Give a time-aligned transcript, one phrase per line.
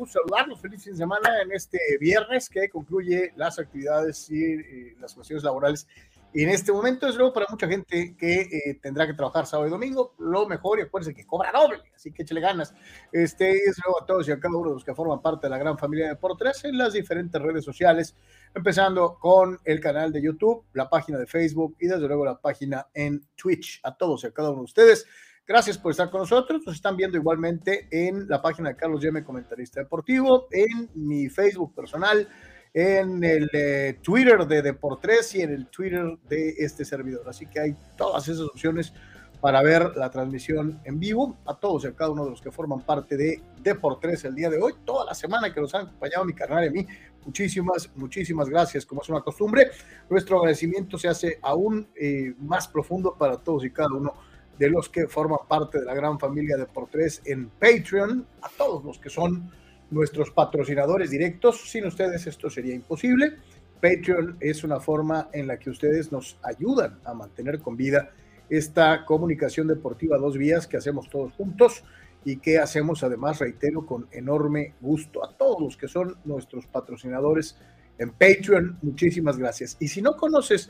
[0.00, 0.60] gusto saludarlos.
[0.60, 5.44] Feliz fin de semana en este viernes que concluye las actividades y, y las cuestiones
[5.44, 5.86] laborales.
[6.32, 9.66] Y en este momento es luego para mucha gente que eh, tendrá que trabajar sábado
[9.66, 12.72] y domingo, lo mejor y acuérdense que cobra doble, así que échale ganas.
[13.10, 15.50] Este es luego a todos y a cada uno de los que forman parte de
[15.50, 18.14] la gran familia de Deportes en las diferentes redes sociales,
[18.54, 22.86] empezando con el canal de YouTube, la página de Facebook y desde luego la página
[22.94, 23.80] en Twitch.
[23.82, 25.06] A todos y a cada uno de ustedes.
[25.50, 26.62] Gracias por estar con nosotros.
[26.64, 31.74] Nos están viendo igualmente en la página de Carlos Yeme, comentarista deportivo, en mi Facebook
[31.74, 32.28] personal,
[32.72, 37.28] en el eh, Twitter de Deportes y en el Twitter de este servidor.
[37.28, 38.92] Así que hay todas esas opciones
[39.40, 41.36] para ver la transmisión en vivo.
[41.44, 44.50] A todos y a cada uno de los que forman parte de Deportes el día
[44.50, 46.86] de hoy, toda la semana que nos han acompañado mi carnal y a mí.
[47.26, 49.68] Muchísimas, muchísimas gracias, como es una costumbre.
[50.08, 54.29] Nuestro agradecimiento se hace aún eh, más profundo para todos y cada uno
[54.60, 58.84] de los que forman parte de la gran familia de Deportes en Patreon, a todos
[58.84, 59.50] los que son
[59.90, 61.70] nuestros patrocinadores directos.
[61.70, 63.36] Sin ustedes esto sería imposible.
[63.80, 68.10] Patreon es una forma en la que ustedes nos ayudan a mantener con vida
[68.50, 71.82] esta comunicación deportiva dos vías que hacemos todos juntos
[72.26, 77.56] y que hacemos además, reitero, con enorme gusto a todos los que son nuestros patrocinadores
[77.96, 78.78] en Patreon.
[78.82, 79.78] Muchísimas gracias.
[79.80, 80.68] Y si no conoces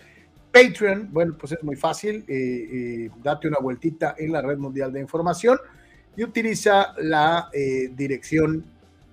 [0.52, 4.92] Patreon, bueno, pues es muy fácil, eh, eh, date una vueltita en la red mundial
[4.92, 5.56] de información
[6.16, 8.64] y utiliza la eh, dirección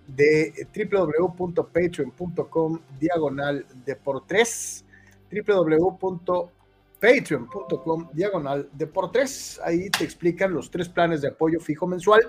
[0.07, 4.83] de www.patreon.com diagonal de por tres,
[5.31, 9.61] www.patreon.com diagonal de por tres.
[9.63, 12.21] Ahí te explican los tres planes de apoyo fijo mensual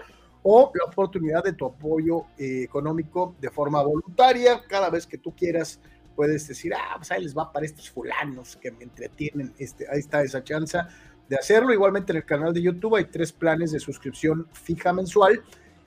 [0.42, 5.80] o la oportunidad de tu apoyo económico de forma voluntaria cada vez que tú quieras
[6.18, 10.00] puedes decir, ah, pues ahí les va para estos fulanos que me entretienen, este, ahí
[10.00, 10.76] está esa chance
[11.28, 11.72] de hacerlo.
[11.72, 15.40] Igualmente en el canal de YouTube hay tres planes de suscripción fija mensual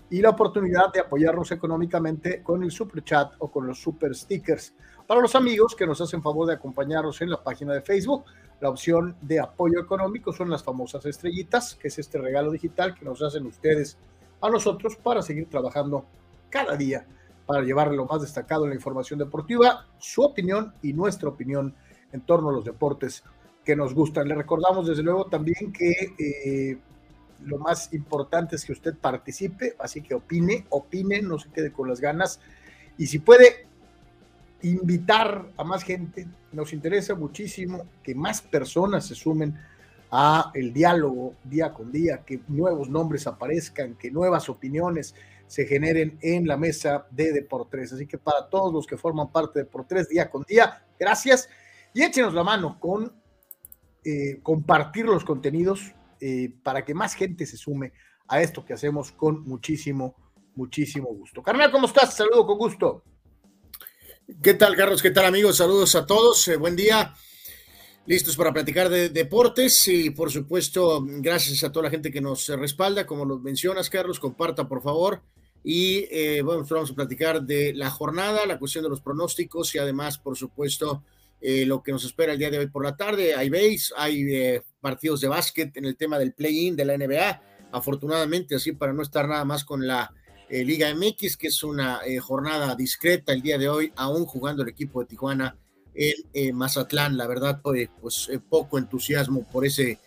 [0.10, 4.74] y la oportunidad de apoyarnos económicamente con el super chat o con los super stickers.
[5.06, 8.24] Para los amigos que nos hacen favor de acompañarnos en la página de Facebook,
[8.62, 13.04] la opción de apoyo económico son las famosas estrellitas, que es este regalo digital que
[13.04, 13.98] nos hacen ustedes
[14.40, 16.06] a nosotros para seguir trabajando
[16.50, 17.06] cada día
[17.46, 21.74] para llevarle lo más destacado en la información deportiva, su opinión y nuestra opinión
[22.12, 23.24] en torno a los deportes
[23.64, 24.28] que nos gustan.
[24.28, 26.78] Le recordamos desde luego también que eh,
[27.46, 31.88] lo más importante es que usted participe, así que opine, opine, no se quede con
[31.88, 32.40] las ganas.
[32.98, 33.68] Y si puede
[34.64, 39.58] invitar a más gente, nos interesa muchísimo que más personas se sumen
[40.12, 45.16] a el diálogo día con día, que nuevos nombres aparezcan, que nuevas opiniones
[45.52, 47.92] se generen en la mesa de Deportes.
[47.92, 51.50] Así que para todos los que forman parte de Deportes día con día, gracias
[51.94, 53.14] y échenos la mano con
[54.06, 55.92] eh, compartir los contenidos
[56.22, 57.92] eh, para que más gente se sume
[58.30, 60.16] a esto que hacemos con muchísimo,
[60.56, 61.44] muchísimo gusto.
[61.44, 62.16] Carnal, ¿cómo estás?
[62.16, 63.04] Saludo con gusto.
[64.42, 65.02] ¿Qué tal, Carlos?
[65.02, 65.58] ¿Qué tal, amigos?
[65.58, 66.48] Saludos a todos.
[66.48, 67.14] Eh, buen día.
[68.06, 72.48] Listos para platicar de deportes y, por supuesto, gracias a toda la gente que nos
[72.48, 73.06] respalda.
[73.06, 75.22] Como lo mencionas, Carlos, comparta, por favor.
[75.64, 79.78] Y eh, bueno, vamos a platicar de la jornada, la cuestión de los pronósticos y
[79.78, 81.04] además, por supuesto,
[81.40, 83.36] eh, lo que nos espera el día de hoy por la tarde.
[83.36, 87.42] Hay base, hay eh, partidos de básquet en el tema del play-in de la NBA.
[87.72, 90.14] Afortunadamente, así para no estar nada más con la
[90.50, 95.00] Liga MX, que es una jornada discreta el día de hoy, aún jugando el equipo
[95.00, 95.58] de Tijuana
[95.96, 97.16] en Mazatlán.
[97.16, 100.00] La verdad, pues, pues poco entusiasmo por ese,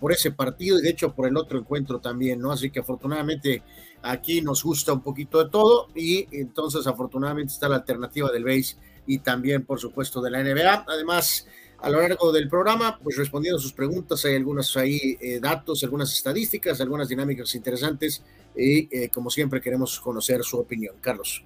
[0.00, 2.50] por ese partido y de hecho por el otro encuentro también, ¿no?
[2.50, 3.62] Así que afortunadamente
[4.02, 8.76] Aquí nos gusta un poquito de todo y entonces afortunadamente está la alternativa del base
[9.06, 10.84] y también por supuesto de la NBA.
[10.86, 11.46] Además,
[11.80, 15.82] a lo largo del programa, pues respondiendo a sus preguntas, hay algunos ahí eh, datos,
[15.84, 18.22] algunas estadísticas, algunas dinámicas interesantes
[18.56, 20.96] y eh, como siempre queremos conocer su opinión.
[21.00, 21.44] Carlos.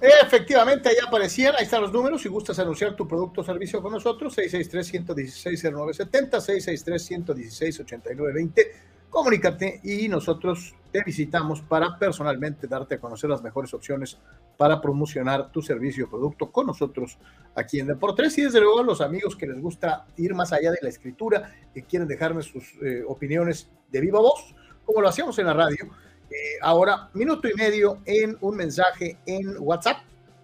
[0.00, 2.22] Efectivamente, ahí aparecían, ahí están los números.
[2.22, 8.66] Si gustas anunciar tu producto o servicio con nosotros, 663-116-0970, 663-116-8920
[9.10, 14.18] comunícate y nosotros te visitamos para personalmente darte a conocer las mejores opciones
[14.56, 17.18] para promocionar tu servicio o producto con nosotros
[17.54, 20.70] aquí en Deportes y desde luego a los amigos que les gusta ir más allá
[20.70, 24.54] de la escritura, que quieren dejarme sus eh, opiniones de viva voz,
[24.84, 25.84] como lo hacíamos en la radio.
[26.30, 29.98] Eh, ahora, minuto y medio en un mensaje en WhatsApp.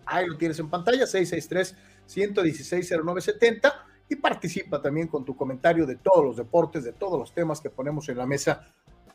[0.04, 1.76] Ahí lo tienes en pantalla, 663
[2.06, 7.34] 116 0970 y participa también con tu comentario de todos los deportes, de todos los
[7.34, 8.66] temas que ponemos en la mesa.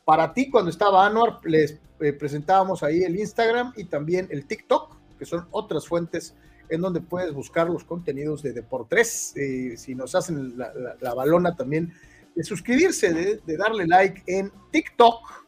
[0.04, 4.96] Para ti, cuando estaba Anuar, les eh, presentábamos ahí el Instagram y también el TikTok,
[5.20, 6.36] que son otras fuentes
[6.70, 9.34] en donde puedes buscar los contenidos de Deportes.
[9.36, 11.94] Eh, si nos hacen la, balona también
[12.36, 15.46] de suscribirse, de, darle like en TikTok,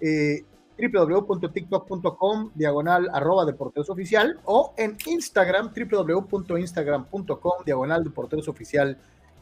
[0.00, 0.44] eh,
[0.78, 8.98] www.tiktok.com diagonal arroba de porteros oficial o en Instagram www.instagram.com diagonal de porteros oficial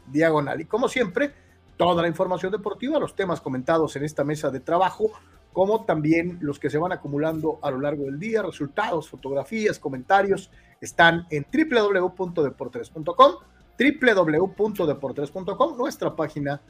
[0.07, 0.61] diagonal.
[0.61, 1.33] Y como siempre,
[1.77, 5.11] toda la información deportiva, los temas comentados en esta mesa de trabajo,
[5.53, 10.51] como también los que se van acumulando a lo largo del día, resultados, fotografías, comentarios,
[10.81, 13.33] están en www.deportes.com,
[13.79, 16.61] www.deportes.com, nuestra página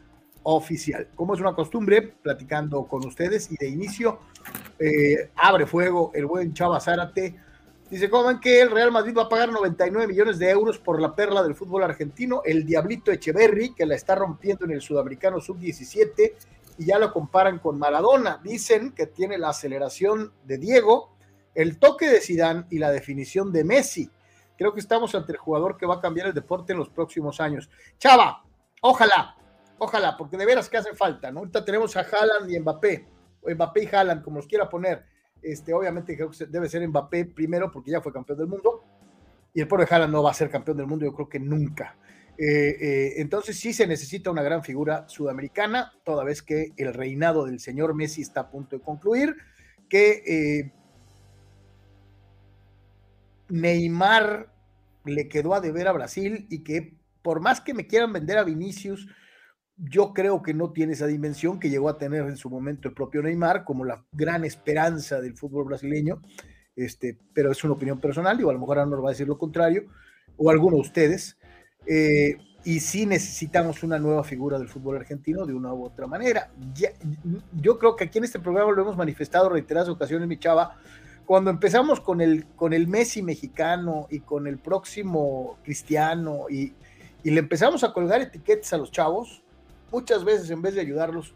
[0.44, 1.08] oficial.
[1.14, 4.20] Como es una costumbre, platicando con ustedes y de inicio,
[4.78, 7.34] eh, abre fuego el buen Chava Zárate.
[7.90, 11.00] Dice, ¿cómo ven que el Real Madrid va a pagar 99 millones de euros por
[11.00, 12.42] la perla del fútbol argentino?
[12.44, 16.32] El Diablito Echeverry, que la está rompiendo en el Sudamericano Sub-17
[16.78, 18.40] y ya lo comparan con Maradona.
[18.42, 21.14] Dicen que tiene la aceleración de Diego,
[21.54, 24.10] el toque de Sidán y la definición de Messi.
[24.56, 27.40] Creo que estamos ante el jugador que va a cambiar el deporte en los próximos
[27.40, 27.68] años.
[27.98, 28.44] Chava,
[28.80, 29.36] ojalá,
[29.78, 31.40] ojalá, porque de veras que hace falta, ¿no?
[31.40, 33.06] Ahorita tenemos a Haaland y Mbappé,
[33.42, 35.04] o Mbappé y Haaland, como los quiera poner.
[35.42, 38.84] Este, obviamente creo que debe ser Mbappé primero porque ya fue campeón del mundo.
[39.52, 41.96] Y el pobre Haaland no va a ser campeón del mundo, yo creo que nunca.
[42.36, 47.44] Eh, eh, entonces sí se necesita una gran figura sudamericana, toda vez que el reinado
[47.44, 49.36] del señor Messi está a punto de concluir,
[49.88, 50.72] que eh,
[53.48, 54.52] Neymar
[55.04, 58.44] le quedó a deber a Brasil y que por más que me quieran vender a
[58.44, 59.06] Vinicius,
[59.76, 62.94] yo creo que no tiene esa dimensión que llegó a tener en su momento el
[62.94, 66.22] propio Neymar como la gran esperanza del fútbol brasileño,
[66.76, 69.26] este, pero es una opinión personal, y a lo mejor ahora no va a decir
[69.26, 69.86] lo contrario,
[70.36, 71.38] o alguno de ustedes.
[71.86, 76.50] Eh, y sí necesitamos una nueva figura del fútbol argentino de una u otra manera.
[77.52, 80.76] yo creo que aquí en este programa lo hemos manifestado reiteradas ocasiones, mi chava,
[81.26, 86.72] cuando empezamos con el, con el Messi mexicano y con el próximo Cristiano y,
[87.22, 89.43] y le empezamos a colgar etiquetas a los chavos,
[89.94, 91.34] muchas veces en vez de ayudarlos,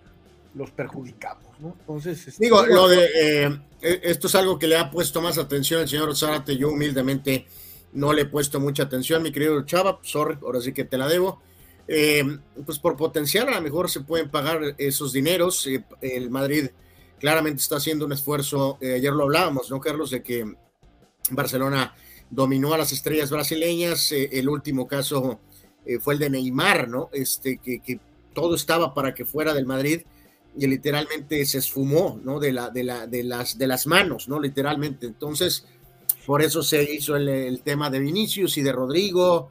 [0.55, 1.77] los perjudicamos, ¿no?
[1.79, 5.39] Entonces, este, digo, lo de eh, e, esto es algo que le ha puesto más
[5.39, 7.47] atención el señor Zárate, yo humildemente
[7.93, 11.07] no le he puesto mucha atención, mi querido Chava, sorry, ahora sí que te la
[11.07, 11.41] debo.
[11.87, 12.23] Eh,
[12.67, 15.67] pues por potencial a lo mejor se pueden pagar esos dineros.
[15.67, 16.69] Eh, el Madrid
[17.21, 20.11] claramente está haciendo un esfuerzo, eh, ayer lo hablábamos, ¿no, Carlos?
[20.11, 20.45] De que
[21.31, 21.95] Barcelona
[22.29, 25.41] dominó a las estrellas brasileñas, el último caso
[26.01, 27.09] fue el de Neymar, ¿no?
[27.11, 27.99] Este, que, que,
[28.38, 30.02] todo estaba para que fuera del Madrid
[30.56, 32.38] y literalmente se esfumó, ¿no?
[32.38, 34.38] De, la, de, la, de, las, de las manos, ¿no?
[34.38, 35.06] Literalmente.
[35.06, 35.67] Entonces,
[36.25, 39.50] por eso se hizo el, tema de Vinicius y de Rodrigo,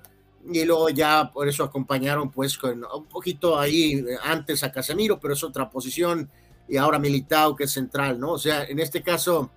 [0.49, 5.33] y luego ya por eso acompañaron pues con un poquito ahí antes a Casemiro, pero
[5.33, 6.29] es otra posición,
[6.69, 8.31] y ahora Militao que es central, ¿no?
[8.31, 9.51] O sea, en este caso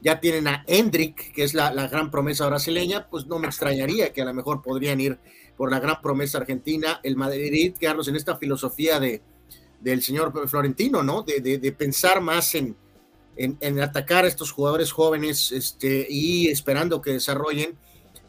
[0.00, 4.22] ya tienen a Hendrik, que es la, gran promesa brasileña, pues no me extrañaría que
[4.22, 5.18] a lo mejor podrían ir
[5.58, 9.20] por la gran promesa argentina, el Madrid, quedarlos en esta filosofía de,
[9.80, 11.22] del señor Florentino, ¿no?
[11.22, 12.74] de pensar más en,
[13.38, 17.78] en, atacar a estos jugadores jóvenes este, y esperando que desarrollen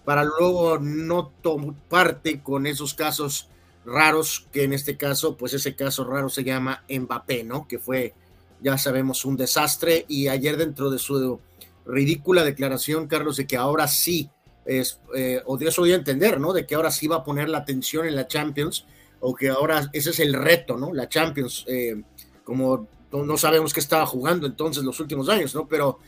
[0.06, 3.50] para luego no tomar parte con esos casos
[3.86, 7.68] raros, que en este caso, pues ese caso raro se llama Mbappé, ¿no?
[7.68, 8.14] Que fue,
[8.62, 11.40] ya sabemos, un desastre y ayer dentro de su
[11.86, 14.30] ridícula declaración, Carlos, de que ahora sí,
[14.70, 16.54] es, eh, o eso voy entender, ¿no?
[16.54, 18.86] De que ahora sí va a poner la atención en la Champions,
[19.20, 20.94] o que ahora ese es el reto, ¿no?
[20.94, 22.02] La Champions, eh,
[22.44, 25.68] como no, sabemos qué estaba jugando entonces los últimos años, ¿no?
[25.68, 26.00] Pero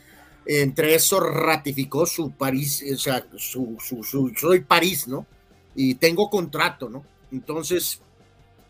[0.46, 5.26] entre eso ratificó su París, o sea, su, su, soy París, ¿no?
[5.74, 7.04] Y tengo contrato, ¿no?
[7.32, 8.00] Entonces,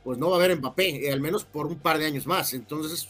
[0.04, 2.54] pues no va a haber Mbappé, eh, al menos por un par de años más.
[2.54, 3.08] Entonces,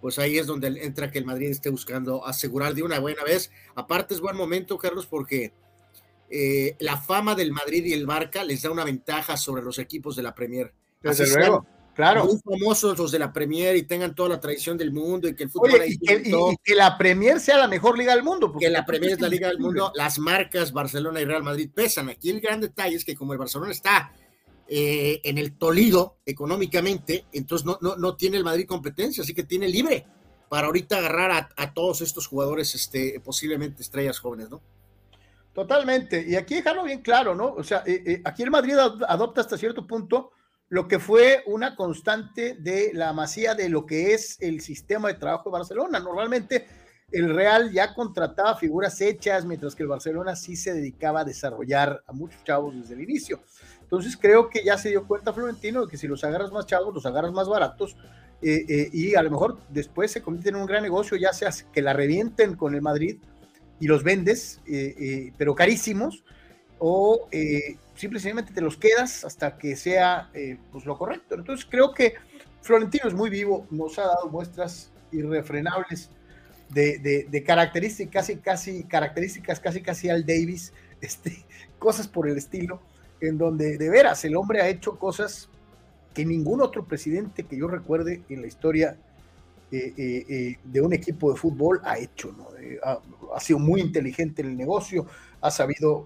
[0.00, 3.50] pues ahí es donde entra que el Madrid esté buscando asegurar de una buena vez.
[3.74, 5.52] Aparte es buen momento, Carlos, porque
[6.30, 10.16] eh, la fama del Madrid y el Barca les da una ventaja sobre los equipos
[10.16, 10.72] de la Premier.
[11.02, 11.66] Desde luego.
[11.94, 12.24] Claro.
[12.24, 15.44] Muy famosos los de la Premier y tengan toda la tradición del mundo y que
[15.44, 15.80] el fútbol.
[15.86, 18.52] y, que, la Premier sea la mejor liga del mundo.
[18.58, 19.92] Que la Premier es la liga del mundo.
[19.94, 22.08] Las marcas Barcelona y Real Madrid pesan.
[22.08, 24.12] Aquí el gran detalle es que como el Barcelona está
[24.66, 29.44] eh, en el Tolido económicamente, entonces no, no, no, tiene el Madrid competencia, así que
[29.44, 30.04] tiene libre
[30.48, 34.62] para ahorita agarrar a, todos estos jugadores, este, posiblemente estrellas jóvenes, ¿no?
[35.54, 36.24] Totalmente.
[36.26, 37.54] Y aquí dejarlo bien claro, ¿no?
[37.54, 40.32] O sea, eh, eh, aquí el Madrid adopta hasta cierto punto
[40.68, 45.14] lo que fue una constante de la masía de lo que es el sistema de
[45.14, 46.00] trabajo de Barcelona.
[46.00, 46.66] Normalmente
[47.12, 52.02] el Real ya contrataba figuras hechas, mientras que el Barcelona sí se dedicaba a desarrollar
[52.08, 53.40] a muchos chavos desde el inicio.
[53.80, 56.92] Entonces creo que ya se dio cuenta Florentino de que si los agarras más chavos,
[56.92, 57.96] los agarras más baratos,
[58.42, 61.80] eh, y a lo mejor después se convierte en un gran negocio, ya sea que
[61.80, 63.18] la revienten con el Madrid
[63.80, 66.24] y los vendes, eh, pero carísimos,
[66.78, 67.28] o
[67.94, 71.34] simplemente te los quedas hasta que sea eh, pues lo correcto.
[71.34, 72.14] Entonces creo que
[72.62, 76.10] Florentino es muy vivo, nos ha dado muestras irrefrenables
[76.70, 81.44] de, características casi, casi, características casi, casi al Davis, este,
[81.78, 82.80] cosas por el estilo,
[83.20, 85.48] en donde de veras el hombre ha hecho cosas
[86.14, 89.13] que ningún otro presidente que yo recuerde en la historia eh, eh, eh,
[90.64, 92.48] de un equipo de fútbol ha hecho, ¿no?
[93.34, 95.06] ha, sido muy inteligente en el negocio,
[95.40, 96.04] ha sabido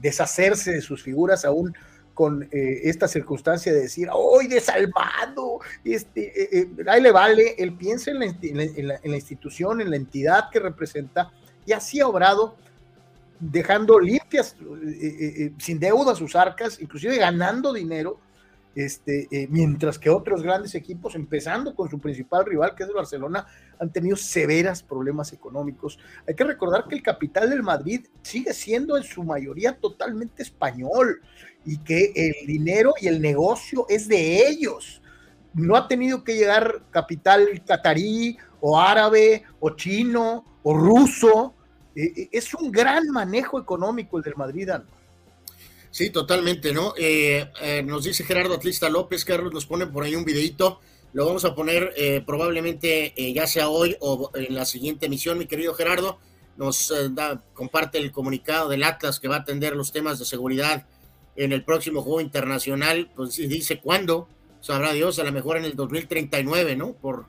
[0.00, 1.74] deshacerse de sus figuras aún
[2.12, 5.60] con esta circunstancia de decir, ¡hoy desalmado!
[5.84, 9.96] Este, ahí le vale, él piensa en la, en, la, en la, institución, en la
[9.96, 11.32] entidad que representa,
[11.66, 12.56] y así ha obrado,
[13.40, 14.56] dejando limpias,
[15.58, 18.18] sin deuda sus arcas, inclusive ganando dinero,
[18.74, 22.94] este, eh, mientras que otros grandes equipos, empezando con su principal rival, que es el
[22.94, 23.46] Barcelona,
[23.78, 25.98] han tenido severas problemas económicos.
[26.26, 31.20] Hay que recordar que el capital del Madrid sigue siendo en su mayoría totalmente español
[31.64, 35.00] y que el dinero y el negocio es de ellos.
[35.54, 41.54] No ha tenido que llegar capital catarí o árabe o chino o ruso.
[41.94, 44.68] Eh, eh, es un gran manejo económico el del Madrid.
[45.94, 46.92] Sí, totalmente, ¿no?
[46.96, 50.80] Eh, eh, nos dice Gerardo Atlista López, Carlos, nos pone por ahí un videito,
[51.12, 55.46] lo vamos a poner eh, probablemente ya sea hoy o en la siguiente emisión, mi
[55.46, 56.18] querido Gerardo,
[56.56, 60.84] nos da, comparte el comunicado del Atlas que va a atender los temas de seguridad
[61.36, 64.26] en el próximo juego internacional, pues dice cuándo,
[64.62, 66.94] sabrá Dios, a lo mejor en el 2039, ¿no?
[66.94, 67.26] Por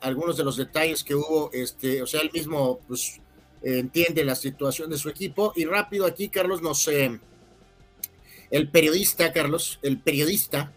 [0.00, 3.20] algunos de los detalles que hubo, este, o sea, él mismo, pues,
[3.64, 6.88] entiende la situación de su equipo, y rápido aquí, Carlos, nos
[8.50, 10.72] el periodista, Carlos, el periodista,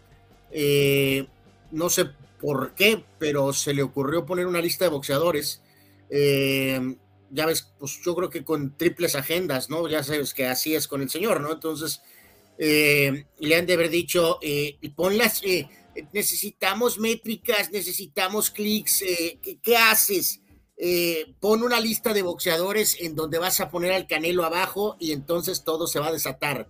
[0.50, 1.26] eh,
[1.72, 2.06] no sé
[2.40, 5.60] por qué, pero se le ocurrió poner una lista de boxeadores.
[6.08, 6.96] Eh,
[7.30, 9.88] ya ves, pues yo creo que con triples agendas, ¿no?
[9.88, 11.52] Ya sabes que así es con el señor, ¿no?
[11.52, 12.02] Entonces,
[12.58, 14.38] eh, le han de haber dicho,
[14.94, 15.42] ponlas,
[16.12, 19.00] necesitamos métricas, necesitamos clics,
[19.42, 20.40] ¿qué, ¿qué, haces?
[21.40, 25.64] pon una lista de boxeadores en donde vas a poner al canelo abajo y entonces
[25.64, 26.68] todo se va a desatar.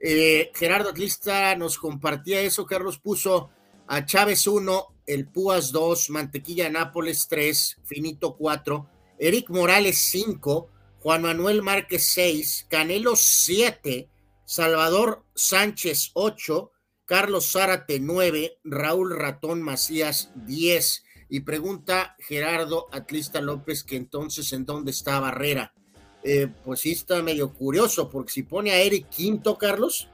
[0.00, 2.64] Eh, Gerardo Atlista nos compartía eso.
[2.64, 3.50] Carlos puso
[3.86, 8.88] a Chávez 1, el Púas 2, Mantequilla Nápoles 3, Finito 4,
[9.18, 14.08] Eric Morales 5, Juan Manuel Márquez 6, Canelo 7,
[14.44, 16.72] Salvador Sánchez 8,
[17.04, 21.04] Carlos Zárate 9, Raúl Ratón Macías 10.
[21.28, 25.72] Y pregunta Gerardo Atlista López que entonces en dónde está Barrera.
[26.22, 30.08] Eh, pues sí está medio curioso, porque si pone a Eric Quinto, Carlos,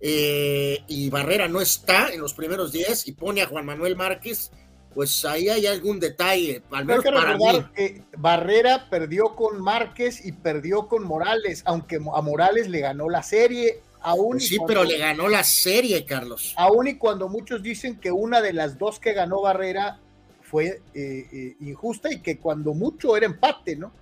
[0.00, 4.50] eh, y Barrera no está en los primeros 10 y pone a Juan Manuel Márquez,
[4.92, 7.64] pues ahí hay algún detalle, al menos para mí.
[7.74, 13.22] Que Barrera perdió con Márquez y perdió con Morales, aunque a Morales le ganó la
[13.22, 13.80] serie.
[14.02, 16.52] Aún pues sí, pero le ganó la serie, Carlos.
[16.56, 20.00] Aún y cuando muchos dicen que una de las dos que ganó Barrera
[20.42, 23.92] fue eh, injusta y que cuando mucho era empate, ¿no?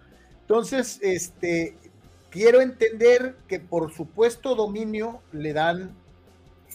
[0.52, 1.78] Entonces, este,
[2.28, 5.96] quiero entender que por supuesto dominio le dan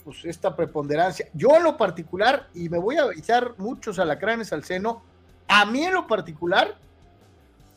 [0.03, 1.29] pues, esta preponderancia.
[1.35, 5.03] Yo en lo particular, y me voy a echar muchos alacranes al seno,
[5.47, 6.75] a mí en lo particular,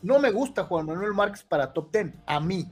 [0.01, 2.67] no me gusta Juan Manuel Márquez para top ten, a mí.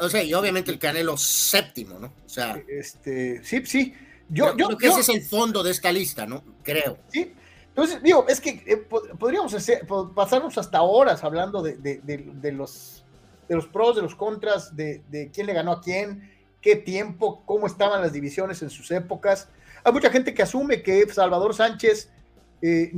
[0.00, 2.12] o sea, y obviamente el Canelo séptimo, ¿no?
[2.26, 2.62] O sea.
[2.68, 3.94] Este, sí, sí.
[4.28, 6.44] Yo, yo, creo que ese es el fondo de esta lista, ¿no?
[6.62, 6.98] Creo.
[7.08, 7.32] Sí,
[7.76, 8.76] entonces, digo, es que eh,
[9.18, 9.52] podríamos
[10.14, 11.74] pasarnos hasta horas hablando de,
[12.52, 13.04] los,
[13.48, 15.02] de los pros, de los contras, de,
[15.34, 19.48] quién le ganó a quién, qué tiempo, cómo estaban las divisiones en sus épocas.
[19.82, 22.12] Hay mucha gente que asume que Salvador Sánchez
[22.62, 22.92] eh,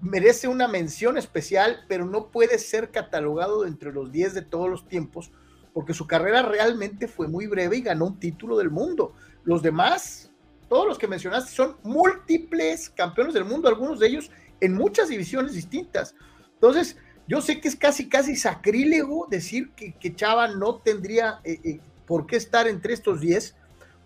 [0.00, 4.88] merece una mención especial, pero no puede ser catalogado entre los 10 de todos los
[4.88, 5.32] tiempos,
[5.74, 9.12] porque su carrera realmente fue muy breve y ganó un título del mundo.
[9.44, 10.32] Los demás
[10.68, 15.54] todos los que mencionaste son múltiples campeones del mundo, algunos de ellos en muchas divisiones
[15.54, 16.14] distintas.
[16.54, 16.96] Entonces,
[17.26, 22.26] yo sé que es casi, casi sacrílego decir que, Chava no tendría eh, eh, por
[22.26, 23.54] qué estar entre estos 10,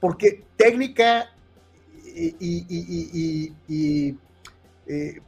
[0.01, 1.31] porque técnica
[2.15, 3.57] y,
[4.89, 5.21] eh,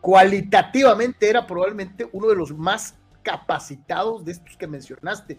[0.00, 5.38] cualitativamente era probablemente uno de los más capacitados de estos que mencionaste,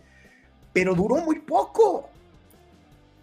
[0.72, 2.10] pero duró muy poco.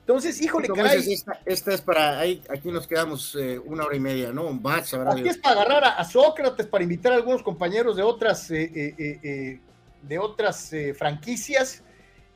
[0.08, 1.22] Entonces, híjole, caray.
[1.44, 4.46] esta, es para, ahí, aquí nos quedamos eh, una hora y media, ¿no?
[4.46, 8.50] Un match, Aquí es para agarrar a, Sócrates, para invitar a algunos compañeros de otras,
[8.50, 9.60] eh, eh,
[10.00, 11.82] de otras franquicias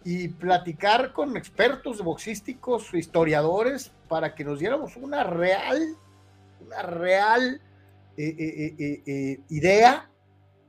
[0.05, 5.97] y platicar con expertos boxísticos, historiadores, para que nos diéramos una real,
[6.67, 7.63] una real
[9.49, 10.11] idea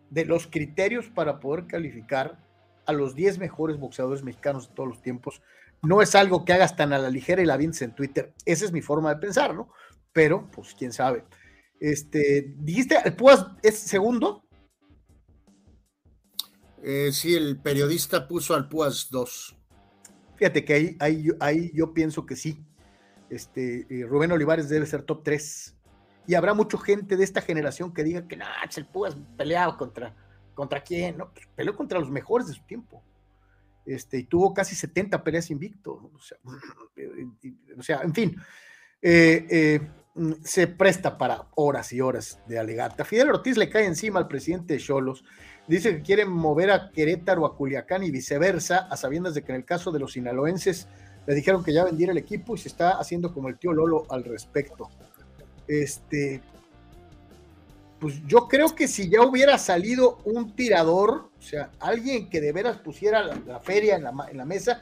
[0.10, 2.38] de los criterios para poder calificar
[2.86, 5.42] a los 10 mejores boxeadores mexicanos de todos los tiempos
[5.84, 8.34] no es algo que hagas tan a la ligera y la vientes en Twitter.
[8.46, 9.70] Esa es mi forma de pensar, ¿no?
[10.14, 11.26] Pero, pues, quién sabe.
[11.80, 14.48] Este, dijiste, ¿el Puas es segundo?
[16.82, 19.58] Eh, sí, el periodista puso al Puas 2.
[20.38, 22.66] Fíjate que ahí, ahí, ahí yo pienso que sí.
[23.30, 25.76] Este, eh, Rubén Olivares debe ser top 3.
[26.28, 30.16] Y habrá mucha gente de esta generación que diga que no, el Puas peleaba contra,
[30.54, 33.04] contra quién, no, pues, peleó contra los mejores de su tiempo.
[33.86, 36.12] Este, y tuvo casi 70 peleas invicto.
[36.14, 36.38] O sea,
[37.78, 38.36] o sea en fin,
[39.02, 39.82] eh, eh,
[40.44, 43.04] se presta para horas y horas de alegata.
[43.06, 45.24] Fidel Ortiz le cae encima al presidente de Cholos.
[45.68, 49.58] Dice que quieren mover a Querétaro a Culiacán y viceversa, a sabiendas de que en
[49.58, 50.88] el caso de los sinaloenses
[51.26, 54.06] le dijeron que ya vendiera el equipo y se está haciendo como el tío Lolo
[54.10, 54.90] al respecto.
[55.68, 56.42] Este,
[58.04, 62.52] pues yo creo que si ya hubiera salido un tirador, o sea, alguien que de
[62.52, 64.82] veras pusiera la, feria en la, mesa,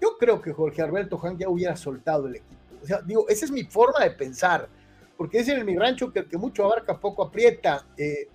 [0.00, 2.56] yo creo que Jorge Alberto Juan ya hubiera soltado el equipo.
[2.82, 4.68] O sea, digo, esa es mi forma de pensar,
[5.16, 7.86] porque es en mi rancho que el que mucho abarca poco aprieta.
[7.96, 8.26] Eh,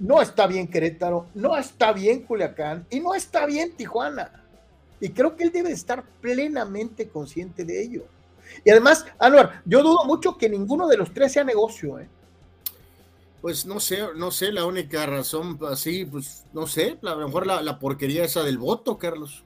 [0.00, 4.44] no está bien Querétaro, no está bien Culiacán y no está bien Tijuana.
[5.00, 8.04] Y creo que él debe estar plenamente consciente de ello.
[8.66, 11.98] Y además, Anuar, yo dudo mucho que ninguno de los tres sea negocio.
[11.98, 12.06] ¿eh?
[13.42, 17.44] Pues no sé, no sé, la única razón así, pues no sé, a lo mejor
[17.46, 19.42] la, porquería esa del voto, Carlos,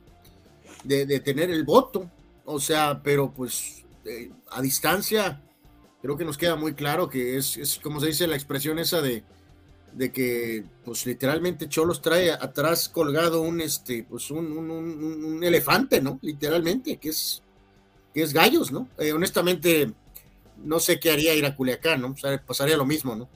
[0.85, 2.11] de, tener el voto.
[2.45, 5.43] O sea, pero pues eh, a distancia,
[6.03, 9.01] creo que nos queda muy claro que es, es como se dice la expresión esa
[9.01, 9.25] de,
[9.95, 16.19] de que pues literalmente Cholos trae atrás colgado un este pues un, un, elefante, ¿no?
[16.21, 17.43] Literalmente, que es
[18.13, 18.89] que es gallos, ¿no?
[18.99, 19.91] Eh, honestamente
[20.63, 22.09] no sé qué haría ir a Culiacán, ¿no?
[22.09, 23.29] O sea, pasaría lo mismo, ¿no?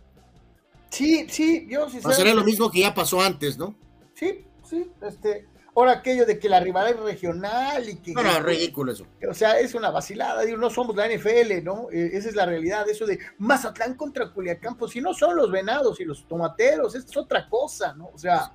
[0.90, 3.74] Sí, sí, yo sí Pasaría lo mismo que ya pasó antes, ¿no?
[4.14, 8.12] Sí, sí, este Ahora aquello de que la rivalidad es regional y que...
[8.12, 9.06] No, no, ridículo eso.
[9.28, 11.88] O sea, es una vacilada, digo, no somos la NFL, ¿no?
[11.92, 15.50] Eh, esa es la realidad, eso de Mazatlán contra Culiacán, pues si no son los
[15.50, 18.10] venados y los tomateros, esto es otra cosa, ¿no?
[18.12, 18.52] O sea,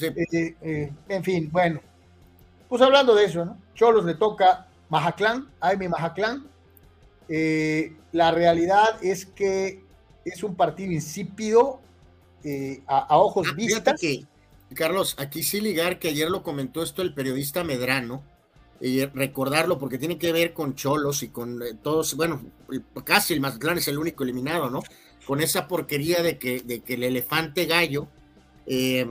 [0.00, 1.80] eh, eh, en fin, bueno.
[2.68, 3.58] Pues hablando de eso, ¿no?
[3.74, 6.46] Cholos le toca Majaclán, Aime Majaclán.
[8.12, 9.82] la realidad es que
[10.32, 11.80] es un partido insípido
[12.86, 14.00] a, ojos ah, vistas.
[14.74, 18.22] Carlos, aquí sí ligar que ayer lo comentó esto el periodista Medrano,
[18.80, 22.42] y recordarlo porque tiene que ver con Cholos y con eh, todos, bueno,
[23.04, 24.82] casi el Mazatlán es el único eliminado, ¿no?
[25.26, 28.08] Con esa porquería de que, de que el elefante gallo
[28.66, 29.06] eh,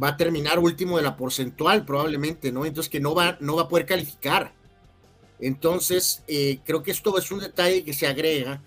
[0.00, 2.66] va a terminar último de la porcentual probablemente, ¿no?
[2.66, 4.52] Entonces que no va, no va a poder calificar.
[5.38, 8.60] Entonces, eh, creo que esto es un detalle que se agrega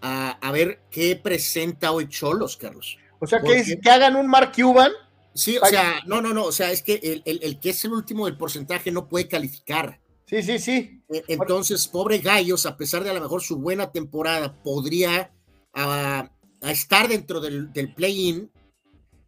[0.00, 2.98] a, ver qué presenta hoy Cholos, Carlos.
[3.18, 4.92] O sea, que, que hagan un Mark Cuban
[5.36, 8.24] Sí, o sea, no, no, no, o sea, es que el, que es el último
[8.24, 10.00] del porcentaje no puede calificar.
[10.24, 11.02] Sí, sí, sí.
[11.10, 15.30] E, entonces, pobre Gallos, a pesar de a lo mejor su buena temporada, podría
[15.74, 16.30] ah,
[16.62, 18.50] estar dentro del, play-in,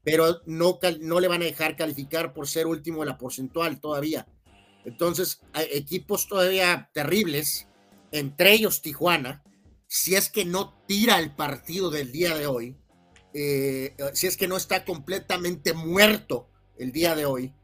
[0.02, 4.26] pero no, no le van a dejar calificar por ser último de la porcentual todavía.
[4.87, 7.68] Entonces, equipos todavía terribles,
[8.12, 9.42] entre ellos Tijuana,
[9.88, 12.77] si es que no tira el partido del día de hoy,
[13.33, 17.55] eh, si es que no está completamente muerto el día de hoy,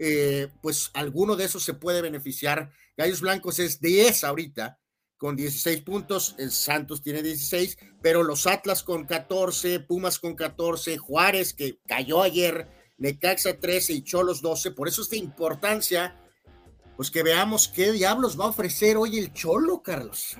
[0.00, 2.72] eh, pues alguno de esos se puede beneficiar.
[2.96, 4.80] Gallos Blancos es 10 ahorita,
[5.16, 10.96] con 16 puntos, el Santos tiene 16, pero los Atlas con 14, Pumas con 14,
[10.98, 16.20] Juárez que cayó ayer, Necaxa 13 y Cholos 12, por eso es de importancia,
[16.96, 20.36] pues que veamos qué diablos va a ofrecer hoy el Cholo, Carlos.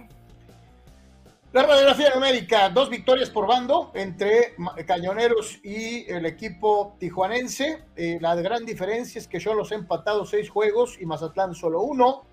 [1.50, 4.54] La radiografía numérica, dos victorias por bando entre
[4.86, 7.84] Cañoneros y el equipo tijuanense.
[7.96, 11.80] Eh, la gran diferencia es que yo los he empatado seis juegos y Mazatlán solo
[11.80, 12.24] uno.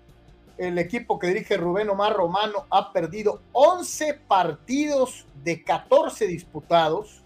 [0.58, 7.24] El equipo que dirige Rubén Omar Romano ha perdido 11 partidos de 14 disputados.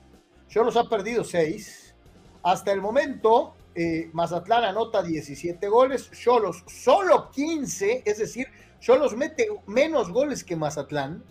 [0.48, 1.96] Yo los ha perdido seis.
[2.44, 8.46] Hasta el momento, eh, Mazatlán anota 17 goles, Cholos solo 15, es decir,
[8.78, 11.24] Cholos mete menos goles que Mazatlán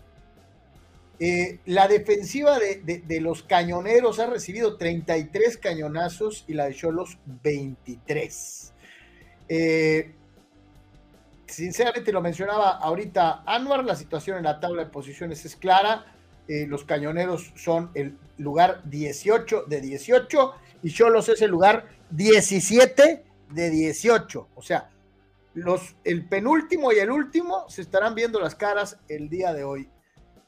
[1.22, 8.72] eh, la defensiva de, los cañoneros ha recibido 33 cañonazos y la de Cholos 23.
[9.50, 10.14] Eh,
[11.46, 16.06] sinceramente lo mencionaba ahorita Anuar, la situación en la tabla de posiciones es clara.
[16.48, 23.24] Eh, los cañoneros son el lugar 18 de 18 y Cholos es el lugar 17
[23.50, 24.48] de 18.
[24.54, 24.88] O sea,
[25.52, 29.90] los, el penúltimo y el último se estarán viendo las caras el día de hoy.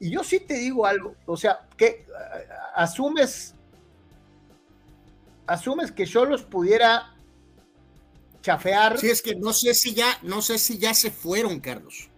[0.03, 2.05] Y yo sí te digo algo, o sea, que eh,
[2.75, 3.55] asumes,
[5.47, 7.15] asumes que yo los pudiera
[8.41, 8.99] chafear.
[8.99, 12.09] Sí, es que no sé si ya, no sé si ya se fueron, Carlos.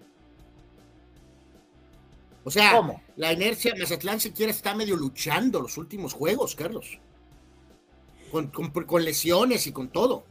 [2.42, 2.80] O sea,
[3.16, 6.98] la inercia Mazatlán siquiera está medio luchando los últimos juegos, Carlos.
[8.32, 10.24] Con, lesiones y con todo.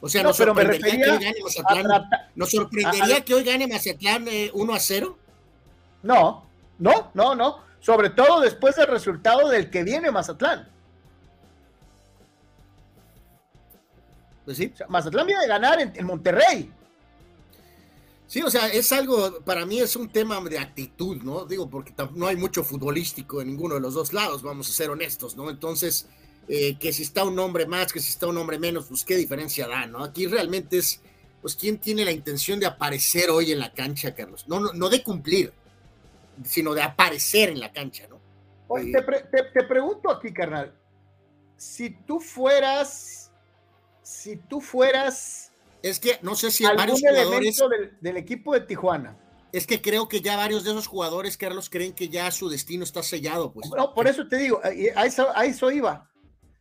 [0.00, 2.08] O sea, ¿nos sorprendería que hoy gane Mazatlán?
[2.34, 5.18] ¿Nos sorprendería que hoy gane Mazatlán 1 a 0?
[6.02, 6.45] No,
[6.78, 7.64] no, no, no.
[7.80, 10.68] Sobre todo después del resultado del que viene Mazatlán.
[14.44, 14.72] Pues sí.
[14.88, 16.70] Mazatlán viene a ganar en, Monterrey.
[18.28, 21.44] Sí, o sea, es algo, para mí es un tema de actitud, ¿no?
[21.44, 24.90] Digo, porque no hay mucho futbolístico en ninguno de los dos lados, vamos a ser
[24.90, 25.48] honestos, ¿no?
[25.48, 26.08] Entonces,
[26.48, 29.16] eh, que si está un hombre más, que si está un hombre menos, pues qué
[29.16, 30.02] diferencia da, ¿no?
[30.02, 31.00] Aquí realmente es,
[31.40, 34.44] pues, ¿quién tiene la intención de aparecer hoy en la cancha, Carlos?
[34.48, 35.52] No, no, no de cumplir,
[36.44, 38.20] sino de aparecer en la cancha, ¿no?
[38.68, 40.74] Oye, te, te pregunto aquí, carnal,
[41.56, 43.26] si tú fueras
[44.06, 45.50] si tú fueras.
[45.82, 47.60] Es que no sé si varios jugadores.
[48.00, 49.18] Del, equipo de Tijuana.
[49.52, 52.84] Es que creo que ya varios de esos jugadores, Carlos, creen que ya su destino
[52.84, 53.52] está sellado.
[53.52, 53.68] Pues.
[53.76, 56.08] No, por eso te digo, a eso, a eso iba.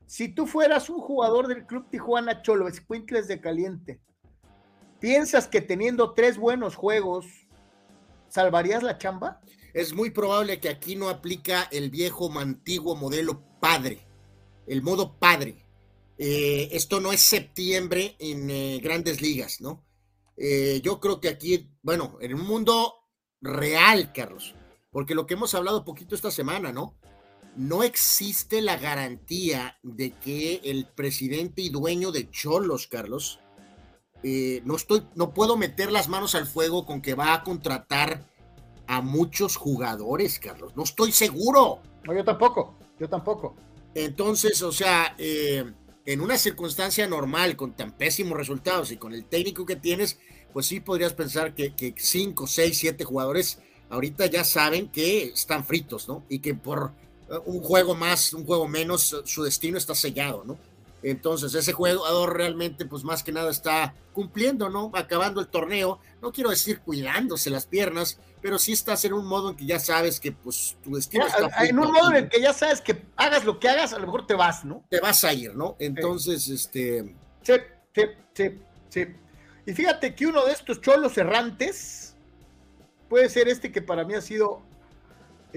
[0.08, 4.00] Si tú fueras un jugador del Club Tijuana Cholo, Escuintles de Caliente,
[5.00, 7.28] ¿piensas que teniendo tres buenos juegos
[8.30, 9.40] salvarías la chamba?
[9.76, 14.08] Es muy probable que aquí no aplica el viejo antiguo modelo padre,
[14.68, 15.66] el modo padre.
[16.18, 19.86] Eh, esto no es septiembre en eh, grandes ligas, ¿no?
[20.38, 22.94] Eh, yo creo que aquí, bueno, en un mundo
[23.42, 24.56] real, Carlos,
[24.92, 26.98] porque lo que hemos hablado poquito esta semana, ¿no?
[27.58, 33.42] No existe la garantía de que el presidente y dueño de Cholos, Carlos,
[34.24, 38.34] no estoy, no puedo meter las manos al fuego con que va a contratar
[38.88, 40.74] a muchos jugadores, Carlos.
[40.76, 41.80] No estoy seguro.
[42.04, 43.56] No, yo tampoco, yo tampoco.
[43.94, 49.66] Entonces, o sea, en una circunstancia normal, con tan pésimos resultados y con el técnico
[49.66, 50.20] que tienes,
[50.54, 55.64] pues sí podrías pensar que, que cinco, seis, siete jugadores ahorita ya saben que están
[55.64, 56.24] fritos, ¿no?
[56.30, 56.92] Y que por
[57.30, 60.58] eh, un juego más, un juego menos, su destino está sellado, ¿no?
[61.08, 64.90] Entonces, ese jugador realmente, pues más que nada está cumpliendo, ¿no?
[64.96, 66.00] Acabando el torneo.
[66.20, 69.78] No quiero decir cuidándose las piernas, pero sí estás en un modo en que ya
[69.78, 71.64] sabes que, pues, tu destino está.
[71.64, 74.08] En un modo en el que ya sabes que hagas lo que hagas, a lo
[74.08, 74.84] mejor te vas, ¿no?
[74.90, 75.76] Te vas a ir, ¿no?
[75.78, 77.16] Entonces, este.
[77.44, 77.54] Sí,
[77.94, 78.02] sí,
[78.34, 79.06] sí, sí.
[79.68, 82.16] Y fíjate que uno de estos cholos errantes
[83.10, 84.64] puede ser este que para mí ha sido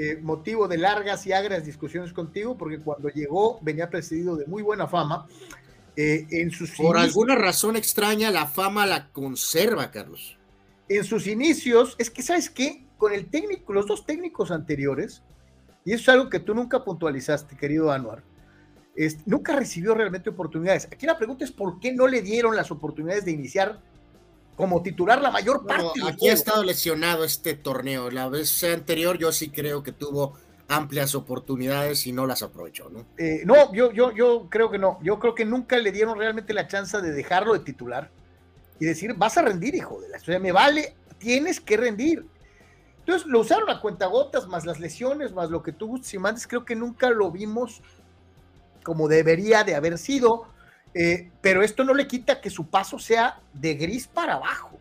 [0.01, 4.63] eh, motivo de largas y agras discusiones contigo, porque cuando llegó venía precedido de muy
[4.63, 5.27] buena fama.
[5.97, 10.39] Eh, en sus Por alguna razón extraña, la fama la conserva, Carlos.
[10.89, 12.87] En sus inicios, es que, ¿sabes qué?
[12.97, 15.25] Con el técnico, los dos técnicos anteriores,
[15.85, 18.23] y eso es algo que tú nunca puntualizaste, querido Anuar,
[19.27, 20.87] nunca recibió realmente oportunidades.
[20.93, 23.81] Aquí la pregunta es por qué no le dieron las oportunidades de iniciar
[24.59, 26.01] como titular la mayor parte.
[26.05, 28.11] aquí ha estado lesionado este torneo.
[28.11, 33.07] La vez anterior yo sí creo que tuvo amplias oportunidades y no las aprovechó, ¿no?
[33.19, 34.99] Eh, no, yo, yo, yo creo que no.
[35.01, 38.11] Yo creo que nunca le dieron realmente la chance de dejarlo de titular
[38.81, 40.17] y decir, vas a rendir, hijo de la.
[40.17, 42.27] O sea, me vale, tienes que rendir.
[42.99, 46.49] Entonces lo usaron a cuentagotas, más las lesiones, más lo que tú gustes y mandes.
[46.49, 47.81] Creo que nunca lo vimos
[48.83, 50.49] como debería de haber sido.
[50.95, 54.79] Eh, pero esto no le quita que su paso sea de gris para abajo.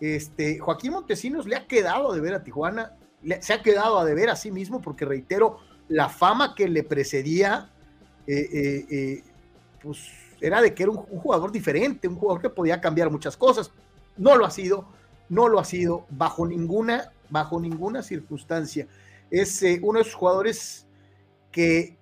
[0.00, 2.92] Este, Joaquín Montesinos le ha quedado de ver a Tijuana,
[3.40, 7.70] se ha quedado a deber a sí mismo, porque reitero, la fama que le precedía,
[8.26, 9.22] eh, eh,
[9.80, 13.70] pues era de que era un, jugador diferente, un jugador que podía cambiar muchas cosas.
[14.16, 14.88] No lo ha sido,
[15.28, 18.86] no lo ha sido bajo ninguna, bajo ninguna circunstancia.
[19.30, 20.86] Es uno de esos jugadores
[21.50, 21.96] que,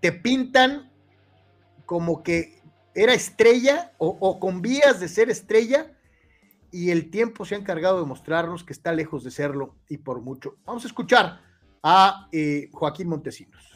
[0.00, 0.89] te pintan
[1.90, 2.62] como que
[2.94, 5.90] era estrella o, con vías de ser estrella
[6.70, 10.20] y el tiempo se ha encargado de mostrarnos que está lejos de serlo y por
[10.20, 10.54] mucho.
[10.64, 11.40] Vamos a escuchar
[11.82, 13.72] a eh, Joaquín Montesinos.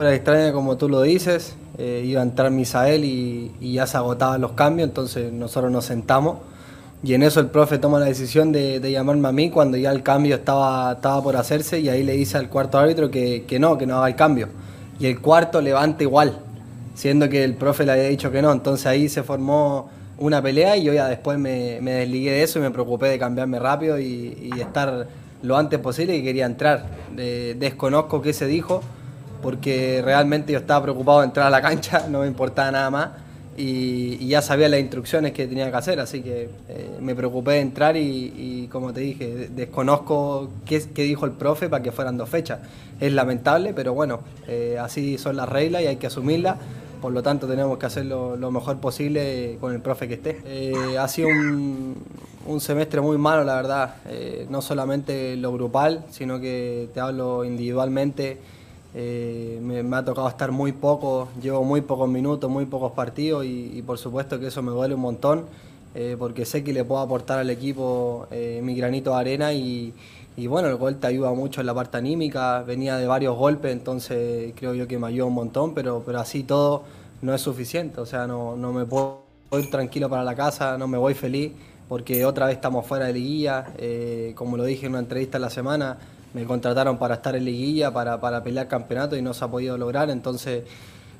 [0.00, 3.96] Era extraña como tú lo dices, eh, iba a entrar Misael y, y, ya se
[3.96, 6.38] agotaban los cambios, entonces nosotros nos sentamos
[7.06, 10.02] y en eso el profe toma la decisión de, llamarme a mí cuando ya el
[10.02, 13.86] cambio estaba, estaba por hacerse y ahí le dice al cuarto árbitro que, no, que
[13.86, 14.48] no haga el cambio.
[14.98, 16.36] Y el cuarto levanta igual,
[16.96, 18.50] siendo que el profe le había dicho que no.
[18.50, 19.88] Entonces ahí se formó
[20.18, 23.60] una pelea y yo ya después me, desligué de eso y me preocupé de cambiarme
[23.60, 25.06] rápido y, estar
[25.42, 26.86] lo antes posible y quería entrar.
[27.14, 28.82] desconozco qué se dijo
[29.42, 33.25] porque realmente yo estaba preocupado de entrar a la cancha, no me importaba nada más
[33.56, 37.60] y, ya sabía las instrucciones que tenía que hacer, así que eh, me preocupé de
[37.60, 42.60] entrar y, como te dije, desconozco qué, dijo el profe para que fueran dos fechas.
[43.00, 46.56] Es lamentable, pero bueno, eh, así son las reglas y hay que asumirlas.
[47.00, 50.40] Por lo tanto, tenemos que hacer lo, mejor posible con el profe que esté.
[50.44, 51.94] Eh, ha sido un,
[52.46, 53.96] un semestre muy malo, la verdad.
[54.06, 58.38] Eh, no solamente lo grupal, sino que te hablo individualmente.
[58.98, 63.82] Eh, me, ha tocado estar muy poco, llevo muy pocos minutos, muy pocos partidos y,
[63.86, 65.44] por supuesto que eso me duele un montón
[65.94, 68.26] eh, porque sé que le puedo aportar al equipo
[68.62, 69.92] mi granito de arena y,
[70.48, 74.54] bueno, el gol te ayuda mucho en la parte anímica, venía de varios golpes, entonces
[74.56, 76.84] creo yo que me ayuda un montón, pero, pero así todo
[77.20, 80.88] no es suficiente, o sea, no, no me puedo ir tranquilo para la casa, no
[80.88, 81.52] me voy feliz
[81.88, 83.66] porque otra vez estamos fuera de liguilla.
[83.78, 85.98] Eh, como lo dije en una entrevista la semana,
[86.36, 89.78] me contrataron para estar en liguilla, para, para pelear campeonato y no se ha podido
[89.78, 90.10] lograr.
[90.10, 90.64] Entonces,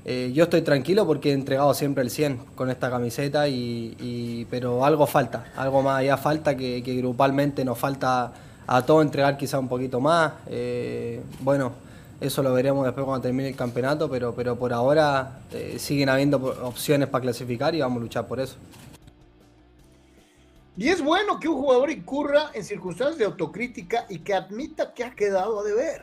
[0.05, 4.85] eh, yo estoy tranquilo porque he entregado siempre el 100 con esta camiseta, y, pero
[4.85, 8.31] algo falta, algo más allá falta que, grupalmente nos falta
[8.66, 10.35] a todos entregar quizá un poquito más.
[10.48, 11.72] Eh, bueno,
[12.20, 15.38] eso lo veremos después cuando termine el campeonato, pero, pero por ahora
[15.79, 18.57] siguen habiendo opciones para clasificar y vamos a luchar por eso.
[20.76, 25.04] Y es bueno que un jugador incurra en circunstancias de autocrítica y que admita que
[25.04, 26.02] ha quedado a deber.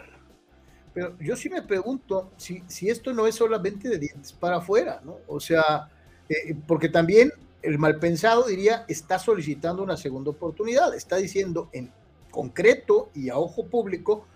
[0.93, 5.01] Pero yo sí me pregunto si, si esto no es solamente de dientes para afuera,
[5.03, 5.17] ¿no?
[5.27, 5.89] O sea,
[6.29, 7.31] eh, porque también
[7.61, 11.91] el malpensado diría, está solicitando una segunda oportunidad, está diciendo en
[12.29, 14.27] concreto y a ojo público,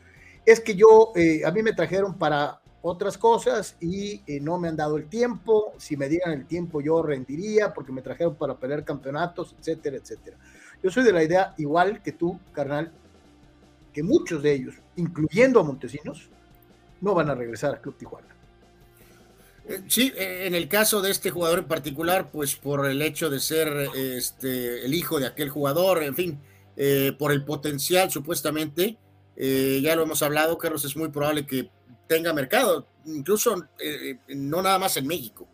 [0.45, 4.67] es que yo, eh, a mí me trajeron para otras cosas y eh, no me
[4.69, 5.73] han dado el tiempo.
[5.77, 10.37] Si me dieran el tiempo, yo rendiría porque me trajeron para pelear campeonatos, etcétera, etcétera.
[10.81, 12.91] Yo soy de la idea, igual que tú, carnal,
[13.93, 16.29] que muchos de ellos, incluyendo a Montesinos,
[17.01, 18.27] no van a regresar a Club Tijuana.
[19.67, 23.29] Eh, sí, eh, en el caso de este jugador en particular, pues por el hecho
[23.29, 26.39] de ser este, el hijo de aquel jugador, en fin,
[27.17, 28.99] por el potencial supuestamente,
[29.35, 31.71] ya lo hemos hablado, Carlos, es muy probable que
[32.07, 35.47] tenga mercado, incluso eh, no nada más en México,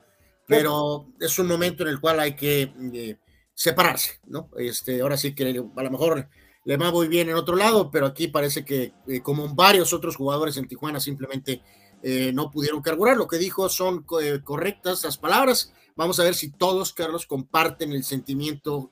[0.47, 3.17] pero es un momento en el cual hay que eh,
[3.53, 4.49] separarse, ¿no?
[4.57, 6.27] Este, ahora sí que a lo mejor
[6.65, 10.15] le va muy bien en otro lado, pero aquí parece que eh, como varios otros
[10.15, 11.61] jugadores en Tijuana simplemente
[12.33, 13.15] no pudieron carburar.
[13.15, 15.71] Lo que dijo son correctas las palabras.
[15.95, 18.91] Vamos a ver si todos, Carlos, comparten el sentimiento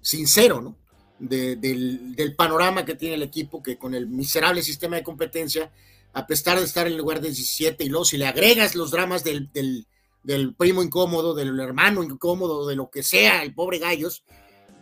[0.00, 0.76] sincero, ¿no?
[1.18, 5.72] del, panorama que tiene el equipo, que con el miserable sistema de competencia
[6.12, 9.24] a pesar de estar en el lugar 17 y luego si le agregas los dramas
[9.24, 14.24] del, del, primo incómodo, del hermano incómodo, de lo que sea, el pobre Gallos,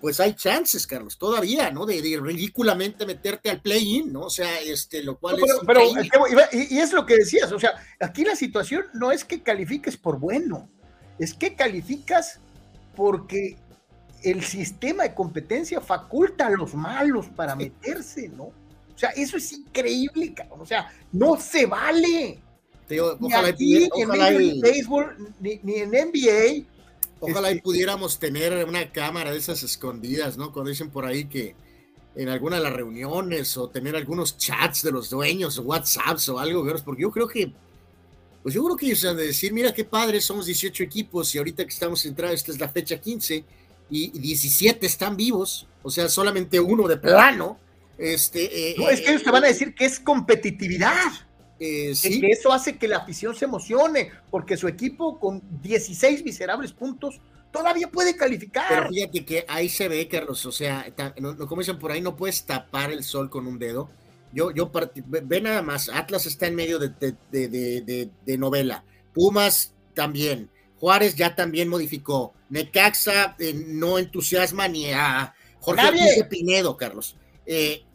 [0.00, 1.86] pues hay chances, Carlos, todavía, ¿no?
[1.86, 4.22] De, ridículamente meterte al play-in, ¿no?
[4.22, 5.52] O sea, este, lo cual es.
[5.66, 5.80] Pero,
[6.52, 10.18] y, es lo que decías, o sea, aquí la situación no es que califiques por
[10.18, 10.68] bueno,
[11.18, 12.40] es que calificas
[12.94, 13.56] porque
[14.22, 18.52] el sistema de competencia faculta a los malos para meterse, ¿no?
[18.96, 20.62] O sea, eso es increíble, cabrón.
[20.62, 22.40] O sea, no se vale.
[22.88, 26.64] ni aquí, ni en béisbol, ni, en NBA.
[27.20, 30.50] Ojalá y este, pudiéramos tener una cámara de esas escondidas, ¿no?
[30.50, 31.54] Cuando dicen por ahí que
[32.14, 36.66] en alguna de las reuniones o tener algunos chats de los dueños, WhatsApps o algo,
[36.82, 37.52] porque yo creo que,
[38.42, 41.38] pues yo creo que ellos han de decir, mira qué padre, somos 18 equipos y
[41.38, 43.44] ahorita que estamos entrando, esta es la fecha 15
[43.90, 47.58] y 17 están vivos, o sea, solamente uno de plano
[47.98, 51.12] este, eh, no, es que ellos te van a decir que es competitividad.
[51.58, 52.20] Eh, sí.
[52.20, 57.20] Que eso hace que la afición se emocione, porque su equipo con 16 miserables puntos
[57.50, 58.66] todavía puede calificar.
[58.68, 60.86] Pero fíjate que ahí se ve, Carlos, o sea,
[61.48, 63.88] como dicen por ahí, no puedes tapar el sol con un dedo.
[64.32, 64.70] Yo, yo,
[65.06, 66.92] ve nada más, Atlas está en medio de,
[67.30, 76.24] de, novela, Pumas también, Juárez ya también modificó, Necaxa eh, no entusiasma ni a Jorge
[76.28, 77.16] Pinedo, Carlos.
[77.46, 77.85] Eh,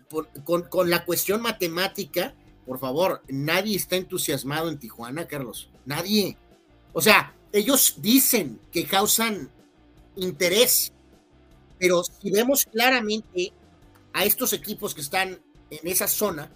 [0.43, 2.33] con, la cuestión matemática,
[2.65, 5.69] por favor, nadie está entusiasmado en Tijuana, Carlos.
[5.85, 6.37] Nadie.
[6.93, 9.49] O sea, ellos dicen que causan
[10.15, 10.93] interés,
[11.79, 13.53] pero si vemos claramente
[14.13, 16.51] a estos equipos que están en esa zona,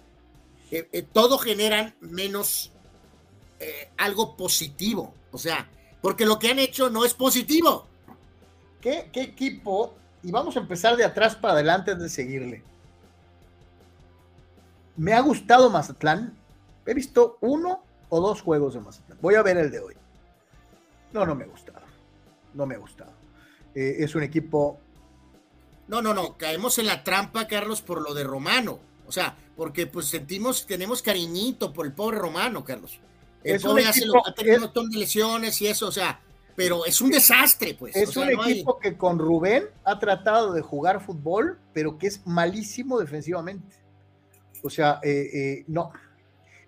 [0.70, 2.72] eh, eh, todo generan menos
[3.96, 5.14] algo positivo.
[5.32, 5.68] O sea,
[6.02, 7.86] porque lo que han hecho no es positivo.
[8.80, 9.94] ¿Qué, ¿Qué, equipo?
[10.22, 12.62] Y vamos a empezar de atrás para adelante de seguirle.
[14.96, 16.36] Me ha gustado Mazatlán.
[16.86, 19.18] He visto uno o dos juegos de Mazatlán.
[19.20, 19.94] Voy a ver el de hoy.
[21.12, 21.80] No, no me ha gustado.
[22.54, 23.12] No me ha gustado.
[23.74, 24.80] Eh, es un equipo.
[25.88, 26.36] No, no, no.
[26.36, 28.78] Caemos en la trampa, Carlos, por lo de Romano.
[29.06, 32.98] O sea, porque pues sentimos, tenemos cariñito por el pobre Romano, Carlos.
[33.44, 36.20] El pobre hace ha tenido un montón de lesiones y eso, o sea,
[36.56, 37.94] pero es un desastre, pues.
[37.94, 42.98] Es un equipo que con Rubén ha tratado de jugar fútbol, pero que es malísimo
[42.98, 43.76] defensivamente.
[44.62, 45.92] O sea, eh, eh, no.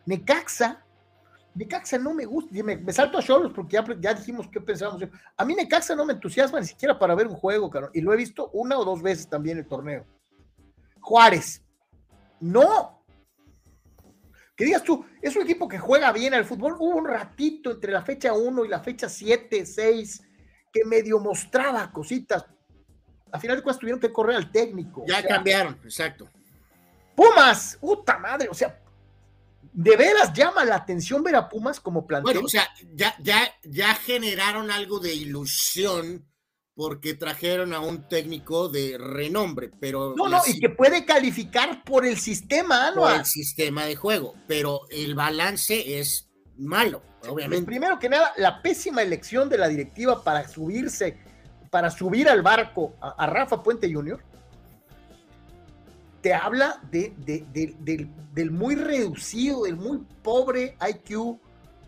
[0.07, 0.85] Necaxa
[1.59, 5.03] Necaxa no me gusta, me, me salto a Cholos porque ya, ya dijimos qué pensábamos.
[5.37, 8.13] A mí Necaxa no me entusiasma ni siquiera para ver un juego, caro, y lo
[8.13, 10.07] he visto una o dos veces también el torneo.
[11.01, 11.61] Juárez,
[12.39, 13.03] no.
[14.55, 16.77] Que digas tú, es un equipo que juega bien al fútbol.
[16.79, 20.23] Hubo un ratito entre la fecha 1 y la fecha 7, 6,
[20.73, 22.45] que medio mostraba cositas.
[23.33, 25.05] A final de cuentas tuvieron que correr al técnico.
[25.09, 26.29] Ya cambiaron, exacto.
[27.19, 28.81] Pumas, puta madre, o sea,
[29.73, 32.35] de veras llama la atención ver a Pumas como plantel.
[32.35, 36.25] Bueno, o sea, ya, ya, ya generaron algo de ilusión
[36.77, 40.15] porque trajeron a un técnico de renombre, pero...
[40.17, 43.01] No, no, y que puede calificar por el sistema, ¿no?
[43.01, 47.67] Por el sistema de juego, pero el balance es malo, obviamente.
[47.67, 51.19] Primero que nada, la pésima elección de la directiva para subirse,
[51.69, 54.28] para subir al barco a, a Rafa Puente Jr.,
[56.29, 57.15] te habla de,
[58.35, 61.39] del, muy reducido, del muy pobre IQ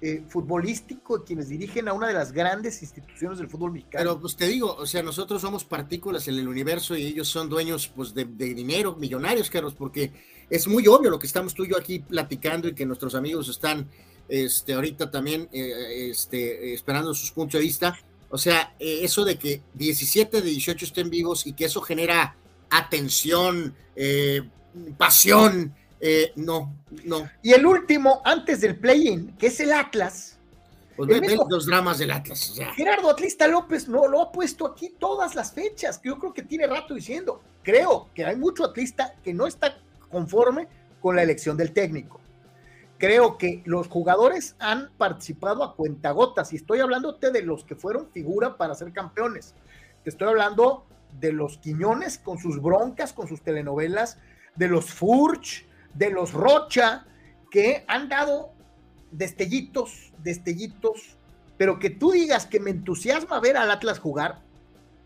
[0.00, 4.03] eh, futbolístico de quienes dirigen a una de las grandes instituciones del fútbol mexicano.
[4.03, 7.50] Pero pues te digo, o sea, nosotros somos partículas en el universo y ellos son
[7.50, 10.11] dueños pues de, dinero, millonarios, Carlos, porque
[10.48, 13.50] es muy obvio lo que estamos tú y yo aquí platicando y que nuestros amigos
[13.50, 13.90] están
[14.26, 17.94] este, ahorita también eh, este, esperando sus puntos de vista.
[18.31, 22.38] O sea, eh, eso de que 17 de 18 estén vivos y que eso genera
[22.70, 24.42] atención, eh,
[24.96, 25.74] pasión.
[26.00, 27.28] Eh, no, no.
[27.42, 30.38] Y el último, antes del play-in, que es el Atlas.
[30.96, 32.54] Pues los dramas del Atlas.
[32.74, 36.42] Gerardo Atlista López no lo ha puesto aquí todas las fechas, que yo creo que
[36.42, 37.40] tiene rato diciendo.
[37.62, 39.78] Creo que hay mucho atlista que no está
[40.11, 40.68] conforme
[41.00, 42.20] con la elección del técnico.
[42.98, 48.11] Creo que los jugadores han participado a cuentagotas y estoy hablándote de los que fueron
[48.11, 49.54] figura para ser campeones.
[50.04, 50.85] Te estoy hablando
[51.18, 54.18] de los Quiñones con sus broncas, con sus telenovelas,
[54.56, 57.06] de los Furch, de los Rocha,
[57.50, 58.52] que han dado
[59.10, 61.16] destellitos, destellitos,
[61.56, 64.40] pero que tú digas que me entusiasma ver al Atlas jugar,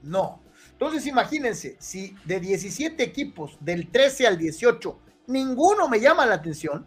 [0.03, 0.41] no.
[0.73, 6.87] Entonces imagínense, si de 17 equipos, del 13 al 18, ninguno me llama la atención,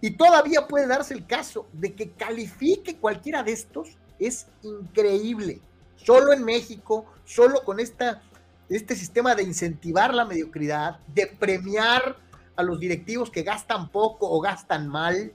[0.00, 5.60] y todavía puede darse el caso de que califique cualquiera de estos, es increíble.
[5.96, 8.20] Solo en México, solo con esta
[8.76, 12.16] este sistema de incentivar la mediocridad, de premiar
[12.56, 15.32] a los directivos que gastan poco o gastan mal,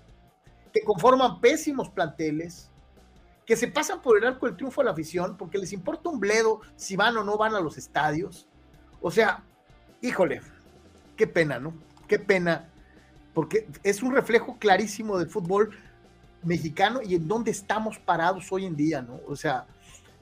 [0.73, 2.69] que conforman pésimos planteles,
[3.45, 6.19] que se pasan por el arco del triunfo a la afición porque les importa un
[6.19, 8.47] bledo si van o no van a los estadios.
[9.02, 9.43] O sea,
[10.02, 10.41] híjole,
[11.15, 11.73] qué pena, ¿no?
[12.08, 12.69] Qué pena,
[13.34, 15.71] porque es un reflejo clarísimo del fútbol
[16.43, 19.19] mexicano y en dónde estamos parados hoy en día, ¿no?
[19.28, 19.65] O sea,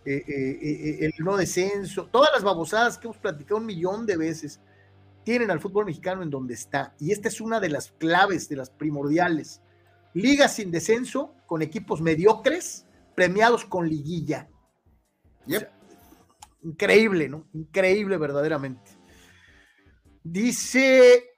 [0.06, 4.18] eh, eh, eh, el no descenso, todas las babosadas que hemos platicado un millón de
[4.18, 4.62] veces,
[5.24, 6.96] tienen al fútbol mexicano en donde está.
[7.00, 9.62] Y esta es una de las claves, de las primordiales.
[10.13, 14.48] Ligas sin descenso, con equipos mediocres, premiados con liguilla.
[16.62, 17.48] increíble, ¿no?
[17.54, 18.91] Increíble verdaderamente.
[20.24, 21.36] Dice,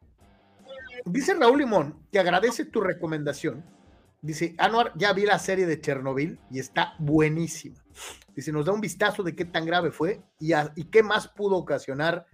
[1.06, 3.64] dice Raúl Limón que agradece tu recomendación.
[4.22, 7.84] Dice, Anuar, ya vi la serie de Chernobyl y está buenísima.
[8.36, 11.56] Dice, nos da un vistazo de qué tan grave fue y, y qué más pudo
[11.56, 12.28] ocasionar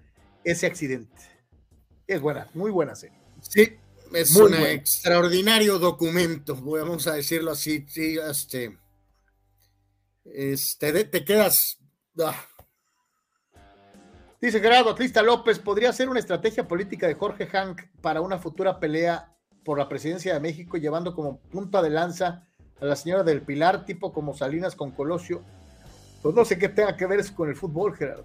[0.43, 1.21] ese accidente.
[2.07, 3.17] Es buena, muy buena serie.
[3.41, 3.77] Sí,
[4.13, 7.85] es un extraordinario documento, vamos a decirlo así.
[7.87, 8.77] Sí, este,
[10.25, 11.79] este te quedas.
[12.19, 12.45] Ah.
[14.39, 18.79] Dice Gerardo Atlista López, ¿podría ser una estrategia política de Jorge Hank para una futura
[18.79, 19.32] pelea
[19.63, 22.45] por la presidencia de México, llevando como punta de lanza
[22.81, 25.41] a la señora del Pilar, tipo como Salinas con Colosio
[26.23, 28.23] pues no sé qué tenga que ver eso con el fútbol, Gerardo.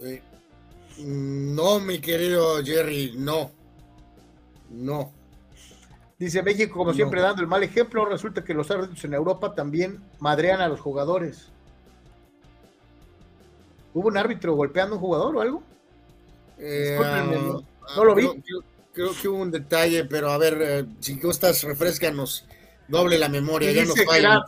[0.00, 0.20] Eh,
[0.98, 3.52] no, mi querido Jerry, no.
[4.68, 5.12] No.
[6.18, 8.04] Dice México, como siempre, dando el mal ejemplo.
[8.04, 11.50] Resulta que los árbitros en Europa también madrean a los jugadores.
[13.94, 15.62] ¿Hubo un árbitro golpeando a un jugador o algo?
[16.58, 16.98] Eh,
[17.96, 18.26] no, lo vi.
[18.26, 22.46] Creo, que hubo un detalle, pero a ver, eh, si gustas, refrescanos.
[22.88, 24.42] Doble la memoria, ya no falla,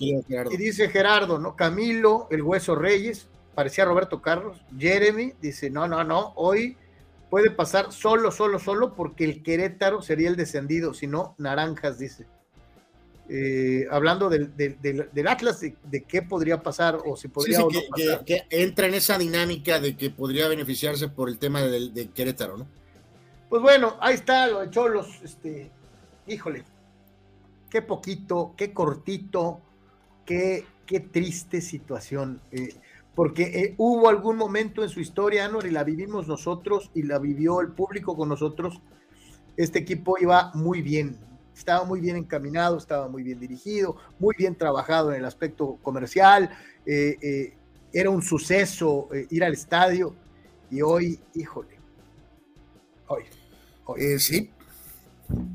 [0.51, 1.55] Y dice Gerardo, ¿no?
[1.55, 4.61] Camilo, el Hueso Reyes, parecía Roberto Carlos.
[4.77, 6.77] Jeremy dice, no, no, no, hoy
[7.31, 12.27] puede pasar solo, solo, solo, porque el Querétaro sería el descendido, si no, Naranjas, dice.
[13.29, 14.53] Eh, hablando del,
[15.27, 17.61] Atlas, de, qué podría pasar o si podría
[18.27, 22.67] que, entra en esa dinámica de que podría beneficiarse por el tema del, Querétaro, ¿no?
[23.53, 25.71] Pues bueno, ahí está lo de Cholos, este,
[26.27, 26.65] híjole,
[27.69, 29.61] qué poquito, qué cortito,
[30.25, 32.41] qué, qué triste situación.
[32.51, 32.75] Eh,
[33.15, 37.19] porque eh, hubo algún momento en su historia, Anor, y la vivimos nosotros y la
[37.19, 38.81] vivió el público con nosotros.
[39.59, 41.19] Este equipo iba muy bien,
[41.55, 46.49] estaba muy bien encaminado, estaba muy bien dirigido, muy bien trabajado en el aspecto comercial,
[46.87, 47.55] eh, eh,
[47.93, 50.15] era un suceso eh, ir al estadio
[50.71, 51.79] y hoy, híjole,
[53.09, 53.25] hoy,
[53.87, 54.19] hoy.
[54.19, 54.51] sí,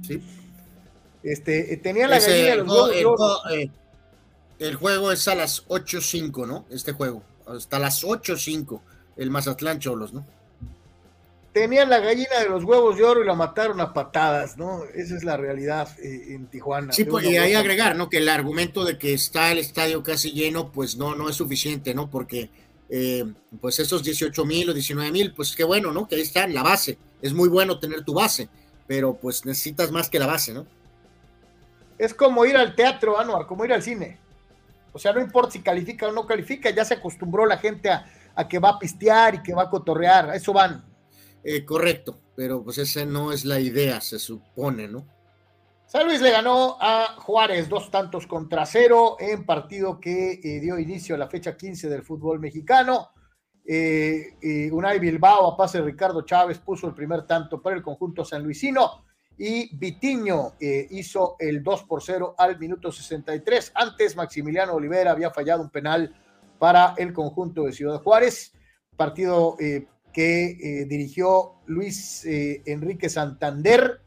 [0.06, 0.24] sí.
[1.24, 3.42] Este, tenía la gallina de los huevos.
[4.60, 6.66] El, juego es a las 8.05, ¿no?
[6.70, 8.82] Este juego, hasta las 8.05,
[9.18, 10.26] el Mazatlán Cholos, ¿no?
[11.58, 14.84] tenían la gallina de los huevos de oro y la mataron a patadas, ¿no?
[14.94, 16.94] Esa es la realidad eh, en Tijuana.
[16.94, 18.10] Sí, pues, y ahí agregar, ¿no?
[18.10, 21.96] Que el argumento de que está el estadio casi lleno, pues no, no es suficiente,
[21.96, 22.10] ¿no?
[22.10, 22.50] Porque,
[22.90, 23.26] eh,
[23.60, 26.08] pues esos 18 mil o 19 mil, pues qué bueno, ¿no?
[26.08, 26.98] Que ahí están, la base.
[27.22, 28.50] Es muy bueno tener tu base,
[28.86, 30.66] pero pues necesitas más que la base, ¿no?
[31.98, 34.20] Es como ir al teatro, Anuar, como ir al cine.
[34.94, 38.06] O sea, no importa si califica o no califica, ya se acostumbró la gente a,
[38.36, 40.86] a que va a pistear y que va a cotorrear, a eso van.
[41.44, 45.06] Eh, correcto, pero pues esa no es la idea, se supone, ¿no?
[45.88, 50.78] San Luis le ganó a Juárez dos tantos contra cero en partido que eh, dio
[50.78, 53.12] inicio a la fecha 15 del fútbol mexicano.
[53.70, 59.04] Eh, Unai Bilbao a pase Ricardo Chávez puso el primer tanto para el conjunto sanluisino
[59.38, 63.74] y Vitiño hizo el 2 por 0 al minuto 63.
[63.76, 66.16] Antes Maximiliano Olivera había fallado un penal
[66.58, 68.54] para el conjunto de Ciudad Juárez.
[68.96, 69.58] Partido
[70.18, 74.02] que eh, dirigió Luis eh, Enrique Santander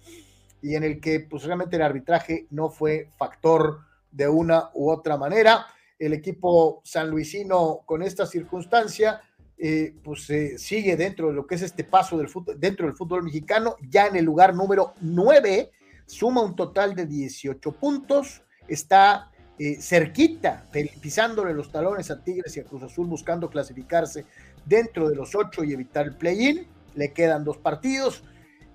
[0.61, 5.17] y en el que pues realmente el arbitraje no fue factor de una u otra
[5.17, 5.67] manera.
[6.01, 9.21] El equipo sanluisino con esta circunstancia
[9.63, 13.23] eh, pues sigue dentro de lo que es este paso del fútbol, dentro del fútbol
[13.23, 15.71] mexicano, ya en el lugar número 9,
[16.07, 19.31] suma un total de 18 puntos, está
[19.79, 20.67] cerquita,
[21.03, 24.25] pisándole los talones a Tigres y a Cruz Azul buscando clasificarse
[24.65, 26.67] dentro de los ocho y evitar el play-in.
[26.95, 28.25] Le quedan dos partidos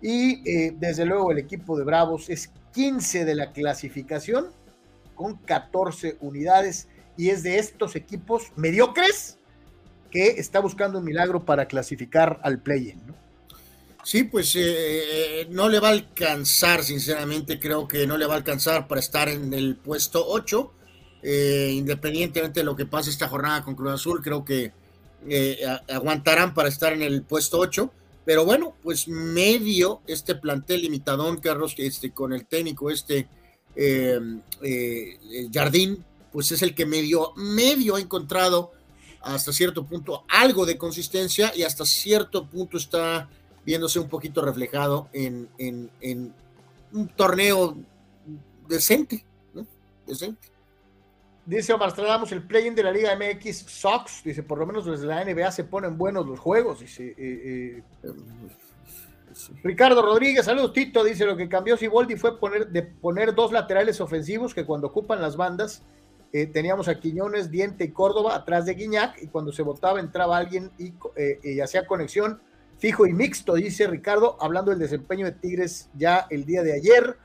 [0.02, 4.48] y eh, desde luego el equipo de Bravos es 15 de la clasificación
[5.16, 9.40] con 14 unidades y es de estos equipos mediocres
[10.16, 13.02] que está buscando un milagro para clasificar al play-in.
[14.04, 18.36] Sí, pues eh, eh, no le va a alcanzar, sinceramente creo que no le va
[18.36, 20.72] a alcanzar para estar en el puesto 8,
[21.72, 24.72] independientemente de lo que pase esta jornada con Cruz Azul, creo que
[25.28, 25.58] eh,
[25.90, 27.92] aguantarán para estar en el puesto 8.
[28.26, 33.28] Pero bueno, pues medio este plantel limitadón, Carlos, este, con el técnico, este
[33.76, 34.20] eh,
[34.64, 35.18] eh,
[35.54, 38.72] Jardín, pues es el que medio, medio ha encontrado
[39.26, 43.28] hasta cierto punto algo de consistencia y hasta cierto punto está
[43.66, 45.50] viéndose un poquito reflejado en,
[46.94, 47.76] un torneo
[48.68, 49.66] decente, ¿no?
[50.06, 50.50] Decente.
[51.46, 51.94] Dice Omar
[52.32, 54.24] el play-in de la Liga MX Sox.
[54.24, 56.80] Dice, por lo menos desde la NBA se ponen buenos los juegos.
[56.80, 58.14] Dice, eh, eh,
[59.64, 61.04] Ricardo Rodríguez, saludos Tito.
[61.04, 65.84] Dice, lo que cambió Siboldi fue poner dos laterales ofensivos que cuando ocupan las bandas
[66.42, 70.38] eh, teníamos a Quiñones, Diente y Córdoba atrás de Guiñac y cuando se votaba entraba
[70.38, 70.94] alguien y,
[71.44, 72.40] y hacía conexión
[72.78, 77.18] fijo y mixto, dice Ricardo, hablando del desempeño de Tigres ya el día de ayer.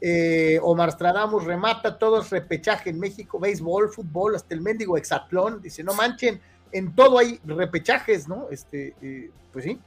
[0.00, 5.62] Eh, Omar Stradamus remata, todo es repechaje en México, béisbol, fútbol, hasta el mendigo hexatlón,
[5.62, 6.40] dice, no manchen,
[6.72, 8.48] en todo hay repechajes, ¿no?
[8.50, 9.80] Este, eh, pues sí.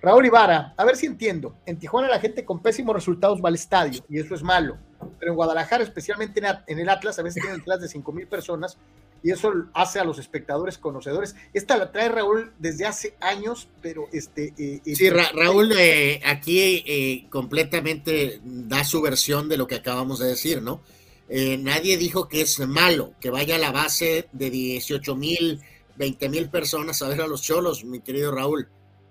[0.00, 1.56] Raúl Ibarra, a ver si entiendo.
[1.66, 4.76] En Tijuana la gente con pésimos resultados va al estadio y eso es malo.
[5.18, 8.78] Pero en Guadalajara, especialmente en el Atlas, a veces tienen detrás de cinco mil personas
[9.22, 11.34] y eso hace a los espectadores conocedores.
[11.52, 14.54] Esta la trae Raúl desde hace años, pero este...
[14.58, 20.28] Eh, eh, sí, Raúl eh, aquí completamente da su versión de lo que acabamos de
[20.28, 20.82] decir, ¿no?
[21.30, 25.60] nadie dijo que es malo que vaya a la base de 18 mil,
[25.96, 28.70] 20 mil personas a ver a los cholos, mi querido Raúl.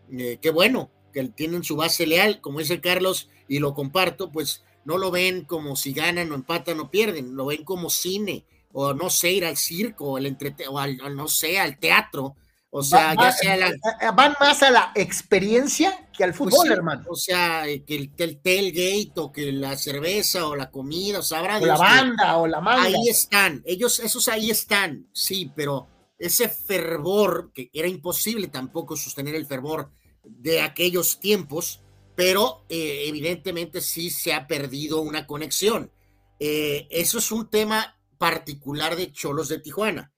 [0.09, 4.97] qué bueno que tienen su base leal, como dice Carlos, y lo comparto, pues no
[4.97, 9.09] lo ven como si ganan o empatan o pierden, lo ven como cine o no
[9.09, 12.37] sé, ir al circo, el entrete o al, no sé, al teatro.
[12.69, 13.67] O sea, ya sea la...
[13.67, 17.03] Eh, eh, van más a la experiencia que al pues fútbol, hermano.
[17.09, 21.59] O sea, que el, el, tailgate o que la cerveza o la comida, o sabrá
[21.59, 22.83] la banda o la manga.
[22.83, 29.35] Ahí están, ellos, esos ahí están, sí, pero ese fervor, que era imposible tampoco sostener
[29.35, 29.91] el fervor
[30.23, 31.81] de aquellos tiempos,
[32.17, 35.91] pero eh, evidentemente sí se ha perdido una conexión.
[36.39, 40.11] eso es un tema particular de Cholos de Tijuana.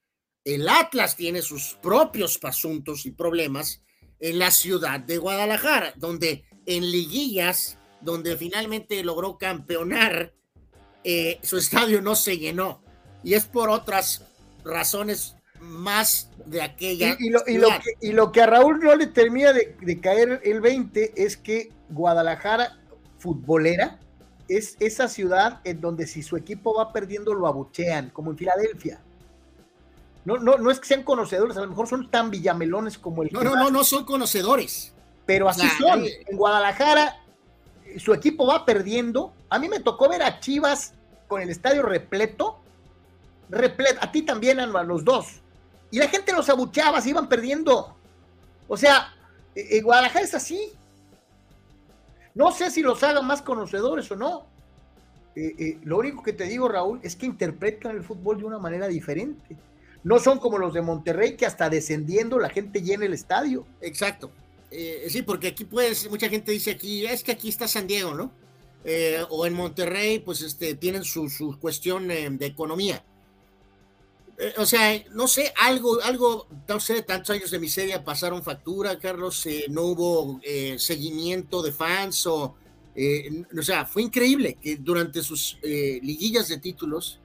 [0.46, 3.84] El Atlas tiene sus propios asuntos y problemas
[4.20, 10.34] en la ciudad de Guadalajara, donde en liguillas, donde finalmente logró campeonar,
[11.04, 12.82] eh, su estadio no se llenó.
[13.24, 14.26] Y es por otras
[14.64, 17.18] razones más de aquella.
[17.20, 21.72] Y, lo, que, a Raúl no le termina de, de caer el 20 es que
[21.90, 22.78] Guadalajara,
[23.18, 24.00] futbolera,
[24.48, 29.00] es esa ciudad en donde si su equipo va perdiendo lo abuchean, como en Filadelfia.
[30.26, 33.30] No, no, no es que sean conocedores, a lo mejor son tan villamelones como el.
[33.32, 34.94] No, no, no, no son conocedores.
[35.26, 36.04] Pero así son.
[36.06, 37.22] En Guadalajara,
[37.98, 39.34] su equipo va perdiendo.
[39.50, 40.94] A mí me tocó ver a Chivas
[41.28, 42.60] con el estadio repleto.
[43.50, 44.00] Repleto.
[44.02, 45.42] A ti también, a los dos.
[45.92, 47.96] Y la gente los abucheaba, se iban perdiendo.
[48.68, 49.14] O sea,
[49.56, 50.74] en e, Guadalajara es así.
[52.36, 54.46] No sé si los hagan más conocedores o no.
[55.36, 58.60] Eh, eh, lo único que te digo, Raúl, es que interpretan el fútbol de una
[58.60, 59.58] manera diferente.
[60.04, 63.66] No son como los de Monterrey, que hasta descendiendo la gente llena el estadio.
[63.82, 64.32] Exacto.
[64.72, 68.14] Eh, sí, porque aquí pues, mucha gente dice aquí, es que aquí está San Diego,
[68.14, 68.32] ¿no?
[69.30, 73.04] o en Monterrey, pues este, tienen su, su cuestión de economía.
[74.42, 78.98] Eh, o sea, no sé, algo, algo, no sé, tantos años de miseria pasaron factura,
[78.98, 82.56] Carlos, eh, no hubo eh, seguimiento de fans o,
[83.58, 87.20] o sea, fue increíble que durante sus liguillas de títulos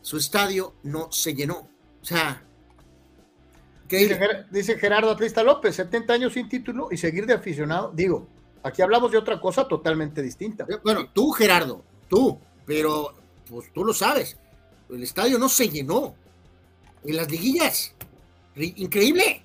[0.00, 1.68] su estadio no se llenó.
[2.02, 2.44] O sea,
[3.88, 4.18] dice,
[4.50, 7.92] dice Gerardo Atlista López, 70 años sin título y seguir de aficionado.
[7.94, 8.26] Digo,
[8.64, 10.66] aquí hablamos de otra cosa totalmente distinta.
[10.82, 13.14] Bueno, tú, Gerardo, tú, pero
[13.48, 14.36] pues tú lo sabes,
[14.90, 16.16] el estadio no se llenó
[17.06, 17.94] en las liguillas.
[18.54, 19.42] Increíble.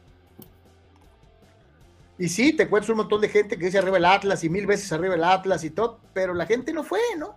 [2.18, 4.68] Y sí, te encuentras un montón de gente que dice arriba el Atlas y mil
[4.68, 7.36] veces arriba el Atlas y todo, pero la gente no fue, ¿no?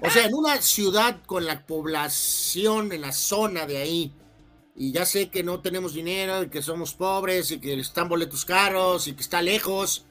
[0.00, 4.14] O sea, en una ciudad con la población en la zona de ahí,
[4.76, 8.44] y ya sé que no tenemos dinero y que somos pobres y que están boletos
[8.44, 10.06] caros y que está lejos,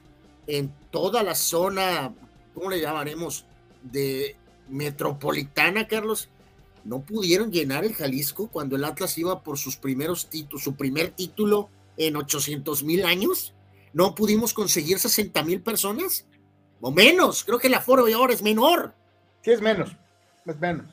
[0.46, 2.14] en toda la zona,
[2.54, 3.46] ¿cómo le llamaremos?
[3.82, 4.36] De
[4.68, 6.30] metropolitana, Carlos,
[6.84, 11.12] no pudieron llenar el Jalisco cuando el Atlas iba por sus primeros títulos, su primer
[11.12, 13.54] título en 800 mil años.
[13.94, 16.26] No pudimos conseguir 60 mil personas
[16.80, 17.44] o menos.
[17.44, 18.94] Creo que el aforo de ahora es menor.
[19.44, 19.92] Sí, es menos,
[20.46, 20.88] es menos.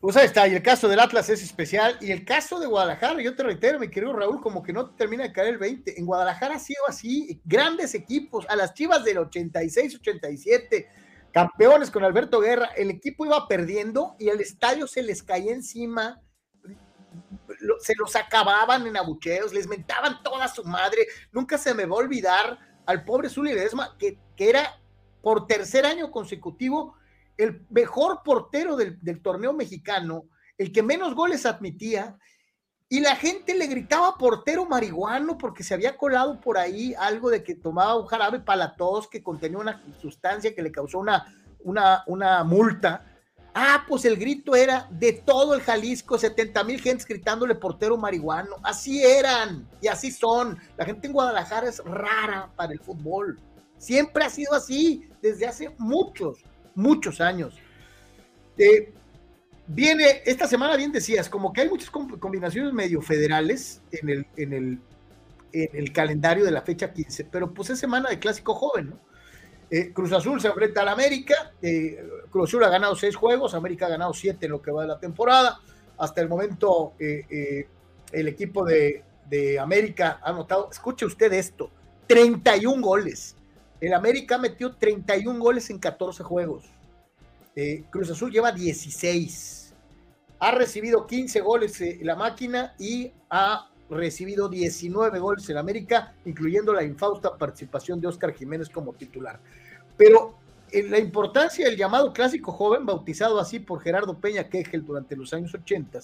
[0.00, 3.20] Pues ahí está, y el caso del Atlas es especial, y el caso de Guadalajara,
[3.22, 5.98] yo te reitero, mi querido Raúl, como que no termina de caer el 20.
[5.98, 10.88] En Guadalajara ha sido así, grandes equipos, a las chivas del 86, 87,
[11.36, 16.22] campeones con Alberto Guerra, el equipo iba perdiendo y el estadio se les caía encima,
[17.80, 21.06] se los acababan en abucheos, les mentaban toda su madre.
[21.32, 24.80] Nunca se me va a olvidar al pobre Zuli Ledesma, que, que era
[25.20, 26.96] por tercer año consecutivo
[27.36, 32.16] el mejor portero del, del torneo mexicano, el que menos goles admitía,
[32.88, 37.42] y la gente le gritaba portero marihuano porque se había colado por ahí algo de
[37.42, 38.76] que tomaba un jarabe para la
[39.10, 41.26] que contenía una sustancia que le causó una,
[41.64, 43.04] una, una multa.
[43.54, 48.56] Ah, pues el grito era de todo el Jalisco, 70 mil gentes gritándole portero marihuano.
[48.62, 50.58] Así eran y así son.
[50.76, 53.40] La gente en Guadalajara es rara para el fútbol.
[53.78, 57.56] Siempre ha sido así desde hace muchos, muchos años.
[58.58, 58.92] Eh,
[59.68, 64.52] Viene, esta semana bien decías, como que hay muchas combinaciones medio federales en el, en
[64.52, 64.80] el,
[65.52, 69.06] en el calendario de la fecha 15, pero pues es semana de clásico joven, ¿no?
[69.68, 71.98] Eh, Cruz Azul se enfrenta al América, eh,
[72.30, 74.88] Cruz Azul ha ganado seis juegos, América ha ganado siete en lo que va de
[74.88, 75.58] la temporada.
[75.98, 77.66] Hasta el momento eh,
[78.12, 81.70] el equipo de, de, América ha anotado, escuche usted esto,
[82.06, 83.34] 31 goles.
[83.80, 86.75] El América metió 31 goles en 14 juegos.
[87.90, 89.66] Cruz Azul lleva 16
[90.38, 96.72] ha recibido 15 goles en la máquina y ha recibido 19 goles en América, incluyendo
[96.72, 99.40] la infausta participación de Oscar Jiménez como titular.
[99.96, 100.36] Pero
[100.72, 105.32] en la importancia del llamado clásico joven, bautizado así por Gerardo Peña Quejel durante los
[105.32, 106.00] años 80,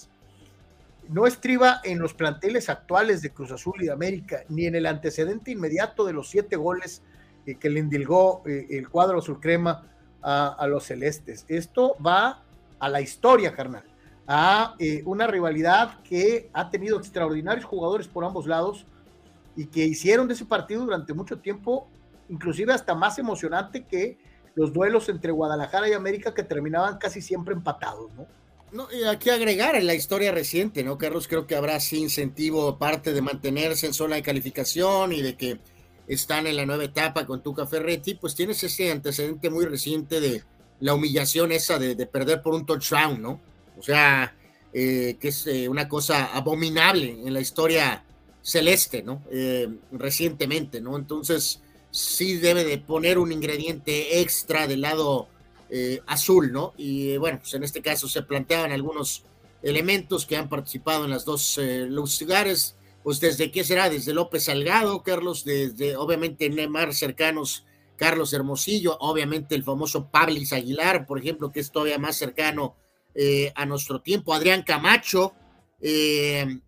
[1.09, 4.85] no estriba en los planteles actuales de Cruz Azul y de América, ni en el
[4.85, 7.03] antecedente inmediato de los siete goles
[7.45, 9.92] eh, que le indilgó eh, el cuadro azul crema
[10.23, 11.45] a, los celestes.
[11.47, 12.41] Esto va
[12.79, 13.83] a la historia, carnal
[14.27, 18.85] a eh, una rivalidad que ha tenido extraordinarios jugadores por ambos lados
[19.55, 21.87] y que hicieron de ese partido durante mucho tiempo,
[22.29, 24.17] inclusive hasta más emocionante que
[24.55, 28.27] los duelos entre Guadalajara y América que terminaban casi siempre empatados, ¿no?
[28.71, 31.27] No, y aquí agregar en la historia reciente, ¿no, Carlos?
[31.27, 35.59] Creo que habrá sí incentivo aparte de mantenerse en zona de calificación y de que
[36.07, 40.43] están en la nueva etapa con Tuca Ferretti, pues tienes ese antecedente muy reciente de
[40.79, 43.39] la humillación esa de, de perder por un touchdown, ¿no?
[43.77, 44.35] O sea,
[44.75, 48.03] eh, que es eh, una cosa abominable en la historia
[48.41, 49.21] celeste, ¿no?
[49.31, 50.97] Eh, recientemente, ¿no?
[50.97, 55.27] Entonces, sí debe de poner un ingrediente extra del lado
[56.05, 56.75] azul, ¿no?
[56.77, 59.23] Y bueno, pues en este caso se planteaban algunos
[59.63, 65.03] elementos que han participado en las dos lugares, pues desde qué será, desde López Salgado,
[65.03, 67.65] Carlos, desde obviamente Neymar cercanos
[67.97, 72.75] Carlos Hermosillo, obviamente el famoso Pablis Aguilar, por ejemplo, que es todavía más cercano
[73.13, 75.33] eh, a nuestro tiempo, Adrián Camacho,
[75.81, 76.59] eh,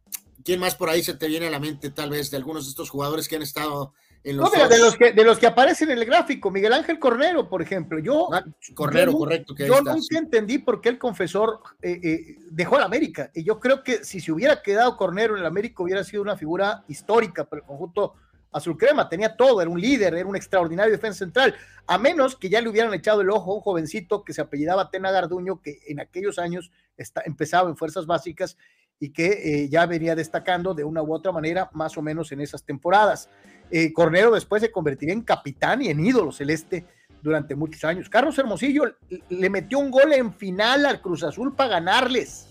[0.43, 2.69] ¿quién más por ahí se te viene a la mente tal vez de algunos de
[2.69, 3.93] estos jugadores que han estado
[4.25, 4.51] en los...
[4.51, 7.99] de, los que, de los que aparecen en el gráfico, Miguel Ángel Cornero, por ejemplo,
[7.99, 8.33] yo...
[8.33, 9.55] Ah, Cornero, correcto.
[9.55, 14.03] yo nunca entendí por qué el confesor eh, dejó la América, y yo creo que
[14.03, 17.67] si se hubiera quedado Cornero en el América hubiera sido una figura histórica para el
[17.67, 18.15] conjunto
[18.51, 21.53] azul crema, tenía todo, era un líder, era un extraordinario defensa central,
[21.87, 24.89] a menos que ya le hubieran echado el ojo a un jovencito que se apellidaba
[24.89, 28.57] Tena Garduño, que en aquellos años está, empezaba en fuerzas básicas
[28.99, 32.41] y que eh, ya venía destacando de una u otra manera, más o menos en
[32.41, 33.29] esas temporadas.
[33.71, 36.85] Eh, Cornero después se convertiría en capitán y en ídolo celeste
[37.21, 38.09] durante muchos años.
[38.09, 38.95] Carlos Hermosillo
[39.29, 42.47] le metió un gol en final al Cruz Azul para ganarles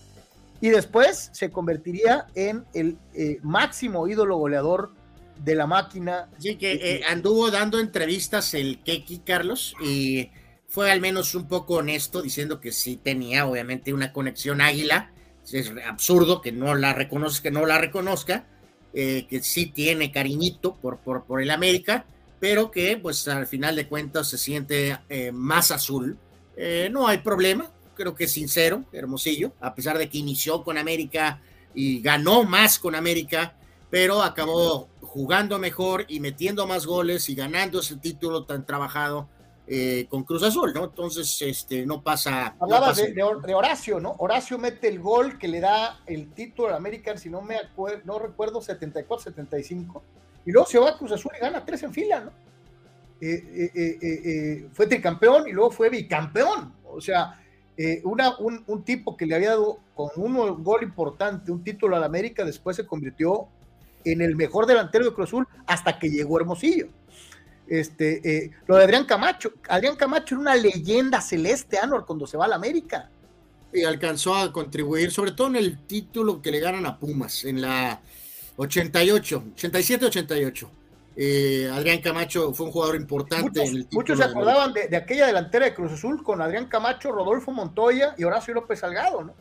[0.61, 4.91] y después se convertiría en el eh, máximo ídolo goleador
[5.43, 6.29] de la máquina.
[6.39, 10.29] Sí, que eh, anduvo dando entrevistas el Keki Carlos y
[10.67, 15.11] fue al menos un poco honesto diciendo que sí tenía obviamente una conexión águila.
[15.51, 18.45] Es absurdo que no la reconozca, que no la reconozca,
[18.95, 22.05] eh, que sí tiene cariñito por, por, por, el América,
[22.39, 26.17] pero que pues al final de cuentas se siente eh, más azul.
[26.91, 31.41] no hay problema, creo que es sincero, Hermosillo, a pesar de que inició con América
[31.73, 33.55] y ganó más con América,
[33.89, 39.29] pero acabó jugando mejor y metiendo más goles y ganando ese título tan trabajado
[39.67, 40.85] eh, con Cruz Azul, ¿no?
[40.85, 42.55] Entonces, este, no pasa.
[42.59, 44.15] Hablabas De, Horacio, ¿no?
[44.19, 48.01] Horacio mete el gol que le da el título al American, si no me acuerdo,
[48.05, 50.01] no recuerdo, 74-75,
[50.45, 52.31] y luego se va a Cruz Azul y gana tres en fila, ¿no?
[53.21, 57.41] Eh, eh, fue tricampeón y luego fue bicampeón, o sea,
[58.03, 62.03] una, un, un, tipo que le había dado con un gol importante, un título al
[62.03, 63.47] América, después se convirtió
[64.03, 66.87] en el mejor delantero de Cruz Azul hasta que llegó Hermosillo.
[67.67, 72.37] Este, eh, lo de Adrián Camacho, Adrián Camacho era una leyenda celeste, Anor, cuando se
[72.37, 73.09] va a la América.
[73.73, 77.61] Y alcanzó a contribuir, sobre todo en el título que le ganan a Pumas, en
[77.61, 77.99] la
[78.57, 80.67] 88, 87-88.
[81.17, 83.59] Eh, Adrián Camacho fue un jugador importante.
[83.59, 86.67] Muchos, en el muchos se acordaban de, de, aquella delantera de Cruz Azul con Adrián
[86.67, 89.33] Camacho, Rodolfo Montoya y Horacio López Salgado, ¿no?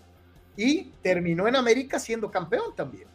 [0.56, 3.08] Y terminó en América siendo campeón también.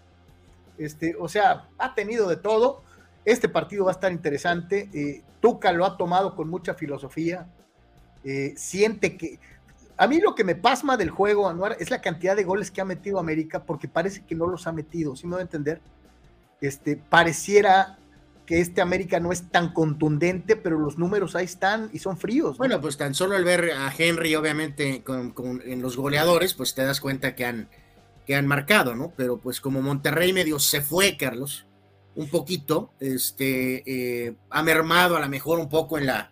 [0.78, 2.84] Este, o sea, ha tenido de todo.
[3.26, 4.90] Este partido va a estar interesante.
[4.94, 7.48] Eh, Tuca lo ha tomado con mucha filosofía.
[8.24, 9.40] Eh, siente que.
[9.98, 12.80] A mí lo que me pasma del juego, Anuar, es la cantidad de goles que
[12.80, 15.16] ha metido América, porque parece que no los ha metido.
[15.16, 15.82] ¿Sí me voy a entender?
[16.62, 17.98] Este, pareciera
[18.46, 22.58] que este América no es tan contundente, pero los números ahí están y son fríos.
[22.58, 27.00] Bueno, pues tan solo al ver a Henry, obviamente, en los goleadores, pues te das
[27.00, 27.70] cuenta que han
[28.30, 29.12] que han marcado, ¿no?
[29.18, 31.66] Pero pues como Monterrey medio se fue, Carlos,
[32.16, 36.32] un poquito, este, eh, ha mermado a lo mejor un poco en la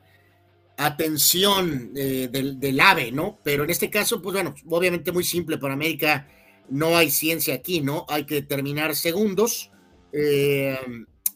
[0.77, 3.39] atención eh, del, AVE, ¿no?
[3.43, 6.27] Pero en este caso, pues bueno, obviamente muy simple para América,
[6.69, 8.05] no hay ciencia aquí, ¿no?
[8.09, 9.71] Hay que terminar segundos.
[10.11, 10.77] Eh,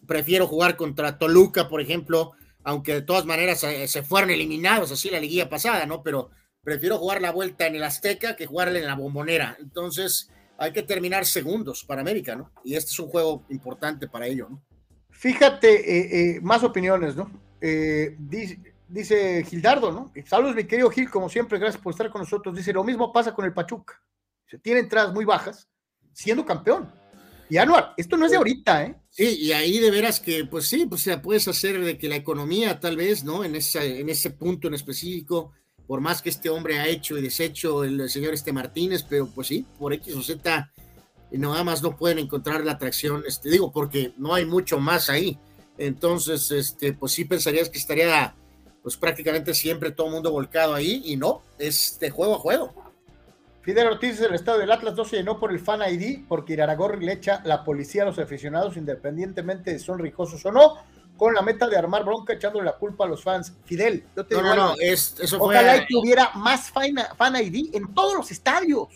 [0.06, 2.34] prefiero jugar contra Toluca, por ejemplo,
[2.64, 6.04] aunque de todas maneras se fueron eliminados así la liguilla pasada, ¿no?
[6.04, 6.30] Pero
[6.64, 9.58] prefiero jugar la vuelta en el Azteca que jugarle en la bombonera.
[9.60, 10.30] Entonces,
[10.62, 12.52] hay que terminar segundos para América, ¿no?
[12.64, 14.64] Y este es un juego importante para ello, ¿no?
[15.10, 17.32] Fíjate, eh, eh, más opiniones, ¿no?
[17.60, 18.16] Eh,
[18.88, 20.14] dice, Gildardo, ¿no?
[20.24, 22.56] Saludos, mi querido Gil, como siempre, gracias por estar con nosotros.
[22.56, 24.00] Dice, lo mismo pasa con el Pachuca.
[24.46, 25.68] Se tiene entradas muy bajas,
[26.14, 26.94] siendo campeón.
[27.50, 29.02] Y Anuar, esto no es de ahorita, ¿eh?
[29.10, 32.18] Sí, y ahí de veras que, pues sí, pues se puedes hacer de que la
[32.18, 33.44] economía, tal vez, ¿no?
[33.44, 35.54] En, esa, en ese punto en específico,
[35.92, 39.48] por más que este hombre ha hecho y deshecho el, señor este Martínez, pero pues
[39.48, 40.72] sí, por X o Z,
[41.32, 45.38] nada más no pueden encontrar la atracción, este, digo, porque no hay mucho más ahí.
[45.78, 48.34] Entonces, este, pues sí pensarías que estaría,
[48.82, 52.74] pues prácticamente siempre todo mundo volcado ahí, y no, es de juego a juego.
[53.60, 57.06] Fidel Ortiz, el estado del Atlas no se llenó por el Fan ID, porque Iraragorri
[57.06, 60.78] le echa la policía a los aficionados, independientemente de son ricosos o no
[61.22, 63.54] con la meta de armar bronca echándole la culpa a los fans.
[63.66, 67.36] Fidel, yo te no, digo, no, no, es, eso ojalá que hubiera más fan, fan,
[67.36, 68.88] ID en todos los estadios.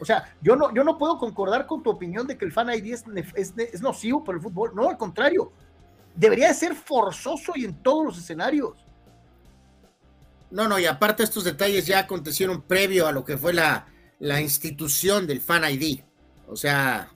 [0.00, 2.68] O sea, yo no, yo no puedo concordar con tu opinión de que el fan
[2.68, 3.04] ID es,
[3.56, 4.72] es, nocivo para el fútbol.
[4.74, 5.52] No, al contrario.
[6.16, 8.84] Debería de ser forzoso y en todos los escenarios.
[10.50, 13.86] No, no, y aparte estos detalles ya acontecieron previo a lo que fue la,
[14.18, 16.00] la institución del fan ID.
[16.48, 17.11] O sea,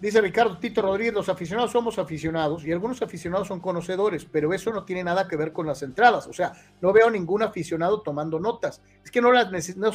[0.00, 4.72] Dice Ricardo Tito Rodríguez, los aficionados somos aficionados y algunos aficionados son conocedores, pero eso
[4.72, 6.26] no tiene nada que ver con las entradas.
[6.28, 8.80] O sea, no veo ningún aficionado tomando notas.
[9.04, 9.90] Es que no las no,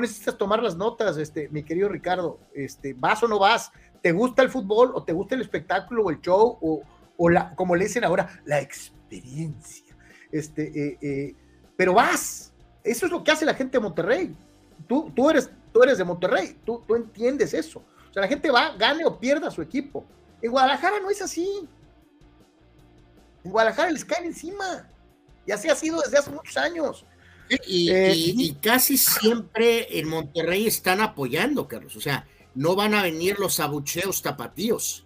[0.00, 2.38] necesitas tomar las notas, este, mi querido Ricardo.
[2.54, 3.72] Este, ¿Vas o no vas?
[4.02, 6.82] ¿Te gusta el fútbol o te gusta el espectáculo o el show o,
[7.16, 9.86] o la, como le dicen ahora, la experiencia?
[10.32, 11.34] este, eh, eh,
[11.76, 12.52] pero vas.
[12.84, 14.34] Eso es lo que hace la gente de Monterrey.
[14.86, 17.82] Tú, tú, eres, tú eres de Monterrey, tú, tú entiendes eso.
[18.16, 20.06] O sea, la gente va, gane o pierda su equipo.
[20.40, 21.68] En Guadalajara no es así.
[23.44, 24.88] En Guadalajara les caen encima.
[25.46, 27.04] Y así ha sido desde hace muchos años.
[27.66, 31.94] Y, eh, casi siempre en Monterrey están apoyando, Carlos.
[31.94, 35.04] O sea, no van a venir los abucheos tapatíos.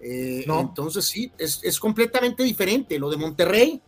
[0.00, 3.82] Eh, entonces sí, es, completamente diferente lo de Monterrey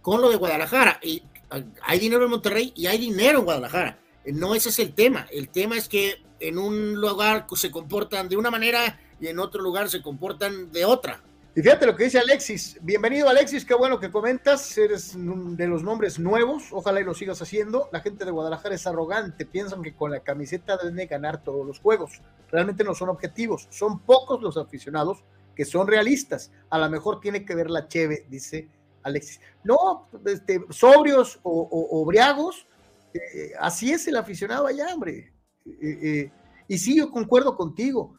[0.00, 1.00] con lo de Guadalajara.
[1.02, 4.00] Y, ah, hay dinero en Monterrey y hay dinero en Guadalajara.
[4.24, 5.26] No ese es el tema.
[5.30, 9.62] El tema es que en un lugar se comportan de una manera y en otro
[9.62, 11.22] lugar se comportan de otra.
[11.54, 12.76] Y fíjate lo que dice Alexis.
[12.82, 14.76] Bienvenido Alexis, qué bueno que comentas.
[14.76, 17.88] Eres de los nombres nuevos, ojalá y lo sigas haciendo.
[17.92, 21.80] La gente de Guadalajara es arrogante, piensan que con la camiseta deben ganar todos los
[21.80, 22.20] juegos.
[22.50, 25.24] Realmente no son objetivos, son pocos los aficionados
[25.54, 26.52] que son realistas.
[26.68, 28.68] A lo mejor tiene que ver la cheve, dice
[29.02, 29.40] Alexis.
[29.64, 32.66] No, este, sobrios o, briagos,
[33.14, 35.32] eh, así es el aficionado allá, hombre.
[35.66, 36.32] Eh, eh,
[36.68, 38.16] y sí, yo concuerdo contigo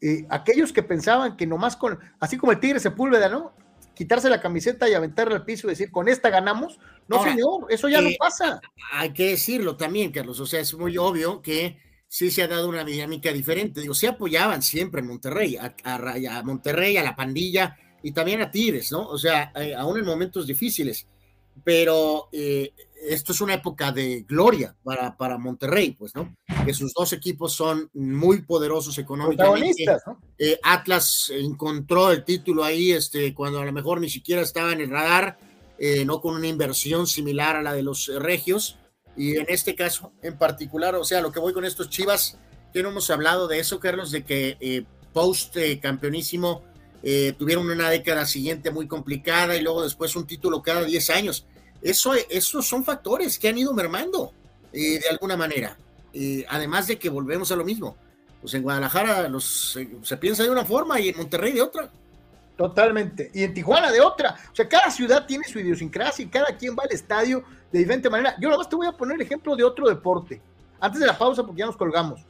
[0.00, 3.52] eh, aquellos que pensaban que nomás con, así como el Tigre Sepúlveda, ¿no?
[3.94, 6.78] Quitarse la camiseta y aventarla al piso y decir, con esta ganamos.
[7.08, 8.60] No, señor, eso ya no pasa.
[8.92, 10.40] Hay que decirlo también, Carlos.
[10.40, 11.78] O sea, es muy obvio que
[12.08, 13.80] sí se ha dado una dinámica diferente.
[13.80, 18.50] Digo, se apoyaban siempre en Monterrey, a, a, Monterrey, a la pandilla y también a
[18.50, 19.06] Tigres, ¿no?
[19.08, 21.06] O sea, aún en momentos difíciles.
[21.62, 22.28] Pero
[23.08, 26.34] esto es una época de gloria para, para Monterrey, pues, ¿no?
[26.64, 29.84] Que sus dos equipos son muy poderosos económicamente.
[30.38, 34.80] Eh, Atlas encontró el título ahí, este, cuando a lo mejor ni siquiera estaba en
[34.80, 35.38] el radar,
[35.78, 38.78] eh, no con una inversión similar a la de los regios.
[39.16, 42.38] Y en este caso en particular, o sea, lo que voy con estos Chivas,
[42.72, 46.62] que no hemos hablado de eso, Carlos, de que eh, post campeonísimo
[47.38, 51.46] tuvieron una década siguiente muy complicada y luego después un título cada 10 años
[51.84, 54.32] eso, esos son factores que han ido mermando
[54.72, 55.76] eh, de alguna manera.
[56.14, 57.96] Eh, además de que volvemos a lo mismo.
[58.40, 61.90] Pues en Guadalajara los, se piensa de una forma y en Monterrey de otra.
[62.56, 63.30] Totalmente.
[63.34, 64.34] Y en Tijuana de otra.
[64.50, 68.08] O sea, cada ciudad tiene su idiosincrasia y cada quien va al estadio de diferente
[68.08, 68.34] manera.
[68.40, 70.40] Yo nada más te voy a poner ejemplo de otro deporte.
[70.80, 72.20] Antes de la pausa, porque ya nos colgamos.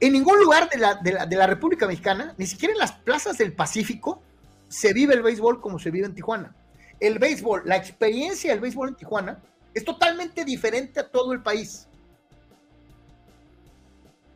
[0.00, 4.22] En ningún lugar de la, República Mexicana, ni siquiera en las plazas del Pacífico,
[4.68, 6.54] se vive el béisbol como se vive en Tijuana
[7.00, 9.42] el béisbol, la experiencia del béisbol en Tijuana
[9.74, 11.86] es totalmente diferente a todo el país.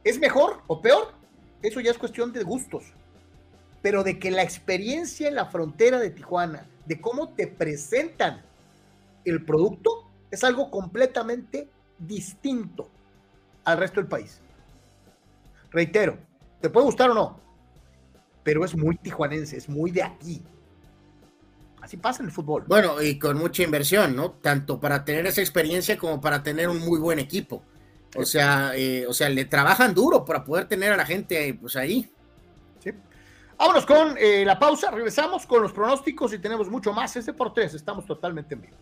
[0.04, 1.12] ¿Es mejor o peor?
[1.62, 2.84] Eso ya es cuestión de gustos.
[3.82, 8.42] Pero de que la experiencia en la frontera de Tijuana, de cómo te presentan
[9.24, 12.88] el producto, es algo completamente distinto
[13.64, 14.40] al resto del país.
[15.72, 16.18] Reitero,
[16.60, 17.40] te puede gustar o no,
[18.42, 20.42] pero es muy tijuanense, es muy de aquí.
[21.80, 22.64] Así pasa en el fútbol.
[22.68, 24.30] Bueno, y con mucha inversión, ¿no?
[24.32, 27.62] Tanto para tener esa experiencia como para tener un muy buen equipo.
[28.16, 31.74] O sea, eh, o sea, le trabajan duro para poder tener a la gente pues
[31.74, 32.08] ahí.
[32.78, 32.90] Sí.
[33.58, 37.18] Vámonos con eh, la pausa, regresamos con los pronósticos y tenemos mucho más.
[37.36, 38.76] Por tres, estamos totalmente en vivo.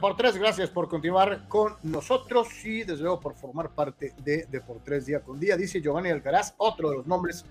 [0.00, 4.60] Por tres, gracias por continuar con nosotros y desde luego por formar parte de, de
[4.60, 5.56] por tres día con día.
[5.56, 7.44] Dice Giovanni Alcaraz, otro de los nombres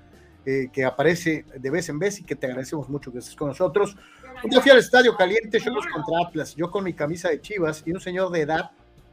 [0.45, 3.47] eh, que aparece de vez en vez y que te agradecemos mucho que estés con
[3.47, 3.95] nosotros.
[4.43, 7.83] Un día fui al estadio caliente, Cholos contra Atlas, yo con mi camisa de Chivas
[7.85, 8.71] y un señor de edad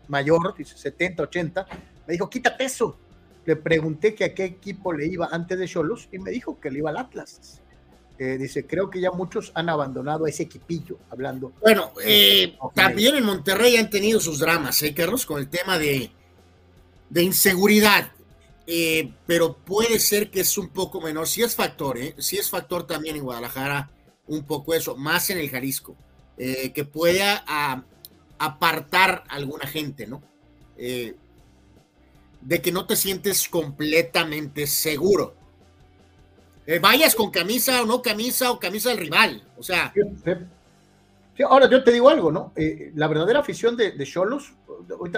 [0.09, 1.66] mayor, dice 70, 80,
[2.09, 2.99] me dijo, quítate eso.
[3.45, 6.70] Le pregunté que a qué equipo le iba antes de Cholos y me dijo que
[6.70, 7.62] le iba al Atlas.
[8.22, 11.54] Eh, dice, creo que ya muchos han abandonado ese equipillo, hablando.
[11.58, 15.24] Bueno, eh, también en Monterrey han tenido sus dramas, ¿eh, Carlos?
[15.24, 16.10] Con el tema de,
[17.08, 18.12] de inseguridad.
[18.66, 21.28] Eh, pero puede ser que es un poco menor.
[21.28, 22.14] Sí es factor, ¿eh?
[22.18, 23.90] Sí es factor también en Guadalajara,
[24.26, 25.96] un poco eso, más en el Jalisco,
[26.36, 27.42] que pueda
[28.38, 30.22] apartar a alguna gente, ¿no?
[30.76, 35.39] de que no te sientes completamente seguro.
[36.70, 39.42] Eh, vayas con camisa o no camisa o camisa del rival.
[39.58, 39.92] O sea.
[41.48, 42.52] ahora yo te digo algo, ¿no?
[42.54, 44.52] Eh, la verdadera afición de Cholos,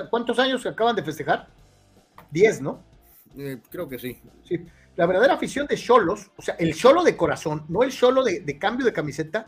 [0.08, 1.48] ¿cuántos años acaban de festejar?
[2.30, 2.82] Diez, ¿no?
[3.36, 4.18] Eh, creo que sí.
[4.48, 4.64] Sí.
[4.96, 8.58] La verdadera afición de Cholos, o sea, el Cholo de corazón, no el Cholo de,
[8.58, 9.46] cambio de camiseta,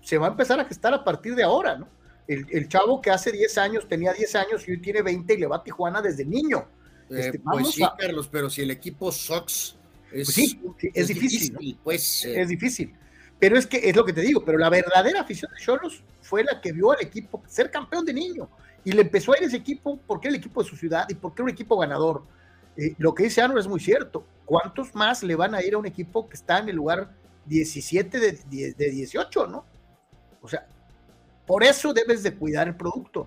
[0.00, 1.88] se va a empezar a gestar a partir de ahora, ¿no?
[2.28, 5.46] El, chavo que hace 10 años tenía 10 años y hoy tiene 20 y le
[5.48, 6.66] va a Tijuana desde niño.
[7.10, 9.76] Este, pues sí, Carlos, pero si el equipo Sox
[10.12, 10.60] pues sí,
[10.94, 11.78] es, difícil.
[11.82, 12.94] pues, Es difícil.
[13.38, 16.44] Pero es que es lo que te digo, pero la verdadera afición de Cholos fue
[16.44, 18.48] la que vio al equipo ser campeón de niño
[18.84, 21.42] y le empezó a ir ese equipo porque el equipo de su ciudad y porque
[21.42, 22.22] era un equipo ganador.
[22.76, 24.24] Eh, lo que dice Ano es muy cierto.
[24.44, 27.10] ¿Cuántos más le van a ir a un equipo que está en el lugar
[27.46, 29.64] 17 de, de 18, no?
[30.40, 30.66] O sea,
[31.46, 33.26] por eso debes de cuidar el producto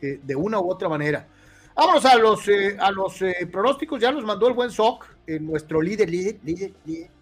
[0.00, 1.26] eh, de una u otra manera.
[1.74, 5.40] Vámonos a los, eh, a los eh, pronósticos, ya los mandó el buen Soc, eh,
[5.40, 6.72] nuestro líder, líder, líder,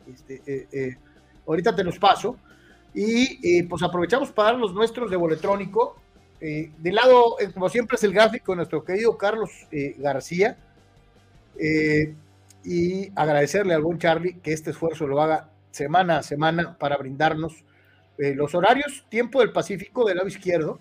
[0.06, 0.98] este,
[1.46, 2.36] ahorita te los paso.
[2.94, 5.96] Y pues aprovechamos para dar los nuestros de boletrónico.
[6.40, 9.50] de lado, como siempre, es el gráfico de nuestro querido Carlos
[9.98, 10.56] García.
[12.64, 17.64] y agradecerle al buen Charlie que este esfuerzo lo haga semana a semana para brindarnos
[18.16, 20.78] los horarios, tiempo del Pacífico del lado izquierdo,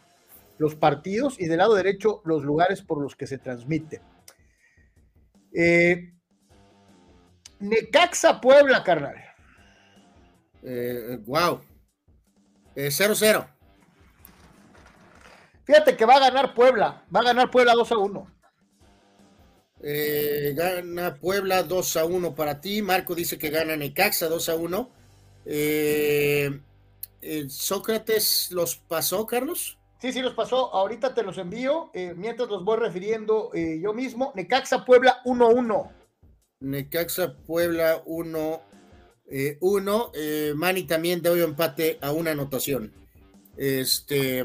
[0.58, 4.02] los partidos y del lado derecho los lugares por los que se transmite.
[5.54, 6.13] Eh,
[7.64, 9.16] Necaxa Puebla, carnal.
[10.62, 11.62] Eh, wow.
[12.76, 13.48] 0-0.
[15.64, 17.06] Fíjate que va a ganar Puebla.
[17.16, 18.28] Va a ganar Puebla 2 a 1.
[19.82, 22.82] Eh, gana Puebla 2 a 1 para ti.
[22.82, 24.92] Marco dice que gana Necaxa 2 a 1.
[27.48, 29.78] Sócrates los pasó, Carlos.
[30.00, 30.74] Sí, sí, los pasó.
[30.74, 31.90] Ahorita te los envío.
[31.94, 34.34] Eh, mientras los voy refiriendo eh, yo mismo.
[34.36, 36.03] Necaxa Puebla 1-1.
[36.64, 38.62] Necaxa Puebla 1-1.
[40.16, 42.92] Eh, Mani también dio empate a una anotación.
[43.56, 44.44] Este,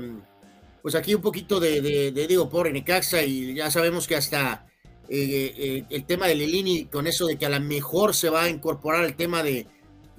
[0.82, 4.66] pues aquí un poquito de, de, digo, por Necaxa y ya sabemos que hasta
[5.08, 9.04] el tema de Lilini, con eso de que a lo mejor se va a incorporar
[9.04, 9.66] el tema de,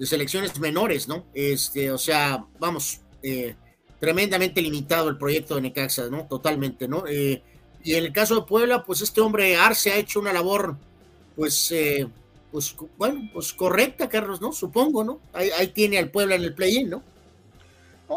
[0.00, 1.26] de selecciones menores, ¿no?
[1.34, 3.54] Este, o sea, vamos, eh,
[4.00, 6.26] tremendamente limitado el proyecto de Necaxa, ¿no?
[6.26, 7.04] Totalmente, ¿no?
[7.06, 7.42] Eh,
[7.84, 10.78] y en el caso de Puebla, pues este hombre Arce ha hecho una labor,
[11.40, 12.06] pues, eh,
[12.52, 14.52] pues, bueno, pues correcta, Carlos, ¿no?
[14.52, 15.20] Supongo, ¿no?
[15.32, 17.02] Ahí, tiene al Puebla en el play-in, ¿no?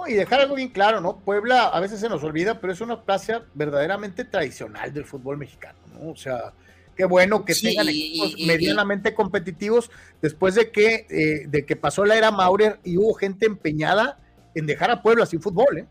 [0.07, 1.19] y dejar algo bien claro, ¿no?
[1.19, 5.77] Puebla a veces se nos olvida, pero es una plaza verdaderamente tradicional del fútbol mexicano,
[5.93, 6.09] ¿no?
[6.09, 6.51] O sea,
[6.97, 9.89] qué bueno que tengan equipos medianamente competitivos
[10.21, 14.19] después de que, eh, de que pasó la era Maurer y hubo gente empeñada
[14.53, 15.85] en dejar a Puebla sin fútbol, ¿eh?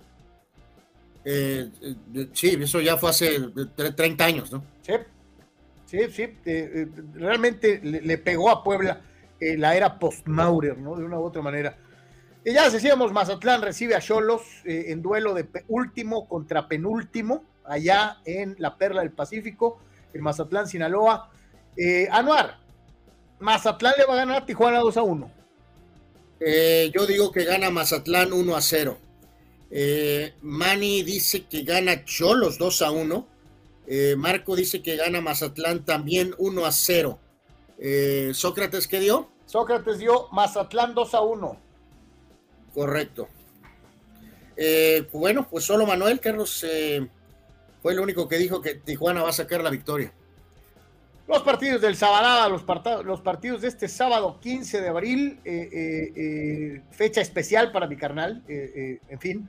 [1.24, 1.70] Eh,
[2.34, 3.38] sí, eso ya fue hace
[3.96, 4.64] 30 años, ¿no?
[4.82, 4.94] Sí,
[5.98, 6.38] sí, sí.
[6.44, 9.00] Eh, realmente le, pegó a Puebla
[9.40, 10.96] la era post-Maurer, ¿no?
[10.96, 11.76] De una u otra manera.
[12.44, 18.54] Y ya decíamos, Mazatlán recibe a Cholos en duelo de último contra penúltimo, allá en
[18.58, 19.80] la Perla del Pacífico,
[20.14, 21.28] en Mazatlán, Sinaloa.
[22.10, 22.58] Anuar,
[23.42, 25.30] Mazatlán le va a ganar a Tijuana 2 a 1.
[26.44, 28.98] Eh, yo digo que gana Mazatlán 1 a 0.
[29.70, 33.28] Eh, Mani dice que gana Cholos 2 a 1.
[33.86, 37.18] Eh, Marco dice que gana Mazatlán también 1 a 0.
[38.32, 39.28] Sócrates, ¿qué dio?
[39.46, 41.56] Sócrates dio Mazatlán 2 a 1.
[42.74, 43.28] Correcto.
[45.12, 46.64] bueno, pues solo Manuel Carlos
[47.82, 50.12] fue el único que dijo que Tijuana va a sacar la victoria.
[51.26, 52.64] Los partidos del Sabadaba, los,
[53.04, 57.96] los, partidos de este sábado 15 de abril, eh, eh, eh, fecha especial para mi
[57.96, 59.48] carnal, en fin.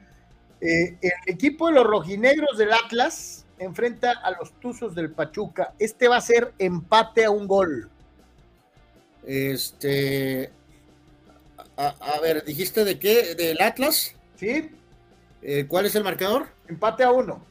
[0.61, 5.74] el equipo de los rojinegros del Atlas enfrenta a los Tuzos del Pachuca.
[5.80, 7.89] Este va a ser empate a un gol.
[9.26, 10.51] Este.
[11.76, 13.36] A, ver, ¿dijiste de qué?
[13.36, 14.16] ¿Del Atlas?
[14.36, 14.70] Sí.
[15.68, 16.47] ¿Cuál es el marcador?
[16.68, 17.43] Empate a uno.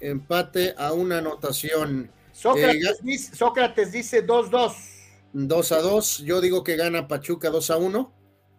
[0.00, 2.10] Empate a una anotación.
[2.32, 4.74] Sócrates, dice, Sócrates dice 2-2.
[5.32, 6.18] 2 a 2.
[6.18, 8.12] Yo digo que gana Pachuca 2 a 1.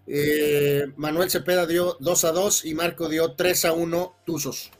[0.07, 4.72] Eh, Manuel Cepeda dio 2 a 2 y Marco dio 3 a 1 Tuzos.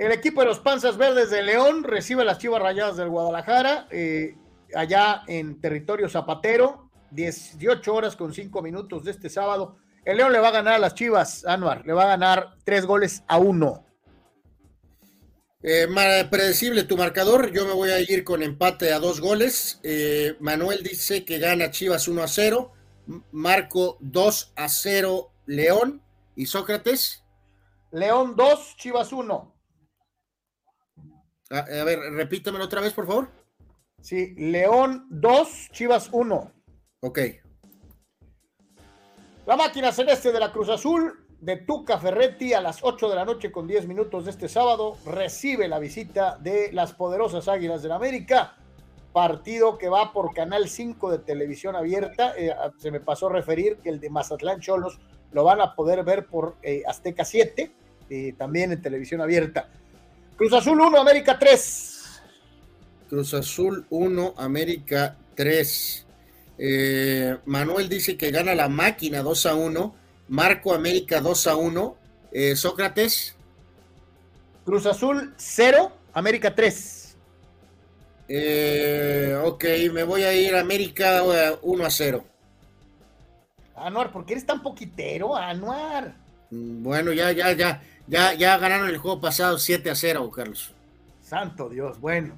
[0.00, 4.34] El equipo de los Panzas Verdes de León recibe las Chivas Rayadas del Guadalajara, eh,
[4.74, 9.76] allá en territorio zapatero, 18 horas con 5 minutos de este sábado.
[10.06, 12.86] El León le va a ganar a las Chivas, Anuar, le va a ganar 3
[12.86, 13.84] goles a 1.
[15.64, 15.86] Eh,
[16.30, 19.80] predecible tu marcador, yo me voy a ir con empate a dos goles.
[19.82, 22.72] Eh, Manuel dice que gana Chivas 1 a 0,
[23.32, 26.00] Marco 2 a 0 León
[26.36, 27.22] y Sócrates.
[27.90, 29.59] León 2, Chivas 1.
[31.50, 33.28] A, a ver, repítamelo otra vez, por favor.
[34.00, 36.52] Sí, León 2, Chivas 1.
[37.00, 37.18] Ok.
[39.46, 43.24] La máquina celeste de la Cruz Azul de Tuca Ferretti a las 8 de la
[43.24, 47.92] noche con 10 minutos de este sábado recibe la visita de las poderosas Águilas del
[47.92, 48.56] América,
[49.12, 52.34] partido que va por Canal 5 de televisión abierta.
[52.36, 55.00] Eh, se me pasó a referir que el de Mazatlán Cholos
[55.32, 57.72] lo van a poder ver por eh, Azteca 7,
[58.10, 59.70] eh, también en televisión abierta.
[60.40, 62.22] Cruz Azul 1, América 3.
[63.10, 66.06] Cruz Azul 1, América 3.
[67.44, 69.94] Manuel dice que gana la máquina 2 a 1.
[70.28, 71.96] Marco América 2 a 1.
[72.32, 73.36] Eh, Sócrates.
[74.64, 77.18] Cruz Azul 0, América 3.
[78.26, 81.22] Eh, ok, me voy a ir a América
[81.60, 82.24] 1 a 0.
[83.76, 86.16] Anuar, ¿por qué eres tan poquitero, Anuar?
[86.50, 90.74] Mm, bueno, ya, ya, ya, ya, ya ganaron el juego pasado 7 a 0, Carlos.
[91.22, 92.34] Santo Dios, bueno.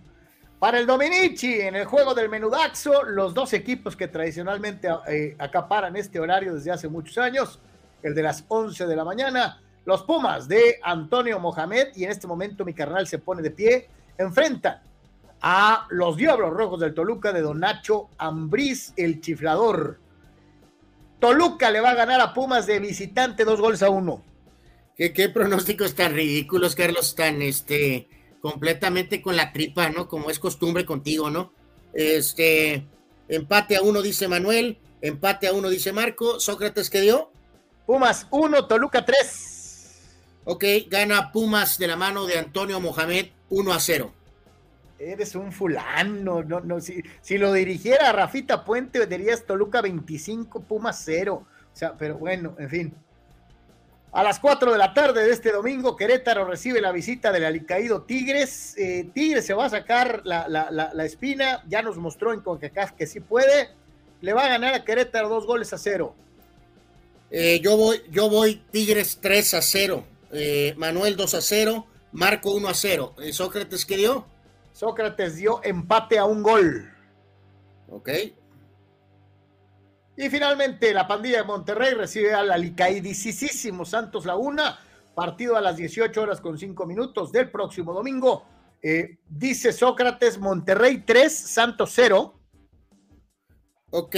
[0.59, 5.97] Para el Dominici, en el juego del Menudaxo, los dos equipos que tradicionalmente eh, acaparan
[5.97, 7.59] este horario desde hace muchos años,
[8.03, 9.61] el de las 11 de la mañana.
[9.87, 13.89] Los Pumas de Antonio Mohamed, y en este momento mi carnal se pone de pie,
[14.19, 14.81] enfrentan
[15.41, 19.99] a los Diablos Rojos del Toluca de Don Nacho Ambriz, el chiflador.
[21.19, 24.23] Toluca le va a ganar a Pumas de visitante dos goles a uno.
[24.97, 28.09] ¿Qué, qué pronósticos tan ridículos, Carlos, tan este,
[28.41, 30.09] completamente con la tripa, ¿no?
[30.09, 31.53] Como es costumbre contigo, ¿no?
[31.95, 32.87] Este,
[33.29, 37.31] empate a uno, dice Manuel, empate a uno, dice Marco, Sócrates, ¿qué dio?
[37.87, 39.53] Pumas 1, Toluca 3.
[40.45, 44.13] Ok, gana Pumas de la mano de Antonio Mohamed 1 a 0.
[44.99, 51.01] Eres un fulano, no, no, si, si lo dirigiera Rafita Puente, dirías Toluca 25, Pumas
[51.05, 51.45] 0.
[51.45, 52.95] O sea, pero bueno, en fin.
[54.13, 58.03] A las 4 de la tarde de este domingo, Querétaro recibe la visita del alicaído
[58.03, 58.77] Tigres.
[58.77, 62.93] Eh, Tigres se va a sacar la, la, la, espina, ya nos mostró en CONCACAF
[62.93, 63.71] que sí puede.
[64.21, 66.15] Le va a ganar a Querétaro dos goles a cero.
[67.31, 72.53] Eh, yo, voy, yo voy Tigres 3 a 0, eh, Manuel 2 a 0, Marco
[72.53, 73.15] 1 a 0.
[73.23, 74.27] Eh, ¿Sócrates qué dio?
[74.75, 76.93] Sócrates dio empate a un gol.
[77.89, 78.11] Ok.
[80.17, 84.79] Y finalmente la pandilla de Monterrey recibe al alicaidicísimo Santos Laguna,
[85.15, 88.47] partido a las 18 horas con 5 minutos del próximo domingo.
[89.29, 92.39] dice Sócrates, Monterrey 3, Santos 0.
[93.91, 94.17] Ok,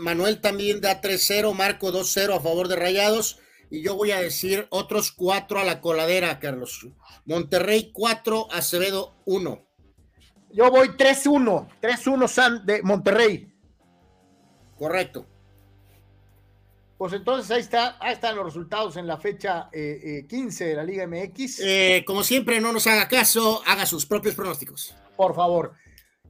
[0.00, 3.38] Manuel también da 3-0, Marco 2-0 a favor de Rayados.
[3.70, 6.88] Y yo voy a decir otros 4 a la coladera, Carlos.
[7.24, 9.64] Monterrey 4, Acevedo 1.
[10.52, 13.55] Yo voy 3-1, 3-1 San de Monterrey.
[14.78, 15.26] Correcto.
[16.98, 20.74] Pues entonces ahí está, ahí están los resultados en la fecha 15 eh, eh, de
[20.74, 21.60] la Liga MX.
[21.60, 24.94] Eh, como siempre, no nos haga caso, haga sus propios pronósticos.
[25.16, 25.74] Por favor.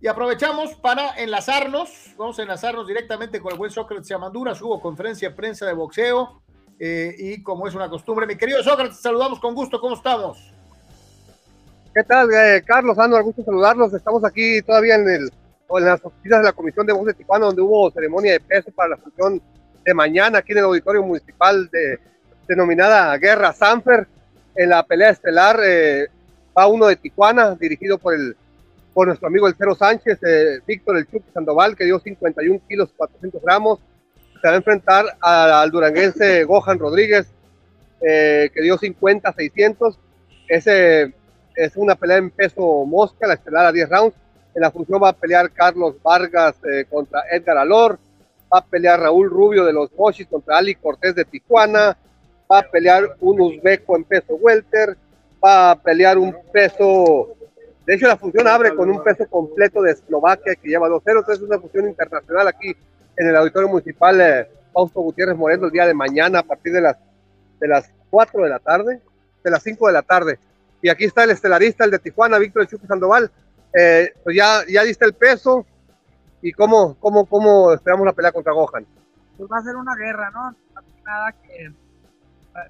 [0.00, 5.30] Y aprovechamos para enlazarnos, vamos a enlazarnos directamente con el buen Sócrates Amanduras, hubo conferencia
[5.30, 6.42] de prensa de boxeo
[6.78, 10.52] eh, y como es una costumbre, mi querido Sócrates, saludamos con gusto, ¿cómo estamos?
[11.94, 12.98] ¿Qué tal, eh, Carlos?
[12.98, 15.32] Ando, gusto saludarlos, estamos aquí todavía en, el,
[15.70, 18.70] en las oficinas de la Comisión de Voz de Tijuana, donde hubo ceremonia de peso
[18.72, 19.42] para la función
[19.84, 21.98] de mañana aquí en el Auditorio Municipal de,
[22.46, 24.06] denominada Guerra Sanfer,
[24.54, 26.08] en la pelea estelar eh,
[26.56, 28.36] va uno de Tijuana, dirigido por el
[28.96, 32.94] por nuestro amigo el Cero Sánchez, eh, Víctor El Chucky Sandoval, que dio 51 kilos
[32.96, 33.78] 400 gramos.
[34.40, 37.26] Se va a enfrentar al duranguense Gohan Rodríguez,
[38.00, 39.98] eh, que dio 50 600.
[40.48, 41.12] Ese
[41.54, 44.16] es una pelea en peso mosca, la estelar a 10 rounds.
[44.56, 47.98] En la función va a pelear Carlos Vargas eh, contra Edgar Alor.
[48.52, 51.96] Va a pelear Raúl Rubio de los Mochis contra Ali Cortés de Tijuana.
[52.50, 54.96] Va a pelear un uzbeco en peso welter.
[55.44, 57.36] Va a pelear un peso
[57.86, 61.02] de hecho, la función abre con un peso completo de Eslovaquia que lleva 2-0.
[61.06, 62.76] Entonces, es una función internacional aquí
[63.16, 66.80] en el Auditorio Municipal eh, Fausto Gutiérrez Moreno el día de mañana a partir de
[66.80, 66.96] las,
[67.60, 69.00] de las 4 de la tarde,
[69.44, 70.38] de las 5 de la tarde.
[70.82, 73.30] Y aquí está el estelarista, el de Tijuana, Víctor Chuque Sandoval.
[73.78, 75.66] Eh, pues ya, ya diste el peso.
[76.40, 78.86] ¿Y cómo, cómo, cómo esperamos la pelea contra Gohan?
[79.36, 80.54] Pues va a ser una guerra, ¿no?
[81.04, 81.70] Nada que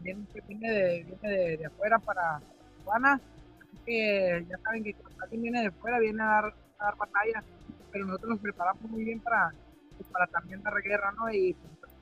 [0.00, 2.40] viene, viene, de, viene de, afuera para
[2.76, 6.44] Tijuana, así que ya saben que cuando alguien viene de afuera viene a dar,
[6.78, 7.44] a dar batalla,
[7.92, 9.52] pero nosotros nos preparamos muy bien para,
[9.96, 11.30] pues, para también dar guerra, ¿no?
[11.32, 11.92] Y pues,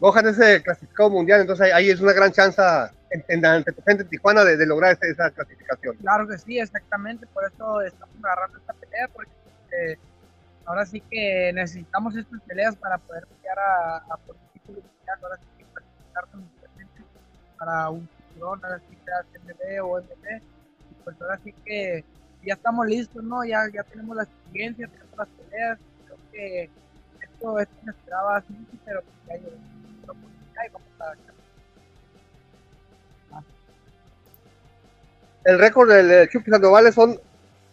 [0.00, 2.60] Gohan es el clasificado mundial, entonces ahí es una gran chance
[3.14, 5.96] en, en, ante tu gente en Tijuana de, de lograr esa, esa, clasificación.
[5.98, 9.30] Claro que sí, exactamente, por eso estamos agarrando esta pelea, porque
[9.72, 9.98] eh,
[10.64, 15.36] ahora sí que necesitamos estas peleas para poder pelear a, a por título mundial, ahora
[15.36, 15.64] sí que
[17.56, 20.42] para un cinturón, ahora sí que sea CMB o MB,
[20.90, 22.04] y pues ahora sí que
[22.44, 23.44] ya estamos listos, ¿no?
[23.44, 26.70] Ya, ya tenemos la experiencia, tenemos las peleas, creo que
[27.22, 29.74] esto, esto me esperaba así, pero ya llegó.
[35.44, 37.20] El récord del Chucky Sandoval son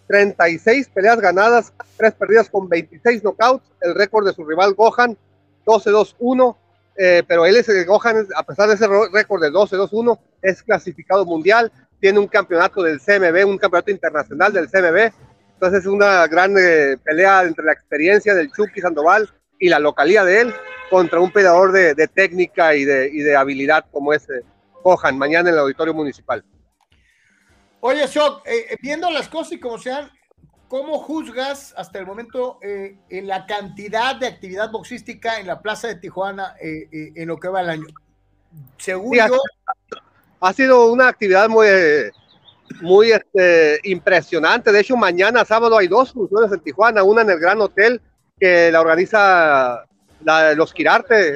[0.08, 3.72] 36 peleas ganadas, 3 perdidas con 26 knockouts.
[3.80, 5.18] El récord de su rival Gohan,
[5.66, 6.58] 12-2-1.
[6.98, 11.26] Eh, pero él es el Gohan, a pesar de ese récord de 12-2-1, es clasificado
[11.26, 11.72] mundial.
[12.02, 15.14] Tiene un campeonato del CMB, un campeonato internacional del CMB.
[15.54, 20.26] Entonces es una gran eh, pelea entre la experiencia del Chucky Sandoval y la localía
[20.26, 20.54] de él
[20.90, 24.44] contra un peleador de, de técnica y de, y de, habilidad como es eh,
[24.84, 26.44] Gohan, mañana en el auditorio municipal.
[27.84, 30.12] Oye, Shock, eh, viendo las cosas y como sean,
[30.68, 35.88] ¿cómo juzgas hasta el momento eh, en la cantidad de actividad boxística en la plaza
[35.88, 37.88] de Tijuana eh, eh en lo que va el año?
[38.78, 39.36] Según sí, yo.
[39.66, 41.68] Ha, ha, sido una actividad muy,
[42.82, 44.72] muy este, impresionante.
[44.72, 48.00] De hecho, mañana, sábado, hay dos funciones en Tijuana: una en el Gran Hotel
[48.40, 49.86] que la organiza
[50.24, 51.34] la, los Quirarte,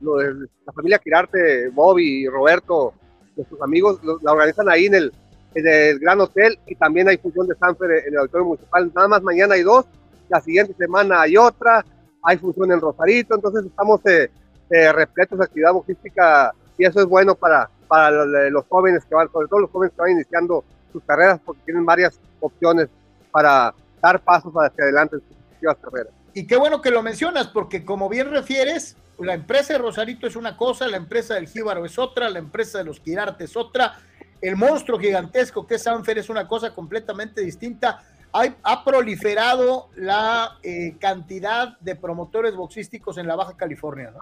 [0.00, 2.94] la familia Quirarte, Bobby y Roberto,
[3.36, 5.12] nuestros amigos, la organizan ahí en el,
[5.54, 8.90] en el Gran Hotel y también hay función de Sanfer en el Auditorio Municipal.
[8.94, 9.86] Nada más mañana hay dos,
[10.28, 11.84] la siguiente semana hay otra,
[12.22, 14.30] hay función en Rosarito, entonces estamos eh,
[14.70, 19.30] eh, repletos de actividad boxística y eso es bueno para, para los jóvenes que van,
[19.30, 22.88] sobre todo los jóvenes que van iniciando sus carreras porque tienen varias opciones
[23.30, 26.12] para dar pasos hacia adelante en sus respectivas carreras.
[26.34, 30.36] Y qué bueno que lo mencionas, porque como bien refieres, la empresa de Rosarito es
[30.36, 33.98] una cosa, la empresa del Jíbaro es otra, la empresa de los Quirarte es otra,
[34.42, 38.02] el monstruo gigantesco que es Sanfer es una cosa completamente distinta.
[38.32, 44.20] Hay, ha proliferado la eh, cantidad de promotores boxísticos en la Baja California, ¿no?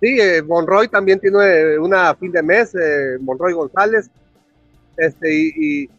[0.00, 4.10] Sí, eh, Monroy también tiene una fin de mes, eh, Monroy González,
[4.96, 5.90] este, y, y,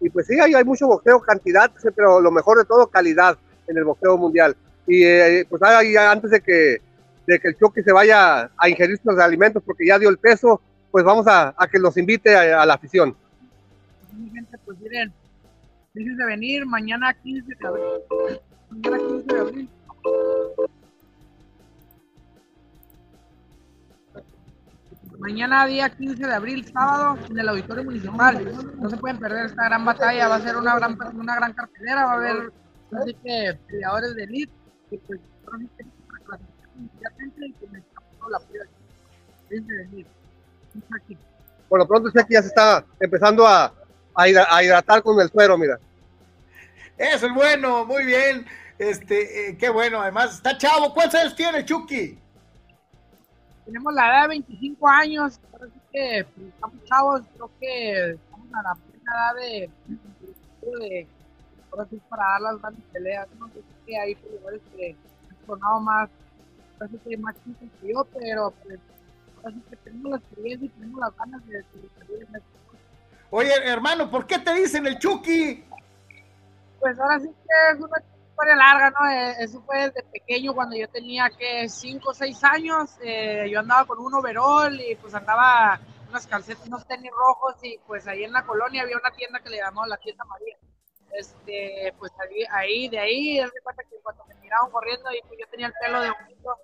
[0.00, 3.78] y pues sí, hay, hay, mucho boxeo, cantidad, pero lo mejor de todo, calidad en
[3.78, 4.56] el boxeo mundial.
[4.86, 6.78] Y eh, pues ahí, antes de que,
[7.26, 10.60] de que el choque se vaya a ingerir sus alimentos porque ya dio el peso,
[10.92, 13.16] pues vamos a, a que los invite a, a, la afición.
[14.32, 15.12] Gente, pues miren,
[15.94, 17.84] déjense venir mañana 15 de abril.
[18.70, 19.70] Mañana 15 de abril.
[25.18, 28.52] Mañana día 15 de abril, sábado, en el auditorio municipal.
[28.78, 32.04] No se pueden perder esta gran batalla, va a ser una gran, una gran cartelera,
[32.04, 32.52] va a haber
[32.92, 34.52] así que peleadores de elite
[34.90, 35.20] y pues
[41.68, 43.72] por lo pronto aquí ya se está empezando a,
[44.14, 45.78] a, hidratar con el suero, mira.
[46.98, 48.46] Eso es bueno, muy bien.
[48.78, 50.92] Este, eh, qué bueno, además está chavo.
[50.92, 52.18] ¿Cuántos años tiene Chucky?
[53.64, 58.62] Tenemos la edad de 25 años, así que pues, estamos chavos, creo que estamos a
[58.62, 59.70] la plena edad de,
[60.62, 61.08] de
[61.70, 64.96] ahora sí para dar las grandes peleas, no sé si hay peleadores que
[65.30, 66.10] han sonado más,
[66.78, 68.78] parece que más chicos que yo, pero pues
[69.44, 72.42] ahora sí que tenemos la experiencia y tenemos las ganas de, de, de, de
[73.30, 75.64] Oye, hermano, ¿por qué te dicen el Chucky?
[76.80, 77.98] Pues ahora sí que es una
[78.28, 79.10] historia larga, ¿no?
[79.38, 83.86] Eso fue desde pequeño, cuando yo tenía que 5 o 6 años, eh, yo andaba
[83.86, 88.32] con un overall y pues andaba unas calcetas, unos tenis rojos y pues ahí en
[88.32, 90.56] la colonia había una tienda que le llamaba la tienda María
[91.12, 95.38] este, pues ahí, ahí de ahí, él cuenta que cuando me miraban corriendo y pues
[95.40, 96.56] yo tenía el pelo de honguito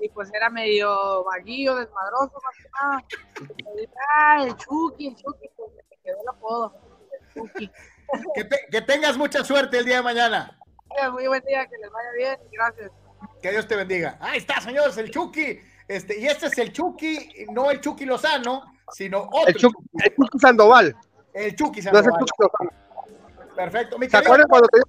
[0.00, 3.04] y pues era medio vaguillo, desmadroso, más que nada.
[4.14, 6.74] Ah, el Chucky, el Chucky, pues me quedó el apodo,
[7.12, 7.70] el Chucky.
[8.34, 10.58] Que, te, que, tengas mucha suerte el día de mañana.
[11.12, 12.90] Muy buen día, que les vaya bien, gracias.
[13.42, 14.16] Que Dios te bendiga.
[14.20, 15.60] Ahí está, señores, el Chucky.
[15.88, 18.62] Este, y este es el Chucky, no el Chucky Lozano,
[18.92, 19.48] sino otro.
[19.48, 20.96] El Chucky, el Chucky Sandoval.
[21.32, 22.04] El Chucky Sandoval.
[22.04, 22.86] No es el Chucky Lozano.
[23.56, 23.98] Perfecto.
[23.98, 24.86] Mi ¿Se, acuerdan cuando tenían,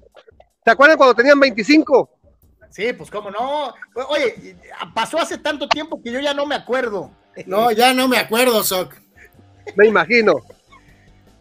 [0.64, 2.17] ¿Se acuerdan cuando tenían 25?
[2.70, 3.74] Sí, pues cómo no.
[4.10, 4.56] Oye,
[4.94, 7.12] pasó hace tanto tiempo que yo ya no me acuerdo.
[7.46, 8.94] No, ya no me acuerdo, Soc.
[9.76, 10.36] Me imagino.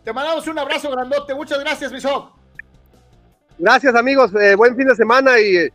[0.04, 1.34] Te mandamos un abrazo grandote.
[1.34, 2.36] Muchas gracias, mi Soc.
[3.58, 5.72] Gracias amigos, eh, buen fin de semana y eh,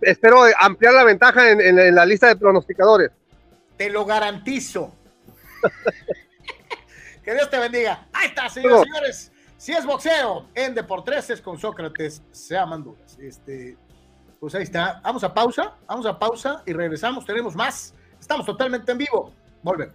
[0.00, 3.12] espero ampliar la ventaja en, la lista de pronosticadores.
[3.76, 4.92] Te lo garantizo.
[7.24, 8.06] que Dios te bendiga.
[8.12, 9.32] Ahí está, señores, señores.
[9.56, 13.16] Si es boxeo en Deportes con Sócrates, se aman dudas.
[13.20, 13.76] Este,
[14.42, 15.00] pues ahí está.
[15.04, 17.24] Vamos a pausa, vamos a pausa y regresamos.
[17.24, 17.94] Tenemos más.
[18.18, 19.32] Estamos totalmente en vivo.
[19.62, 19.94] Volvemos.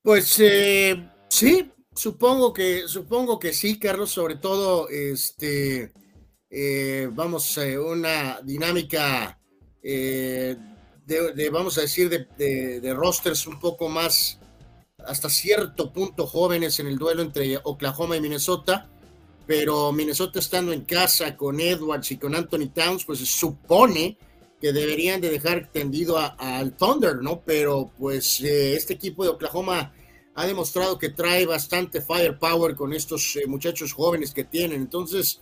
[0.00, 0.40] Pues
[1.28, 5.92] sí, supongo que, supongo que sí, Carlos, sobre todo este
[6.54, 9.38] eh, vamos, a una dinámica
[9.82, 10.54] eh,
[11.06, 14.38] de, vamos a decir, de, rosters un poco más,
[14.98, 18.90] hasta cierto punto jóvenes en el duelo entre Oklahoma y Minnesota,
[19.46, 24.18] pero Minnesota estando en casa con Edwards y con Anthony Towns, pues se supone
[24.60, 27.40] que deberían de dejar tendido al Thunder, ¿no?
[27.40, 29.94] Pero pues eh, este equipo de Oklahoma
[30.34, 35.40] ha demostrado que trae bastante firepower con estos muchachos jóvenes que tienen, entonces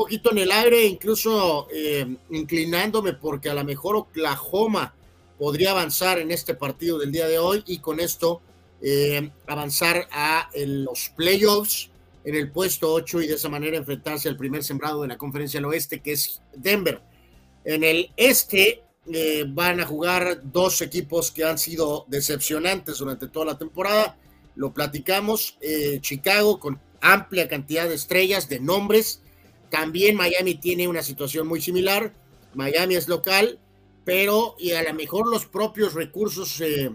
[0.00, 4.94] poquito en el aire, incluso eh, inclinándome porque a lo mejor Oklahoma
[5.38, 8.40] podría avanzar en este partido del día de hoy y con esto
[8.80, 11.90] eh, avanzar a los playoffs
[12.24, 15.58] en el puesto 8 y de esa manera enfrentarse al primer sembrado de la conferencia
[15.60, 17.02] del oeste que es Denver.
[17.66, 18.82] En el este
[19.12, 24.16] eh, van a jugar dos equipos que han sido decepcionantes durante toda la temporada.
[24.56, 25.58] Lo platicamos,
[26.00, 29.20] Chicago con amplia cantidad de estrellas, de nombres,
[29.70, 32.14] también Miami tiene una situación muy similar.
[32.54, 33.58] Miami es local,
[34.04, 36.90] pero y a lo mejor los propios recursos eh,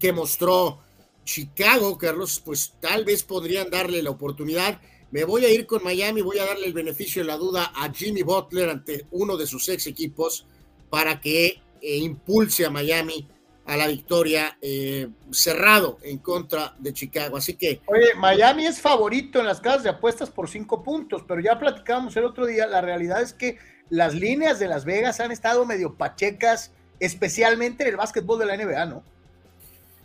[0.00, 0.80] que mostró
[1.24, 4.80] Chicago, Carlos, pues tal vez podrían darle la oportunidad.
[5.10, 7.92] Me voy a ir con Miami, voy a darle el beneficio de la duda a
[7.92, 10.46] Jimmy Butler ante uno de sus ex equipos
[10.90, 13.28] para que eh, impulse a Miami
[13.66, 17.36] a la victoria eh, cerrado en contra de Chicago.
[17.36, 17.80] Así que.
[17.86, 22.16] Oye, Miami es favorito en las casas de apuestas por cinco puntos, pero ya platicábamos
[22.16, 22.66] el otro día.
[22.66, 23.58] La realidad es que
[23.88, 28.56] las líneas de Las Vegas han estado medio pachecas, especialmente en el básquetbol de la
[28.56, 29.02] NBA, ¿no?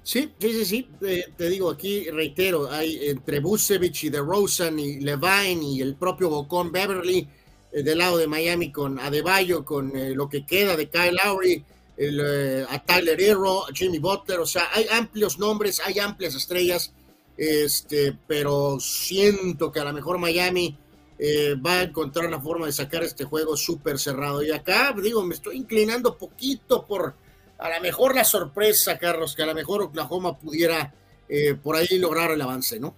[0.03, 0.90] Sí, sí, sí, sí.
[1.02, 6.30] Eh, te digo aquí, reitero, hay entre Busevich y DeRozan y Levine y el propio
[6.30, 7.27] Bocón Beverly
[7.73, 11.65] eh, del lado de Miami con Adebayo, con lo que queda de Kyle Lowry
[12.01, 16.93] eh, a Tyler Hero, a Jimmy Butler, o sea, hay amplios nombres, hay amplias estrellas,
[17.35, 20.77] este, pero siento que a lo mejor Miami
[21.17, 24.41] eh, va a encontrar la forma de sacar este juego súper cerrado.
[24.41, 27.15] Y acá, digo, me estoy inclinando poquito por
[27.57, 30.93] a lo mejor la sorpresa, Carlos, que a lo mejor Oklahoma pudiera
[31.27, 32.95] eh, por ahí lograr el avance, ¿no?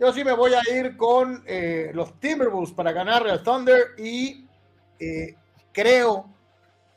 [0.00, 4.44] Yo sí me voy a ir con eh, los Timberwolves para ganarle al Thunder y
[5.72, 6.33] creo,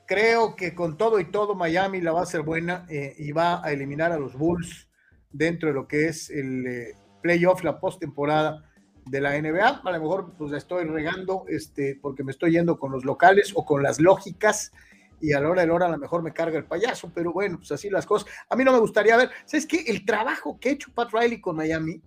[0.08, 3.64] creo que con todo y todo Miami la va a hacer buena eh, y va
[3.64, 4.88] a eliminar a los Bulls
[5.32, 8.64] dentro de lo que es el playoff, la postemporada
[9.06, 9.82] de la NBA.
[9.84, 13.66] A lo mejor pues estoy regando este, porque me estoy yendo con los locales o
[13.66, 14.72] con las lógicas
[15.20, 17.34] y a la hora de la hora a lo mejor me carga el payaso, pero
[17.34, 18.30] bueno, pues así las cosas.
[18.50, 19.84] A mí no me gustaría ver, ¿sabes qué?
[19.88, 22.02] El trabajo que ha hecho Pat Riley con Miami,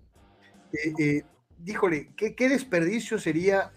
[0.72, 1.22] eh, eh,
[1.59, 3.72] díjole, ¿qué, ¿qué, desperdicio sería.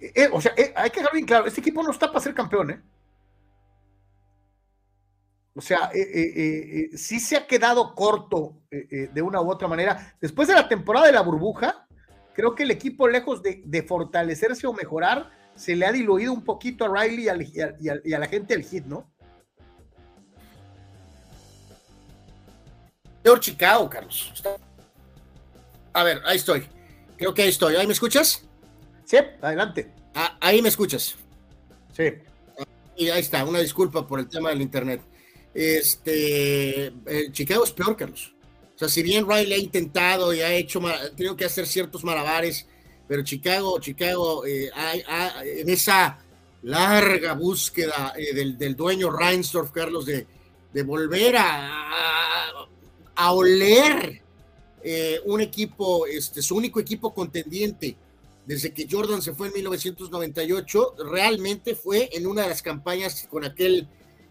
[0.00, 2.70] Eh, o sea, hay que dejar bien claro, este equipo no está para ser campeón,
[2.70, 2.80] ¿eh?
[5.58, 5.90] O sea,
[6.94, 10.14] sí se ha quedado corto de una u otra manera.
[10.20, 11.88] Después de la temporada de la burbuja,
[12.32, 16.44] creo que el equipo, lejos de, de fortalecerse o mejorar, se le ha diluido un
[16.44, 17.26] poquito a Riley
[17.80, 19.10] y, a la gente del hit, ¿no?
[23.24, 24.32] Peor Chicago, Carlos.
[25.92, 26.68] A ver, ahí estoy.
[27.16, 27.74] Creo que ahí estoy.
[27.74, 28.46] ¿Ahí me escuchas?
[29.04, 29.92] Sí, adelante.
[30.14, 31.16] Ah, ahí me escuchas.
[31.92, 32.12] Sí.
[32.96, 35.02] Y ahí está, una disculpa por el tema del internet.
[35.58, 38.32] Este, eh, Chicago es peor, Carlos.
[38.76, 40.80] O sea, si bien Riley ha intentado y ha hecho,
[41.16, 42.68] creo que hacer ciertos malabares,
[43.08, 44.70] pero Chicago, Chicago, eh,
[45.42, 46.20] en esa
[46.62, 50.26] larga búsqueda eh, del, dueño Reinsdorf, Carlos, de,
[50.84, 52.68] volver a,
[53.16, 54.22] a, oler
[55.24, 57.96] un equipo, este, su único equipo contendiente
[58.46, 63.44] desde que Jordan se fue en 1998, realmente fue en una de las campañas con
[63.44, 63.88] aquel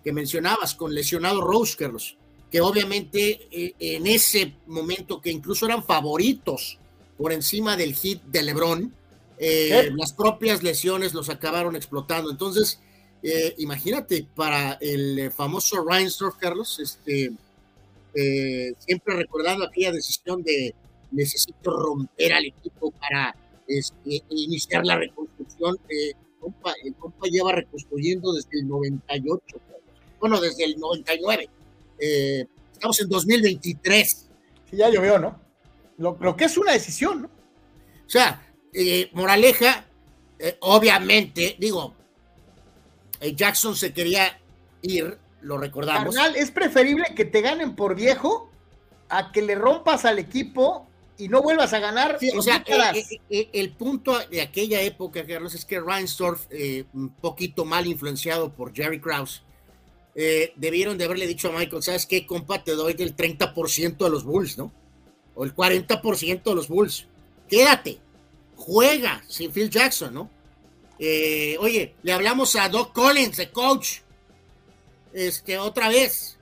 [0.07, 2.15] que mencionabas, con lesionado Rose, Carlos,
[2.49, 6.79] que obviamente en ese momento que incluso eran favoritos
[7.17, 8.93] por encima del hit de LeBron.
[9.37, 12.31] Eh, las propias lesiones los acabaron explotando.
[12.31, 12.79] Entonces,
[13.21, 17.33] eh, imagínate, para el eh, famoso Reinsdorf, Carlos, este,
[18.79, 20.73] siempre recordando aquella decisión de
[21.11, 23.35] necesito romper al equipo para
[23.67, 25.77] este, iniciar la reconstrucción.
[25.89, 26.15] el,
[26.95, 29.57] compa, lleva reconstruyendo desde el 98,
[30.19, 31.49] bueno, desde el 99.
[31.99, 34.29] estamos en 2023.
[34.69, 35.47] Sí, ya llovió, ¿no?
[35.97, 37.27] lo, que es una decisión, ¿no?
[37.27, 38.41] O sea,
[38.73, 39.85] eh, Moraleja,
[40.39, 41.93] eh, obviamente, digo,
[43.19, 44.39] eh, Jackson se quería
[44.81, 46.15] ir, lo recordamos.
[46.15, 48.49] Carnal, es preferible que te ganen por viejo
[49.09, 50.87] a que le rompas al equipo
[51.17, 52.19] y no vuelvas a ganar.
[52.35, 52.63] o sea,
[53.29, 56.47] el punto de aquella época, Carlos, es que Reinsdorf,
[56.93, 59.43] un poquito mal influenciado por Jerry Krause,
[60.55, 62.63] debieron de haberle dicho a Michael, ¿sabes qué, compa?
[62.63, 64.71] Te doy del 30% de los Bulls, ¿no?
[65.37, 67.07] o el 40% de los Bulls.
[67.47, 67.99] Quédate,
[68.55, 70.29] juega sin Phil Jackson, ¿no?
[70.99, 73.99] Eh, oye, le hablamos a Doc Collins, el coach,
[75.13, 76.39] este, otra vez.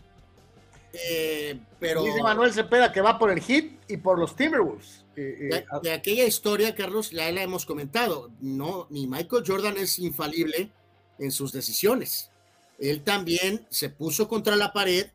[0.94, 2.04] Eh, pero.
[2.04, 5.04] Dice Manuel Cepeda que va por el hit y por los Timberwolves.
[5.18, 8.32] Eh, de, aquella historia, Carlos, ya la hemos comentado.
[8.40, 10.72] No, ni Michael Jordan es infalible
[11.20, 12.32] en sus decisiones.
[12.80, 15.08] Él también se puso contra la pared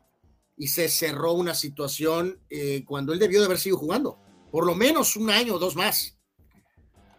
[0.57, 4.19] y se cerró una situación eh, cuando él debió de haber seguido jugando,
[4.51, 6.17] por lo menos un año o dos más.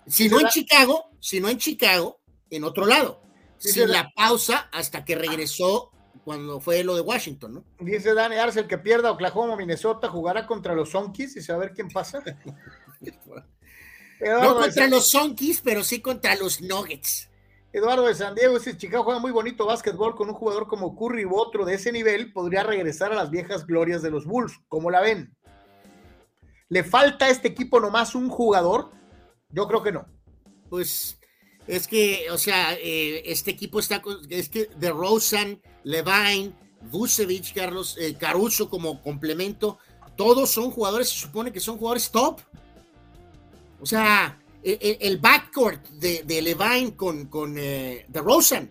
[0.06, 2.20] Si no en Chicago, si no en Chicago,
[2.51, 3.23] en otro lado,
[3.59, 5.90] sin la pausa hasta que regresó
[6.24, 7.64] cuando fue lo de Washington, ¿no?
[7.81, 11.89] Dice Dani Arce, el que pierda Oklahoma Minnesota jugará contra los Sonkis y saber quién
[11.89, 12.23] pasa.
[14.20, 17.28] no contra los Sonkis, pero sí contra los Nuggets.
[17.73, 21.24] Eduardo de San Diego dice, Chicago juega muy bonito básquetbol con un jugador como Curry
[21.24, 24.61] u otro de ese nivel, podría regresar a las viejas glorias de los Bulls.
[24.69, 25.35] ¿Cómo la ven?
[26.69, 28.90] ¿Le falta a este equipo nomás un jugador?
[29.49, 30.07] Yo creo que no.
[30.69, 31.19] Pues
[31.66, 36.53] es que, o sea, eh, este equipo está, es que de Rosen, Levine,
[36.90, 39.78] Vucevic, Carlos, eh, Caruso como complemento,
[40.16, 42.40] todos son jugadores, se supone que son jugadores top.
[43.81, 48.71] O sea, el, backcourt de, de, Levine con, con eh, Rosen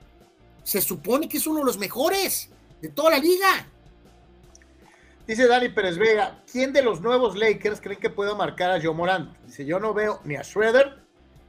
[0.63, 2.49] se supone que es uno de los mejores
[2.81, 3.67] de toda la liga.
[5.27, 8.93] Dice Dani Pérez Vega, ¿quién de los nuevos Lakers creen que pueda marcar a Joe
[8.93, 9.35] Morant?
[9.45, 10.99] Dice, yo no veo ni a Schroeder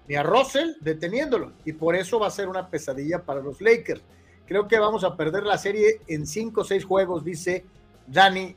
[0.09, 4.02] ni a Russell deteniéndolo y por eso va a ser una pesadilla para los Lakers.
[4.47, 7.64] Creo que vamos a perder la serie en cinco o seis juegos, dice
[8.06, 8.55] Dani,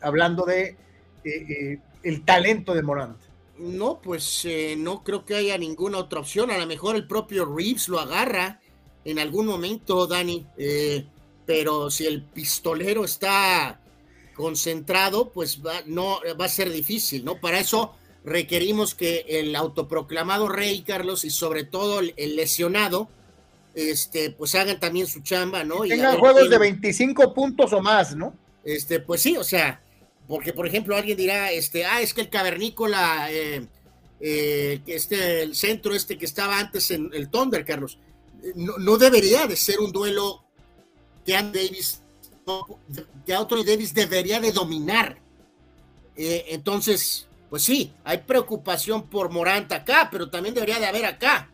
[0.00, 0.76] hablando de
[1.24, 3.18] eh, el talento de Morant.
[3.58, 6.50] No, pues eh, no creo que haya ninguna otra opción.
[6.50, 8.60] A lo mejor el propio Reeves lo agarra
[9.04, 10.46] en algún momento, Dani.
[10.58, 11.06] Eh,
[11.46, 13.80] pero si el pistolero está
[14.34, 17.40] concentrado, pues va, no, va a ser difícil, ¿no?
[17.40, 23.08] Para eso requerimos que el autoproclamado rey, Carlos, y sobre todo el, lesionado,
[23.74, 25.82] este, pues hagan también su chamba, ¿no?
[25.82, 28.34] tengan juegos de 25 puntos o más, ¿no?
[28.64, 29.80] Este, pues sí, o sea,
[30.26, 33.66] porque, por ejemplo, alguien dirá, este, ah, es que el cavernícola, eh,
[34.20, 37.98] eh, este, el centro este que estaba antes en el Thunder, Carlos,
[38.54, 40.44] no, debería de ser un duelo
[41.24, 42.02] que Davis,
[42.46, 45.18] Anthony Davis debería de dominar.
[46.16, 51.50] Eh, entonces, pues sí, hay preocupación por Morant acá, pero también debería de haber acá.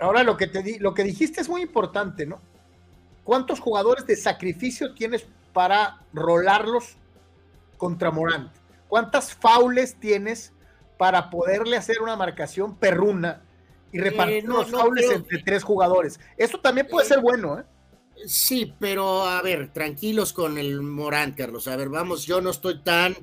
[0.00, 2.40] Ahora lo que te di, lo que dijiste es muy importante, ¿no?
[3.24, 6.97] ¿Cuántos jugadores de sacrificio tienes para rolarlos
[7.78, 8.50] contra Morant?
[8.88, 10.52] ¿Cuántas faules tienes
[10.98, 13.42] para poderle hacer una marcación perruna
[13.92, 16.18] y repartir eh, los faules entre tres jugadores?
[16.36, 17.64] Eso también puede eh, ser bueno, ¿eh?
[18.26, 21.68] Sí, pero a ver, tranquilos con el Morant, Carlos.
[21.68, 23.16] A ver, vamos, yo no estoy tan.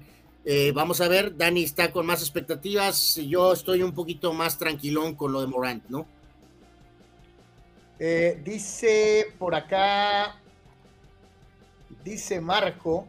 [0.46, 3.16] Eh, vamos a ver, Dani está con más expectativas.
[3.16, 6.08] Yo estoy un poquito más tranquilón con lo de Morant, ¿no?
[7.98, 10.36] dice por acá,
[12.04, 13.08] dice Marco,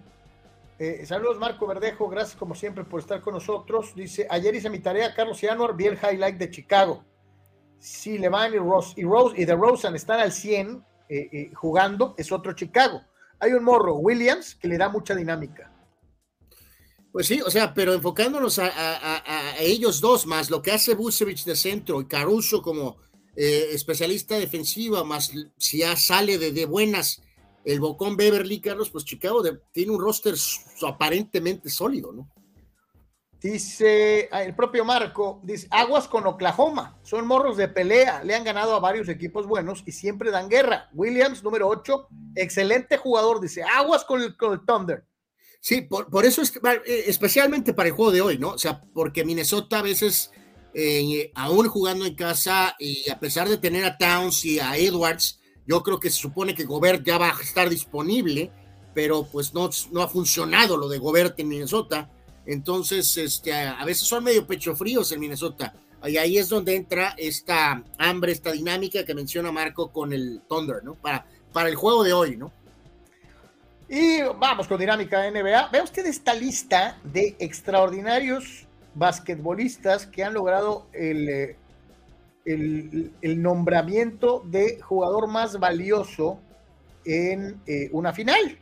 [0.78, 3.94] eh, saludos Marco Verdejo, gracias como siempre por estar con nosotros.
[3.94, 7.02] Dice, ayer hice mi tarea, Carlos Januar, vi el highlight de Chicago.
[7.78, 12.14] Si Levan y Rose y Rose y de Rosen están al 100 eh, eh, jugando,
[12.18, 13.00] es otro Chicago.
[13.38, 15.72] Hay un morro, Williams, que le da mucha dinámica.
[17.12, 21.56] Pues sí, o sea, pero enfocándonos a, ellos dos, más lo que hace Busevich de
[21.56, 22.98] centro y Caruso como
[23.34, 27.22] especialista defensiva, más si ya sale de buenas
[27.66, 30.34] el Bocón Beverly, Carlos, pues Chicago tiene un roster
[30.86, 32.30] aparentemente sólido, ¿no?
[33.42, 38.44] Dice ah, el propio Marco, dice, aguas con Oklahoma, son morros de pelea, le han
[38.44, 40.88] ganado a varios equipos buenos y siempre dan guerra.
[40.94, 45.04] Williams, número 8, excelente jugador, dice, aguas con el, Thunder.
[45.60, 48.50] Sí, por, eso es eh, especialmente para el juego de hoy, ¿no?
[48.50, 50.30] O sea, porque Minnesota a veces,
[50.72, 55.35] eh, aún jugando en casa y a pesar de tener a Towns y a Edwards,
[55.66, 58.50] yo creo que se supone que Gobert ya va a estar disponible,
[58.94, 62.08] pero pues no, no ha funcionado lo de Gobert en Minnesota.
[62.46, 65.74] Entonces, este, a veces son medio pecho fríos en Minnesota.
[66.04, 70.84] Y ahí es donde entra esta hambre, esta dinámica que menciona Marco con el Thunder,
[70.84, 70.94] ¿no?
[70.94, 72.52] Para, para el juego de hoy, ¿no?
[73.88, 75.68] Y vamos con dinámica NBA.
[75.68, 81.56] Vea usted esta lista de extraordinarios basquetbolistas que han logrado el eh,
[82.46, 86.40] el, nombramiento de jugador más valioso
[87.04, 88.58] en eh, una final.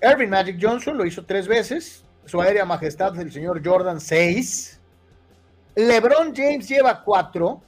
[0.00, 4.80] Ervin Magic Johnson lo hizo tres veces, su aérea majestad el señor Jordan seis,
[5.74, 7.62] LeBron James lleva cuatro,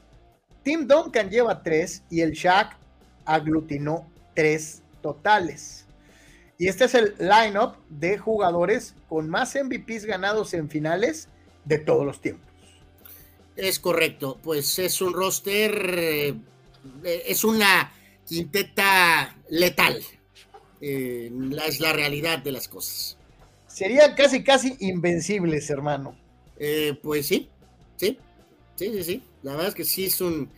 [0.62, 2.76] Tim Duncan lleva tres y el Shaq
[3.24, 5.86] aglutinó tres totales.
[6.58, 11.28] Y este es el lineup de jugadores con más MVPs ganados en finales
[11.64, 12.51] de todos los tiempos.
[13.56, 16.34] Es correcto, pues es un roster, eh,
[17.04, 17.92] es una
[18.26, 20.02] quinteta letal.
[20.80, 21.30] Eh,
[21.66, 23.18] es la realidad de las cosas.
[23.66, 26.16] Serían casi, casi invencibles, hermano.
[26.58, 27.48] Eh, pues sí,
[27.96, 28.18] sí,
[28.74, 29.22] sí, sí, sí.
[29.42, 30.50] La verdad es que sí es un,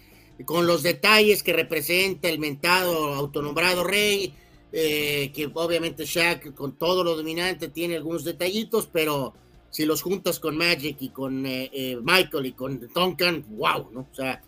[0.45, 4.35] con los detalles que representa el mentado autonombrado rey,
[4.73, 9.35] que obviamente Shaq con todo lo dominante tiene algunos detallitos, pero
[9.75, 14.07] si los juntas con Magic y con eh, eh, Michael y con Duncan, wow, ¿no?
[14.09, 14.41] O sea,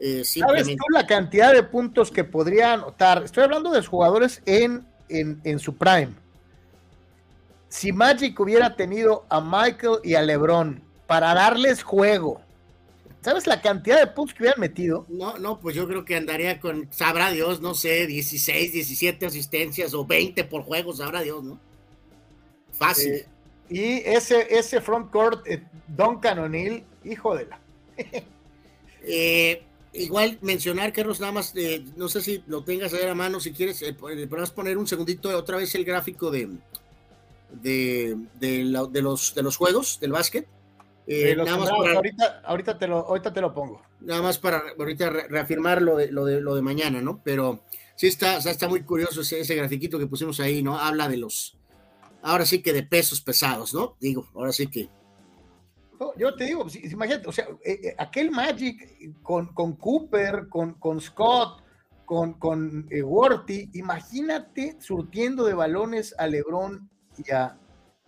[0.00, 3.22] eh, ¿Sabes tú la cantidad de puntos que podría anotar?
[3.22, 6.08] Estoy hablando de los jugadores en, en, su prime.
[7.68, 12.40] Si Magic hubiera tenido a Michael y a LeBron para darles juego,
[13.20, 15.06] ¿sabes la cantidad de puntos que hubieran metido?
[15.08, 19.94] No, no, pues yo creo que andaría con, sabrá Dios, no sé, 16, 17 asistencias
[19.94, 21.60] o 20 por juego, sabrá Dios, ¿no?
[22.72, 23.26] Fácil.
[23.72, 27.60] Y ese, ese frontcourt, eh, Duncan O'Neill, hijo de la.
[29.04, 33.16] Eh, igual mencionar, Carlos, nada más, eh, no sé si lo tengas ahí a la
[33.16, 36.50] mano, si quieres, podrás poner un segundito otra vez el gráfico de,
[37.50, 38.62] de, de,
[39.02, 40.46] los, de los juegos del básquet.
[41.08, 43.82] nada más para, ahorita, ahorita, te lo, ahorita te lo pongo.
[43.98, 47.20] Nada más para ahorita reafirmar lo de, lo de, lo de mañana, ¿no?
[47.24, 47.64] Pero
[47.96, 50.78] sí está, está muy curioso ese, ese grafiquito que pusimos ahí, ¿no?
[50.78, 51.56] Habla de los,
[52.22, 53.96] ahora sí que de pesos pesados, ¿no?
[54.00, 54.88] Digo, ahora sí que.
[56.16, 61.00] Yo te digo, imagínate, o sea, eh, eh, aquel Magic con, con Cooper, con, con,
[61.00, 61.62] Scott,
[62.04, 66.90] con, con eh, Worthy, imagínate surtiendo de balones a LeBron
[67.24, 67.56] y a,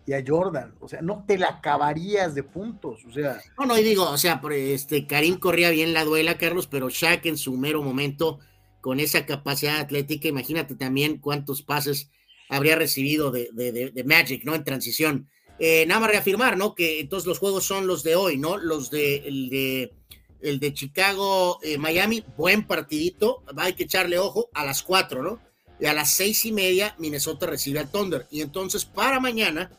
[0.06, 0.74] y a Jordan.
[0.80, 3.04] O sea, no te la acabarías de puntos.
[3.04, 3.40] O sea.
[3.56, 7.26] No, no, y digo, o sea, este Karim corría bien la duela, Carlos, pero Shaq
[7.26, 8.40] en su mero momento,
[8.80, 12.10] con esa capacidad atlética, imagínate también cuántos pases
[12.54, 14.54] habría recibido de, Magic, ¿no?
[14.54, 15.28] En transición.
[15.58, 16.74] Eh, nada más reafirmar, ¿no?
[16.74, 18.56] Que entonces los juegos son los de hoy, ¿no?
[18.56, 19.92] Los de el de,
[20.40, 25.40] el de Chicago, eh, Miami, buen partidito, hay que echarle ojo a las cuatro, ¿no?
[25.80, 28.26] Y a las seis y media Minnesota recibe al Thunder.
[28.30, 29.70] Y entonces para mañana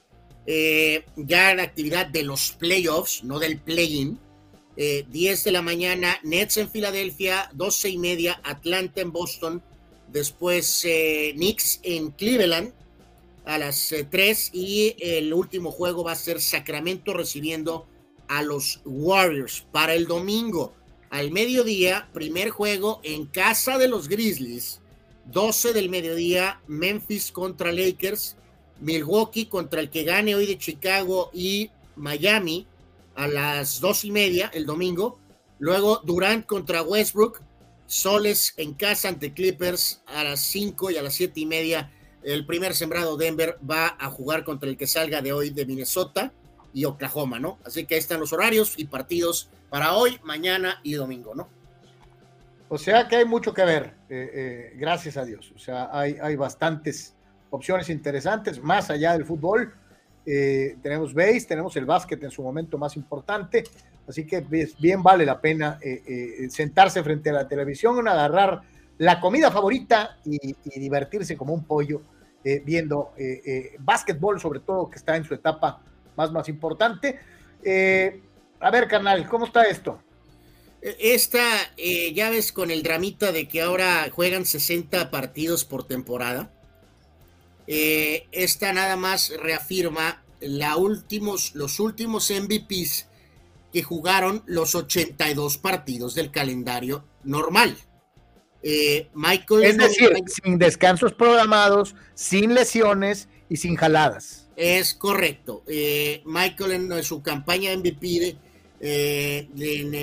[0.48, 4.20] eh, ya en actividad de los playoffs, no del play-in.
[4.78, 9.64] 10 eh, de la mañana, Nets en Filadelfia, 12 y media, Atlanta en Boston,
[10.12, 12.74] después eh, Knicks en Cleveland
[13.46, 17.86] a las 3 y el último juego va a ser Sacramento recibiendo
[18.28, 20.74] a los Warriors para el domingo.
[21.10, 24.82] Al mediodía, primer juego en casa de los Grizzlies,
[25.26, 28.36] 12 del mediodía, Memphis contra Lakers,
[28.80, 32.68] Milwaukee contra el que gane hoy de Chicago y Miami
[33.16, 35.20] a las dos y media el domingo.
[35.60, 37.42] Luego Durant contra Westbrook,
[37.88, 41.92] Soles en casa ante Clippers a las 5 y a las siete y media.
[42.24, 46.32] El primer sembrado Denver va a jugar contra el que salga de hoy de Minnesota
[46.74, 47.60] y Oklahoma, ¿no?
[47.64, 51.48] Así que ahí están los horarios y partidos para hoy, mañana y domingo, ¿no?
[52.68, 55.54] O sea que hay mucho que ver, eh, eh, gracias a Dios.
[55.56, 57.14] O sea, hay, hay bastantes
[57.50, 59.74] opciones interesantes más allá del fútbol.
[60.26, 63.64] Eh, tenemos base, tenemos el básquet en su momento más importante,
[64.08, 64.46] así que
[64.80, 68.62] bien vale la pena eh, eh, sentarse frente a la televisión, agarrar
[68.98, 72.02] la comida favorita y, divertirse como un pollo
[72.64, 73.12] viendo
[73.80, 75.82] básquetbol, sobre todo que está en su etapa
[76.16, 77.20] más, más importante.
[78.60, 80.00] a ver, carnal, ¿cómo está esto?
[80.82, 81.44] Esta,
[82.14, 86.52] ya ves, con el dramita de que ahora juegan 60 partidos por temporada.
[87.68, 93.08] Eh, esta nada más reafirma la últimos, los últimos MVPs
[93.76, 97.76] que jugaron los 82 partidos del calendario normal.
[98.64, 99.66] Eh, Michael.
[99.66, 104.48] Es decir, sin descansos programados, sin lesiones y sin jaladas.
[104.56, 105.62] Es correcto.
[105.68, 108.38] Eh, Michael en, su campaña MVP
[108.80, 109.94] en,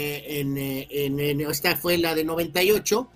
[1.40, 3.08] esta fue la de 98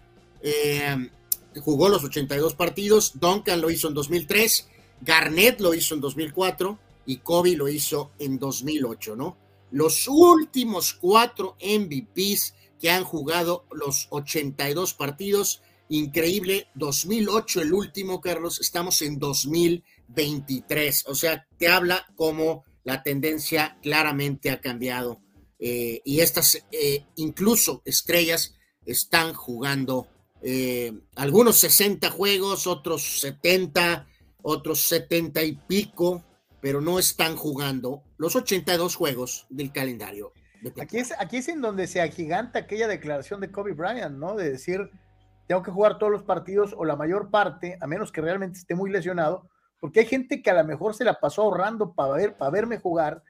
[1.61, 4.69] jugó los 82 partidos, Duncan lo hizo en 2003,
[5.03, 9.37] Garnett lo hizo en 2004 y Kobe lo hizo en 2008, ¿no?
[9.71, 18.61] Los últimos cuatro MVPs que han jugado los 82 partidos, increíble, 2008 el último, Carlos,
[18.61, 25.21] estamos en 2023, o sea, te habla como la tendencia claramente ha cambiado
[25.59, 30.07] eh, y estas eh, incluso estrellas están jugando
[30.43, 34.07] eh, algunos 60 juegos, otros 70,
[34.43, 36.25] otros 70 y pico,
[36.61, 40.33] pero no están jugando los 82 juegos del calendario.
[40.81, 44.37] aquí, es, aquí es en donde se agiganta aquella declaración de Kobe Bryant, ¿no?
[44.37, 44.91] De decir,
[45.47, 48.75] tengo que jugar todos los partidos o la mayor parte, a menos que realmente esté
[48.75, 49.49] muy lesionado,
[49.81, 52.79] porque hay gente que a lo mejor se la pasó ahorrando para, ver, para verme
[52.79, 53.23] jugar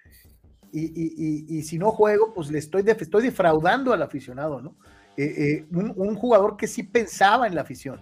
[0.73, 4.77] y, si no juego, pues le estoy, estoy defraudando al aficionado, ¿no?
[5.17, 8.01] Eh, eh, un, jugador que sí pensaba en la afición.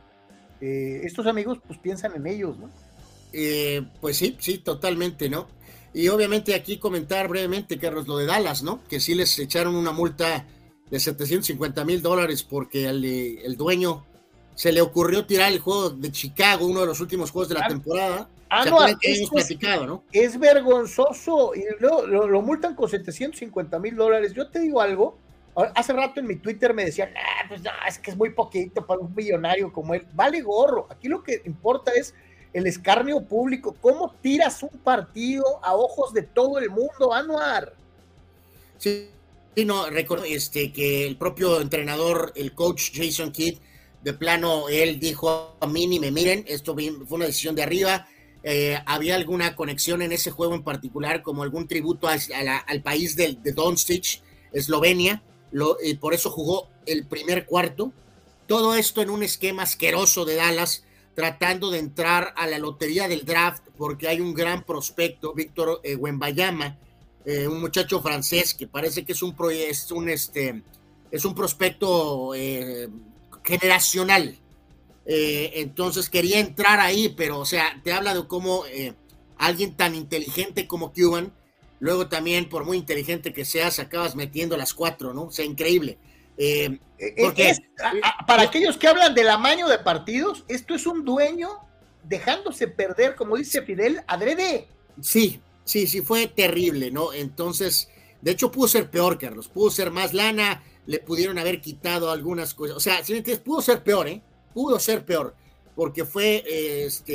[0.60, 2.70] Eh, estos amigos pues piensan en ellos, ¿no?
[4.00, 5.48] pues sí, sí, totalmente, ¿no?
[5.94, 8.82] Y obviamente aquí comentar brevemente, Carlos, lo de Dallas, ¿no?
[8.88, 10.44] Que sí les echaron una multa
[10.90, 14.04] de 750 mil dólares porque el, dueño
[14.56, 17.68] se le ocurrió tirar el juego de Chicago, uno de los últimos juegos de la
[17.68, 18.28] temporada.
[18.50, 20.04] Ah, no, es, platicado, ¿no?
[20.12, 24.32] es vergonzoso y lo, lo multan con 750 mil dólares.
[24.34, 25.18] Yo te digo algo,
[25.76, 28.84] Hace rato en mi Twitter me decían, ah, pues no, es que es muy poquito
[28.84, 30.04] para un millonario como él.
[30.12, 30.88] Vale gorro.
[30.90, 32.12] Aquí lo que importa es
[32.54, 33.76] el escarnio público.
[33.80, 37.74] ¿Cómo tiras un partido a ojos de todo el mundo, Anuar?
[38.78, 39.10] Sí,
[39.54, 43.58] sí no, recuerdo este, que el propio entrenador, el coach Jason Kidd,
[44.02, 48.08] de plano, él dijo a mí ni me miren, esto fue una decisión de arriba.
[48.42, 53.38] Eh, había alguna conexión en ese juego en particular, como algún tributo al país de,
[53.42, 54.22] de Doncic,
[54.52, 55.22] Eslovenia
[55.82, 57.92] y por eso jugó el primer cuarto.
[58.46, 63.24] Todo esto en un esquema asqueroso de Dallas, tratando de entrar a la lotería del
[63.24, 65.98] draft, porque hay un gran prospecto, Víctor eh,
[67.26, 70.62] eh, un muchacho francés que parece que es un, es un, este,
[71.10, 72.88] es un prospecto eh,
[73.44, 74.38] generacional.
[75.06, 78.64] entonces quería entrar ahí, pero o sea, te habla de cómo
[79.36, 81.32] alguien tan inteligente como Cuban
[81.84, 85.24] Luego también, por muy inteligente que seas, acabas metiendo las cuatro, ¿no?
[85.24, 85.98] O sea, increíble.
[86.36, 87.52] Eh, eh, porque
[88.26, 91.48] para aquellos que hablan del amaño de partidos, esto es un dueño
[92.02, 94.68] dejándose perder, como dice Fidel, adrede.
[95.00, 97.12] Sí, sí, sí, fue terrible, ¿no?
[97.12, 97.88] Entonces,
[98.20, 99.48] de hecho, pudo ser peor, Carlos.
[99.48, 102.76] Pudo ser más lana, le pudieron haber quitado algunas cosas.
[102.76, 104.22] O sea, si entiendes, pudo ser peor, ¿eh?
[104.52, 105.34] Pudo ser peor,
[105.74, 106.44] porque fue,
[106.84, 107.14] este,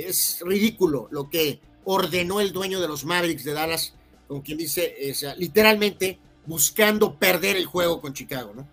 [0.00, 3.94] eh, es ridículo lo que ordenó el dueño de los Mavericks de Dallas
[4.26, 4.94] como quien dice,
[5.36, 8.66] literalmente buscando perder el juego con Chicago, ¿no?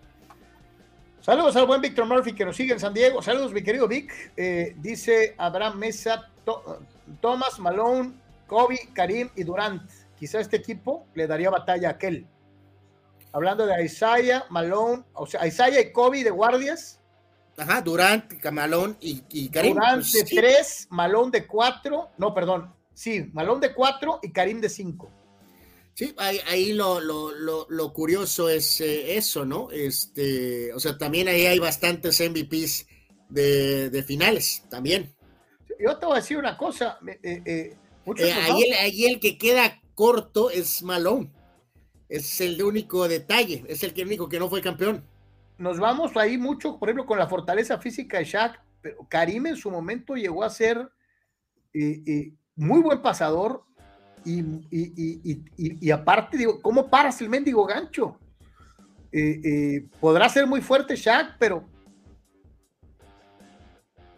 [1.20, 3.22] Saludos al buen Víctor Murphy que nos sigue en San Diego.
[3.22, 4.32] Saludos, mi querido Vic.
[4.36, 6.30] Eh, dice Abraham Mesa,
[7.20, 8.12] Thomas Malone
[8.46, 9.82] Kobe, Karim y Durant.
[10.18, 12.26] Quizá este equipo le daría batalla a aquel.
[13.32, 17.00] Hablando de Isaiah, Malone, o sea, Isaiah y Kobe de guardias.
[17.56, 19.74] Ajá, Durant, Malone y, y Karim.
[19.74, 20.36] Durant pues, de sí.
[20.36, 25.10] tres, Malone de cuatro, no, perdón, sí, Malone de cuatro y Karim de cinco.
[25.94, 29.70] Sí, ahí, ahí lo, lo, lo, lo curioso es eh, eso, ¿no?
[29.70, 32.88] Este, o sea, también ahí hay bastantes MVPs
[33.28, 35.14] de, de finales, también.
[35.78, 37.76] Yo te voy a decir una cosa, eh, eh,
[38.06, 41.30] ahí, el, ahí el que queda corto es Malone.
[42.08, 45.04] Es el único detalle, es el único que no fue campeón.
[45.58, 49.56] nos vamos ahí mucho, por ejemplo, con la fortaleza física de Shaq, pero Karim en
[49.56, 50.88] su momento llegó a ser
[52.56, 53.64] muy buen pasador
[54.24, 58.18] y, aparte, digo, ¿cómo paras el mendigo gancho?
[59.12, 61.64] Eh, eh, podrá ser muy fuerte Shaq, pero,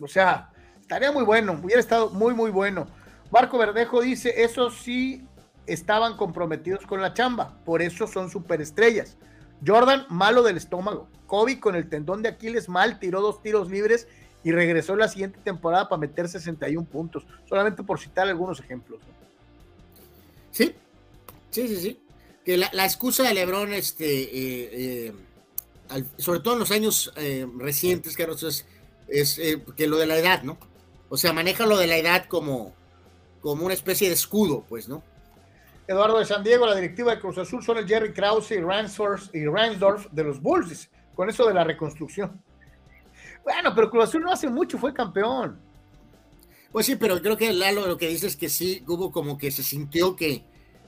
[0.00, 0.50] o sea,
[0.80, 2.86] estaría muy bueno, hubiera estado muy, muy bueno.
[3.30, 5.26] Marco Verdejo dice, esos sí
[5.66, 9.18] estaban comprometidos con la chamba, por eso son superestrellas.
[9.66, 11.08] Jordan, malo del estómago.
[11.26, 14.06] Kobe con el tendón de Aquiles mal, tiró dos tiros libres
[14.44, 17.26] y regresó la siguiente temporada para meter 61 puntos.
[17.46, 19.00] Solamente por citar algunos ejemplos.
[19.00, 19.25] ¿no?
[20.56, 20.74] Sí,
[21.50, 22.00] sí, sí, sí.
[22.44, 24.70] Que la, la excusa de Lebron, este, eh,
[25.08, 25.12] eh,
[25.90, 28.66] al- sobre todo en los años eh, recientes, Carlos, es,
[29.08, 30.56] es eh, que lo de la edad, ¿no?
[31.08, 32.72] O sea, maneja lo de la edad como,
[33.40, 35.02] como una especie de escudo, pues, ¿no?
[35.88, 39.32] Eduardo de San Diego, la directiva de Cruz Azul son el Jerry Krause y Ransdorf,
[39.34, 42.42] y Ransdorf de los Bulls, con eso de la reconstrucción.
[43.44, 45.60] Bueno, pero Cruz Azul no hace mucho, fue campeón.
[46.76, 49.50] Pues sí, pero creo que Lalo lo que dice es que sí, hubo como que
[49.50, 50.44] se sintió que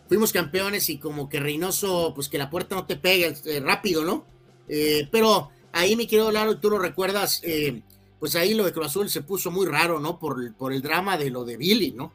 [0.07, 4.05] fuimos campeones y como que Reynoso, pues que la puerta no te pega eh, rápido,
[4.05, 4.27] ¿no?
[4.69, 7.81] Eh, pero ahí, mi querido Lalo, tú lo recuerdas, eh,
[8.21, 10.19] pues ahí lo de Cruz Azul se puso muy raro, ¿no?
[10.19, 12.13] Por, el- por el drama de lo de Billy, ¿no?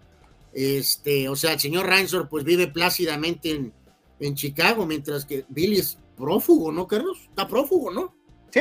[0.54, 3.74] Este, o sea, el señor Ransor pues vive plácidamente en,
[4.20, 7.18] en Chicago, mientras que Billy es prófugo, ¿no, Carlos?
[7.28, 8.14] Está prófugo, ¿no?
[8.52, 8.60] Sí,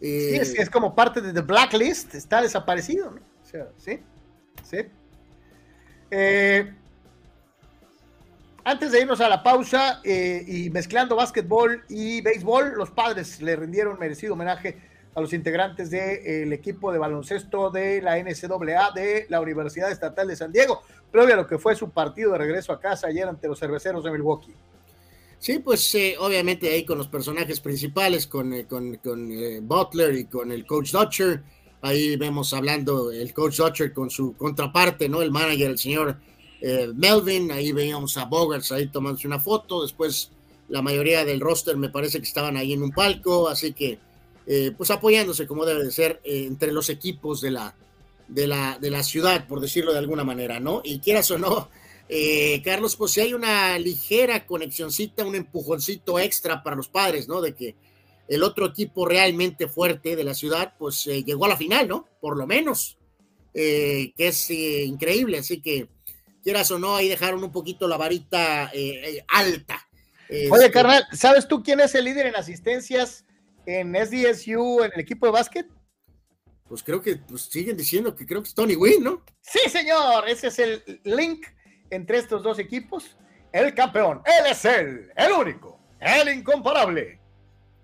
[0.00, 3.33] Eh, sí, es, es como parte de The Blacklist, está desaparecido, ¿no?
[3.78, 4.00] Sí,
[4.62, 4.78] sí.
[6.10, 6.74] Eh,
[8.64, 13.56] antes de irnos a la pausa eh, y mezclando básquetbol y béisbol, los padres le
[13.56, 14.78] rindieron merecido homenaje
[15.14, 20.34] a los integrantes del equipo de baloncesto de la NCAA de la Universidad Estatal de
[20.34, 20.82] San Diego,
[21.12, 24.02] previo a lo que fue su partido de regreso a casa ayer ante los cerveceros
[24.02, 24.54] de Milwaukee.
[25.38, 29.28] Sí, pues eh, obviamente ahí con los personajes principales, con, con, con,
[29.68, 31.42] Butler y con el coach Dutcher,
[31.84, 35.20] ahí vemos hablando el coach Dutcher con su contraparte, ¿no?
[35.20, 36.16] El manager, el señor
[36.62, 40.30] eh, Melvin, ahí veíamos a Bogarts ahí tomándose una foto, después
[40.70, 43.98] la mayoría del roster me parece que estaban ahí en un palco, así que
[44.46, 47.74] eh, pues apoyándose como debe de ser eh, entre los equipos de la,
[48.28, 50.80] de, la, de la ciudad, por decirlo de alguna manera, ¿no?
[50.84, 51.68] Y quieras o no,
[52.64, 57.42] Carlos, pues si hay una ligera conexioncita, un empujoncito extra para los padres, ¿no?
[57.42, 57.74] De que
[58.28, 62.08] el otro equipo realmente fuerte de la ciudad, pues eh, llegó a la final, ¿no?
[62.20, 62.98] Por lo menos,
[63.52, 65.88] eh, que es eh, increíble, así que
[66.42, 68.70] quieras o no, ahí dejaron un poquito la varita
[69.28, 69.86] alta.
[70.28, 73.24] Oye, Este, carnal, ¿sabes tú quién es el líder en asistencias
[73.66, 75.66] en SDSU en el equipo de básquet?
[76.68, 79.22] Pues creo que pues, siguen diciendo que creo que es Tony Wynn, ¿no?
[79.40, 81.46] Sí, señor, ese es el link
[81.90, 83.16] entre estos dos equipos.
[83.52, 87.20] El campeón, él es él, el único, el incomparable.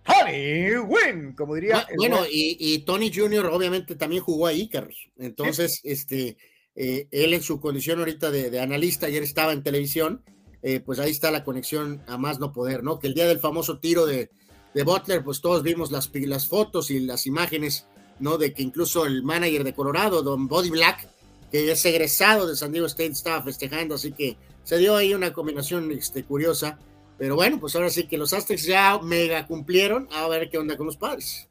[0.05, 1.87] Tony Win, como diría.
[1.97, 3.47] Bueno, buen- y, y Tony Jr.
[3.47, 5.09] obviamente también jugó ahí, Carlos.
[5.19, 6.37] Entonces, este,
[6.75, 10.23] eh, él en su condición ahorita de, de analista, ayer estaba en televisión,
[10.63, 12.99] eh, pues ahí está la conexión a más no poder, ¿no?
[12.99, 14.31] Que el día del famoso tiro de,
[14.75, 17.87] de Butler, pues todos vimos las, las fotos y las imágenes,
[18.19, 18.39] ¿no?
[18.39, 21.09] De que incluso el manager de Colorado, Don Body Black,
[21.51, 25.33] que es egresado de San Diego State, estaba festejando, así que se dio ahí una
[25.33, 26.79] combinación este, curiosa.
[27.21, 30.77] Pero bueno, pues ahora sí que los Aztecs ya mega cumplieron, a ver qué onda
[30.79, 31.47] con los padres.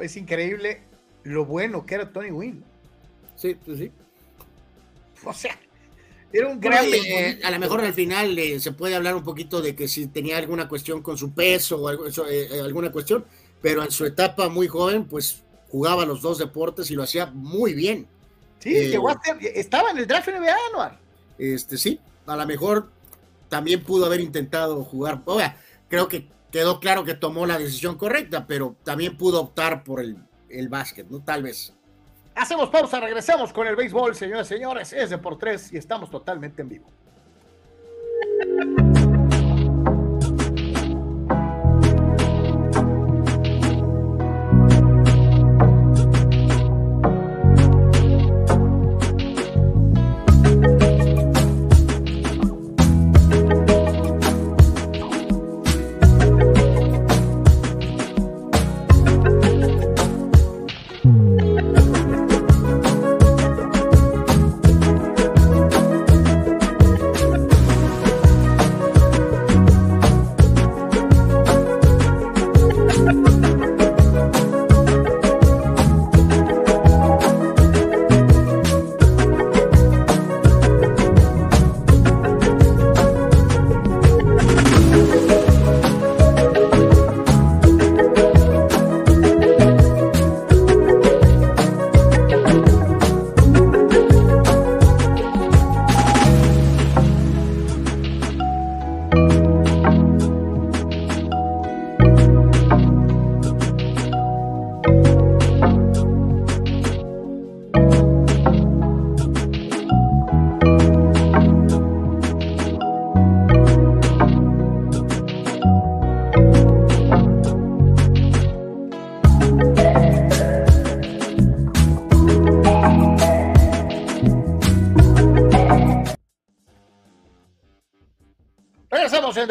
[0.00, 0.82] Es increíble
[1.24, 2.62] lo bueno que era Tony Win.
[3.34, 3.90] Sí, pues sí.
[5.24, 5.58] O sea,
[6.32, 6.84] era un gran.
[6.86, 10.06] eh, a lo mejor al final eh, se puede hablar un poquito de que si
[10.06, 13.24] tenía alguna cuestión con su peso o algo- eso, eh, alguna cuestión,
[13.60, 17.74] pero en su etapa muy joven, pues jugaba los dos deportes y lo hacía muy
[17.74, 18.06] bien.
[18.60, 20.98] sí, llegó a ser- estaba en el draft NBA anual.
[21.36, 22.90] Este sí, a lo mejor
[23.48, 25.22] también pudo haber intentado jugar.
[25.24, 25.56] O sea,
[25.88, 30.16] creo que quedó claro que tomó la decisión correcta, pero también pudo optar por el,
[30.48, 31.20] el básquet, ¿no?
[31.20, 31.74] Tal vez.
[32.34, 34.92] Hacemos pausa, regresamos con el béisbol, señores y señores.
[34.92, 36.90] Es de por tres y estamos totalmente en vivo.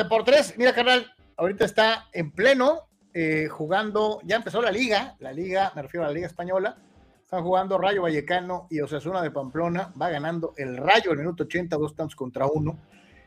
[0.07, 0.53] En Deportes.
[0.57, 5.81] Mira, carnal, ahorita está en pleno eh, jugando, ya empezó la liga, la liga, me
[5.81, 6.77] refiero a la liga española.
[7.23, 9.93] Están jugando Rayo Vallecano y Osasuna de Pamplona.
[10.01, 12.79] Va ganando el Rayo el minuto 80, dos tantos contra uno.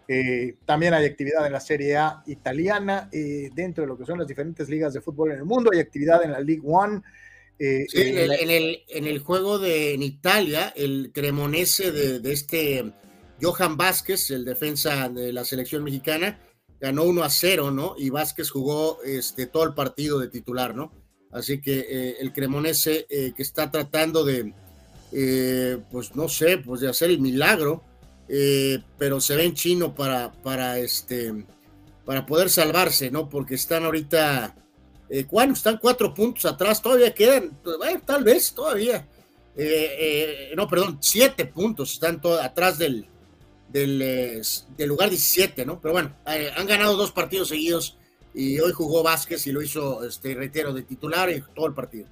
[0.09, 4.19] Eh, también hay actividad en la Serie A italiana, eh, dentro de lo que son
[4.19, 5.71] las diferentes ligas de fútbol en el mundo.
[5.73, 7.03] Hay actividad en la League One.
[7.59, 12.33] Eh, en, el, en, el, en, el, juego de en Italia, el cremonese de, de,
[12.33, 12.93] este
[13.43, 16.39] Johan Vázquez, el defensa de la selección mexicana,
[16.81, 17.95] ganó 1 a 0, ¿no?
[17.99, 20.93] Y Vázquez jugó este, todo el partido de titular, ¿no?
[21.31, 24.53] Así que eh, el cremonese eh, que está tratando de,
[25.13, 27.85] eh, pues no sé, pues de hacer el milagro,
[28.97, 31.45] pero se ve en chino para, para, este,
[32.05, 33.29] para poder salvarse, ¿no?
[33.29, 34.55] Porque están ahorita,
[35.27, 35.55] ¿cuándo?
[35.55, 37.59] Están cuatro puntos atrás, todavía quedan,
[38.07, 39.05] tal vez, todavía.
[40.57, 43.10] no, perdón, siete puntos están atrás del,
[43.73, 44.43] del,
[44.79, 45.81] lugar 17, ¿no?
[45.81, 47.97] Pero bueno, han ganado dos partidos seguidos
[48.35, 52.07] y hoy jugó Vázquez y lo hizo, este, reitero, de titular y todo el partido.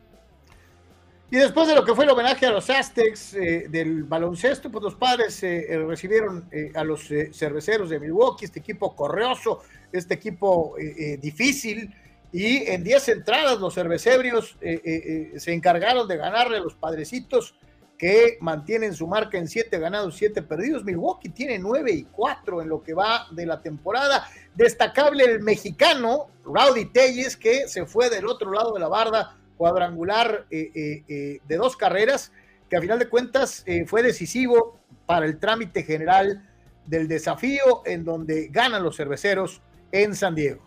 [1.30, 4.82] Y después de lo que fue el homenaje a los Aztecs eh, del baloncesto, pues
[4.82, 9.60] los padres eh, eh recibieron eh, a los cerveceros de Milwaukee, este equipo correoso,
[9.92, 10.74] este equipo
[11.20, 11.94] difícil,
[12.32, 17.54] y en 10 entradas los cervecebrios se encargaron de ganarle a los padrecitos
[17.98, 20.84] que mantienen su marca en siete ganados, siete perdidos.
[20.84, 24.28] Milwaukee tiene nueve y cuatro en lo que va de la temporada.
[24.54, 30.46] Destacable el mexicano Rowdy Telles, que se fue del otro lado de la barda cuadrangular
[30.50, 32.32] eh, eh, eh, de dos carreras,
[32.70, 36.46] que a final de cuentas fue decisivo para el trámite general
[36.86, 39.60] del desafío en donde ganan los cerveceros
[39.90, 40.62] en San Diego.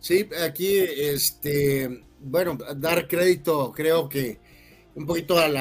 [0.00, 4.40] Sí, aquí, este, bueno, dar crédito, creo que
[4.94, 5.56] un poquito al,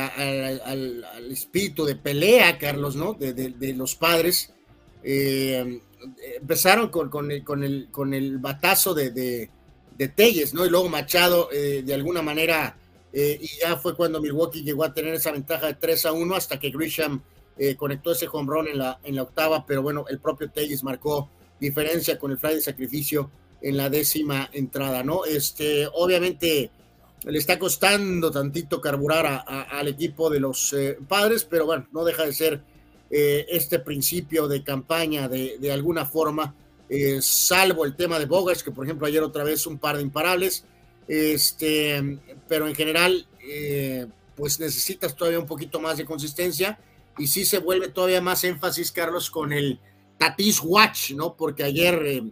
[1.31, 3.13] espíritu de pelea, Carlos, ¿no?
[3.13, 4.53] De, los padres.
[5.03, 5.81] Eh,
[6.39, 10.65] empezaron con, el, batazo de, de, Telles, ¿no?
[10.65, 12.77] Y luego Machado, eh, de alguna manera,
[13.13, 16.35] eh, y ya fue cuando Milwaukee llegó a tener esa ventaja de 3 a 1
[16.35, 17.21] hasta que Grisham
[17.77, 21.29] conectó ese home run en la, en la octava, pero bueno, el propio Telles marcó
[21.59, 23.29] diferencia con el fly de sacrificio
[23.61, 25.25] en la décima entrada, ¿no?
[25.25, 26.71] Este, obviamente
[27.23, 32.25] le está costando tantito carburar al equipo de los eh, padres, pero bueno, no deja
[32.25, 32.63] de ser
[33.11, 36.55] eh, este principio de campaña de, alguna forma,
[36.89, 40.03] eh, salvo el tema de Bogas, que por ejemplo ayer otra vez un par de
[40.03, 40.65] imparables,
[41.07, 43.27] este, pero en general,
[44.35, 46.79] pues necesitas todavía un poquito más de consistencia
[47.17, 49.79] y sí se vuelve todavía más énfasis, Carlos, con el
[50.17, 51.35] Tatis Watch, ¿no?
[51.35, 52.23] Porque ayer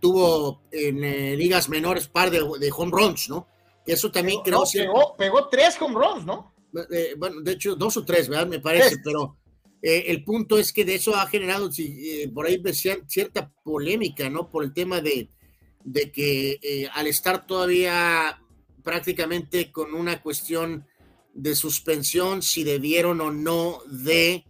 [0.00, 3.48] tuvo en ligas menores par de, de home runs, ¿no?
[3.86, 4.86] Eso también creo que.
[5.18, 6.54] Pegó, tres home runs, ¿no?
[6.90, 8.46] Eh, bueno, de hecho, dos o tres, ¿verdad?
[8.46, 9.36] Me parece, pero
[9.82, 12.62] eh, el punto es que de eso ha generado, eh, por ahí
[13.06, 14.48] cierta polémica, ¿no?
[14.48, 15.28] Por el tema de,
[15.84, 18.38] de que al estar todavía
[18.82, 20.86] prácticamente con una cuestión
[21.34, 24.44] de suspensión, si debieron o no de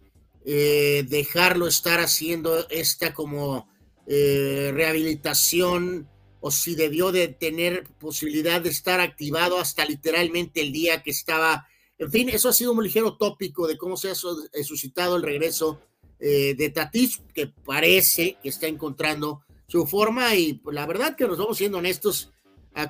[0.44, 3.68] dejarlo estar haciendo esta como
[4.06, 6.08] rehabilitación
[6.42, 11.68] o si debió de tener posibilidad de estar activado hasta literalmente el día que estaba.
[11.98, 15.80] En fin, eso ha sido un ligero tópico de cómo se ha suscitado el regreso
[16.18, 21.28] eh, de Tatis, que parece que está encontrando su forma y pues, la verdad que
[21.28, 22.32] nos vamos siendo honestos,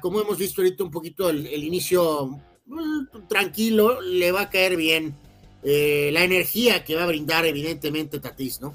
[0.01, 5.15] como hemos visto ahorita un poquito el, inicio mm, tranquilo, le va a caer bien
[5.62, 8.74] eh, la energía que va a brindar evidentemente Tatis, ¿no?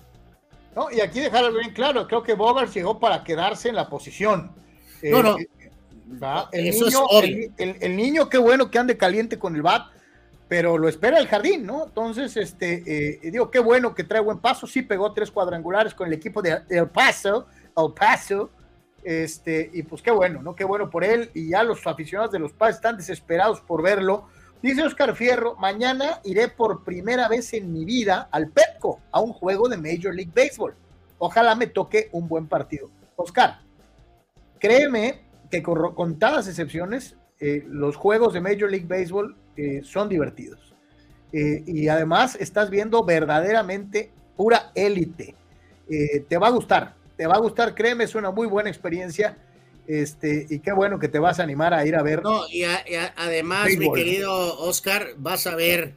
[0.76, 4.56] No, y aquí dejarlo bien claro, creo que Bogart llegó para quedarse en la posición
[5.04, 5.38] no, no.
[5.40, 5.50] Eh,
[6.52, 7.06] el, niño,
[7.58, 9.88] el, niño, qué bueno que ande caliente con el bat,
[10.48, 11.86] pero lo espera el jardín, ¿no?
[11.86, 14.66] Entonces, este, eh, digo, qué bueno que trae buen paso.
[14.68, 18.50] Sí pegó tres cuadrangulares con el equipo de, El Paso, El Paso.
[19.04, 20.56] Este, y pues qué bueno, ¿no?
[20.56, 21.30] Qué bueno por él.
[21.34, 24.28] Y ya los aficionados de los Padres están desesperados por verlo.
[24.62, 29.34] Dice Oscar Fierro, mañana iré por primera vez en mi vida al Petco, a un
[29.34, 30.74] juego de Major League Baseball.
[31.20, 32.90] Ojalá me toque un buen partido.
[33.16, 33.60] Oscar,
[34.60, 40.74] Créeme que con contadas excepciones, eh, los juegos de Major League Baseball eh, son divertidos.
[41.32, 45.36] Eh, y además estás viendo verdaderamente pura élite.
[45.88, 49.38] te va a gustar, te va a gustar, créeme, es una muy buena experiencia.
[49.88, 52.22] Este, y qué bueno que te vas a animar a ir a ver.
[52.22, 55.94] No, y, además, mi querido Oscar, vas a ver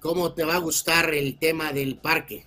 [0.00, 2.46] cómo te va a gustar el tema del parque.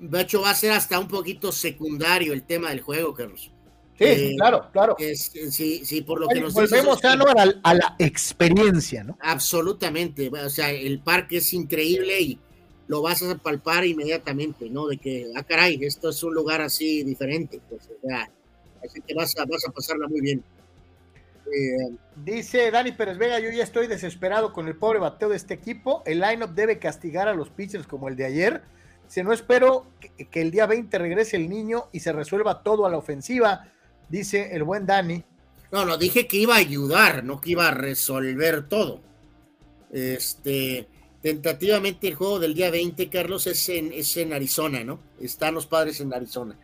[0.00, 3.50] De hecho, va a ser hasta un poquito secundario el tema del juego, Carlos.
[3.96, 4.96] Sí, eh, claro, claro.
[4.98, 9.16] sí, sí, por lo que nos Volvemos a, a, a, la experiencia, ¿no?
[9.20, 10.28] Absolutamente.
[10.28, 12.38] O sea, el parque es increíble y,
[12.86, 14.86] lo vas a palpar inmediatamente, ¿no?
[14.86, 18.30] De que, ah, caray, esto es un lugar así diferente, pues, o sea,
[18.84, 20.44] así que vas a, vas a pasarla muy bien.
[21.46, 25.54] Eh, Dice Dani Pérez Vega, yo ya estoy desesperado con el pobre bateo de este
[25.54, 26.02] equipo.
[26.06, 28.62] El lineup debe castigar a los pitchers como el de ayer.
[29.08, 32.86] Si no espero que, que, el día 20 regrese el niño y se resuelva todo
[32.86, 33.68] a la ofensiva,
[34.08, 35.24] dice el buen Dani.
[35.70, 39.00] No, no, dije que iba a ayudar, no que iba a resolver todo.
[39.90, 40.88] Este,
[41.22, 45.00] tentativamente el juego del día 20, Carlos, es en, es en Arizona, ¿no?
[45.20, 46.56] Están los padres en Arizona.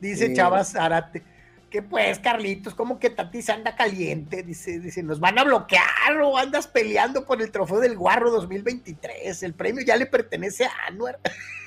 [0.00, 1.22] Dice eh, Chavas Arate,
[1.70, 4.42] que pues, Carlitos, como que Tatis anda caliente?
[4.42, 9.42] Dice, dice, nos van a bloquear o andas peleando por el trofeo del Guarro 2023.
[9.42, 11.18] El premio ya le pertenece a Anuar.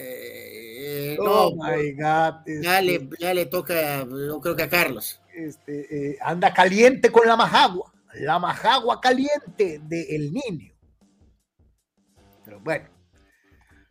[0.00, 2.62] Eh, oh no, my God.
[2.62, 7.10] Ya, le, este ya le toca, yo creo que a Carlos este, eh, anda caliente
[7.10, 10.72] con la majagua, la majagua caliente del niño.
[12.44, 12.88] Pero bueno,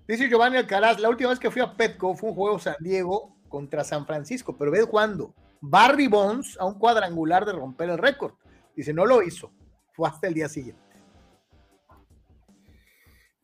[0.08, 3.36] dice Giovanni Alcaraz, la última vez que fui a Petco fue un juego San Diego
[3.50, 5.34] contra San Francisco, pero ve cuándo.
[5.60, 8.34] Barry Bonds a un cuadrangular de romper el récord.
[8.76, 9.52] Dice, no lo hizo,
[9.94, 10.87] fue hasta el día siguiente.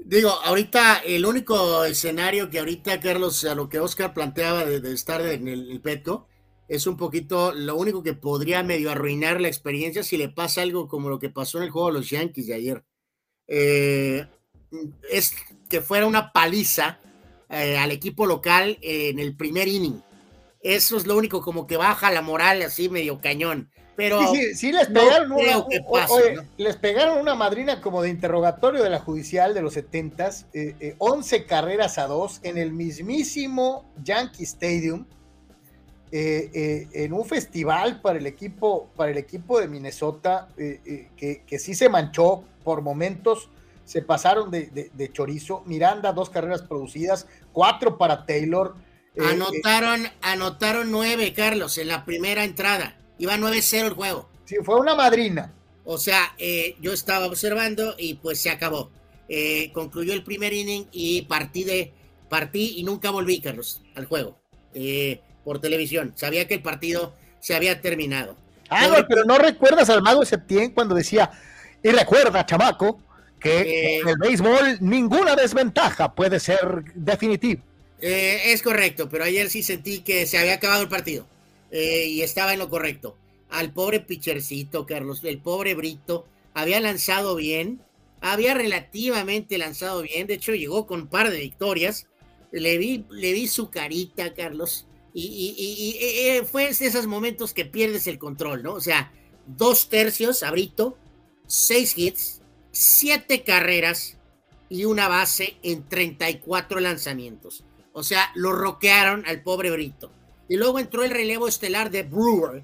[0.06, 5.22] Digo, ahorita el único escenario que ahorita, Carlos, a lo que Oscar planteaba de, estar
[5.22, 6.28] en el Petco,
[6.68, 10.88] es un poquito lo único que podría medio arruinar la experiencia si le pasa algo
[10.88, 12.84] como lo que pasó en el juego de los Yankees de ayer.
[13.48, 14.28] Eh,
[15.10, 15.36] es
[15.70, 17.00] que fuera una paliza
[17.50, 20.02] eh, al equipo local en el primer inning.
[20.62, 23.70] Eso es lo único como que baja la moral así medio cañón.
[23.96, 25.66] Pero sí, sí, les pegaron una,
[26.58, 31.46] les pegaron una madrina como de interrogatorio de la judicial de los 70 eh, 11
[31.46, 35.06] carreras a dos en el mismísimo Yankee Stadium
[36.16, 41.42] eh, eh, en un festival para el equipo, para el equipo de Minnesota, eh, que,
[41.42, 43.50] que, sí se manchó por momentos,
[43.84, 45.64] se pasaron de, chorizo.
[45.66, 48.76] Miranda, dos carreras producidas, cuatro para Taylor.
[49.20, 52.96] Anotaron, anotaron nueve, Carlos, en la primera entrada.
[53.18, 54.30] Iba 9-0 el juego.
[54.46, 55.54] Sí, fue una madrina.
[55.86, 56.36] O sea,
[56.80, 58.90] yo estaba observando y pues se acabó.
[59.74, 61.92] concluyó el primer inning y partí de
[62.34, 64.38] partí y nunca volví, Carlos, al juego.
[64.74, 66.14] Eh, por televisión.
[66.16, 68.36] Sabía que el partido se había terminado.
[68.70, 71.30] Ah, pero, no recuerdas al mago Septién cuando decía,
[71.84, 73.00] y recuerda, chamaco,
[73.40, 77.62] que eh, en el béisbol ninguna desventaja puede ser definitiva.
[78.00, 81.28] Eh, es correcto, pero ayer sí sentí que se había acabado el partido
[81.74, 83.18] eh, y estaba en lo correcto.
[83.50, 87.82] Al pobre pichercito, Carlos, el pobre Brito, había lanzado bien,
[88.22, 92.08] había relativamente lanzado bien, de hecho llegó con un par de victorias.
[92.52, 94.86] Le vi, le vi su carita, Carlos,
[95.16, 98.74] y, eh, fue de esos momentos que pierdes el control, ¿no?
[98.74, 99.12] O sea,
[99.48, 100.96] dos tercios, abrito,
[101.48, 102.42] seis hits,
[102.72, 104.18] siete carreras
[104.70, 107.64] y una base en 34 lanzamientos.
[107.94, 110.12] O sea, lo roquearon al pobre Brito.
[110.54, 112.62] Y luego entró el relevo estelar de Brewer.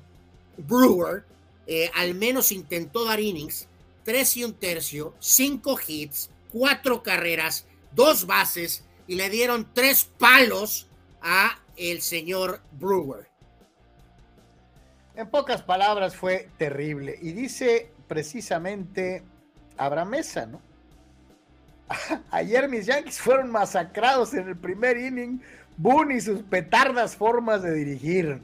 [0.57, 1.23] Brewer
[1.65, 3.67] eh, al menos intentó dar innings,
[4.03, 10.87] tres y un tercio, cinco hits, cuatro carreras, dos bases y le dieron tres palos
[11.23, 13.27] a el señor Brewer.
[15.15, 17.17] En pocas palabras fue terrible.
[17.19, 19.23] Y dice precisamente
[19.77, 20.61] Abraham Mesa, ¿no?
[22.29, 25.41] Ayer mis Yankees fueron masacrados en el primer inning.
[25.79, 28.41] Boone y sus petardas formas de dirigir.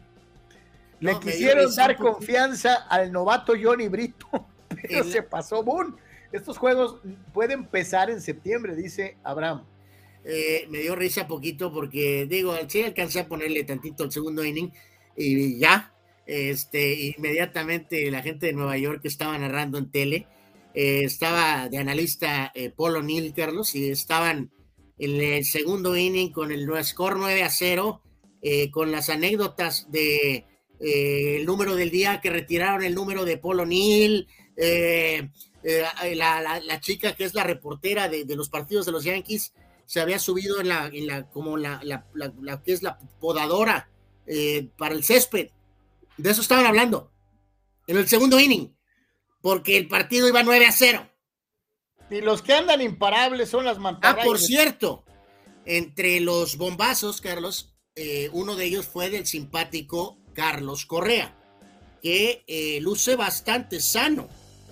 [1.02, 4.48] Le quisieron dar confianza al novato Johnny Brito,
[4.82, 5.96] pero se pasó Boone.
[6.32, 6.98] Estos juegos
[7.34, 9.64] pueden empezar en septiembre, dice Abraham.
[10.24, 14.72] Eh, me dio risa poquito porque, digo, sí alcancé a ponerle tantito el segundo inning
[15.18, 15.94] y ya,
[16.26, 20.26] este, inmediatamente la gente de Nueva York estaba narrando en tele,
[20.74, 24.52] eh, estaba de analista eh, Polo Neal, Carlos, y estaban
[24.98, 28.02] en el segundo inning con el score 9 a 0,
[28.72, 30.46] con las anécdotas de
[30.80, 34.28] el número del día que retiraron el número de Polo Neal,
[36.16, 39.54] la, chica que es la reportera de, los partidos de los Yankees,
[39.86, 41.80] se había subido en la, como la,
[42.64, 43.90] que es la podadora
[44.26, 45.50] eh, para el césped.
[46.18, 47.12] De eso estaban hablando.
[47.88, 48.76] En el segundo inning.
[49.42, 51.08] Porque el partido iba 9 a 0.
[52.10, 54.26] Y los que andan imparables son las mantarrayas.
[54.26, 55.04] Ah, por cierto,
[55.66, 61.36] entre los bombazos, Carlos, eh, uno de ellos fue del simpático Carlos Correa,
[62.02, 64.28] que eh, luce bastante sano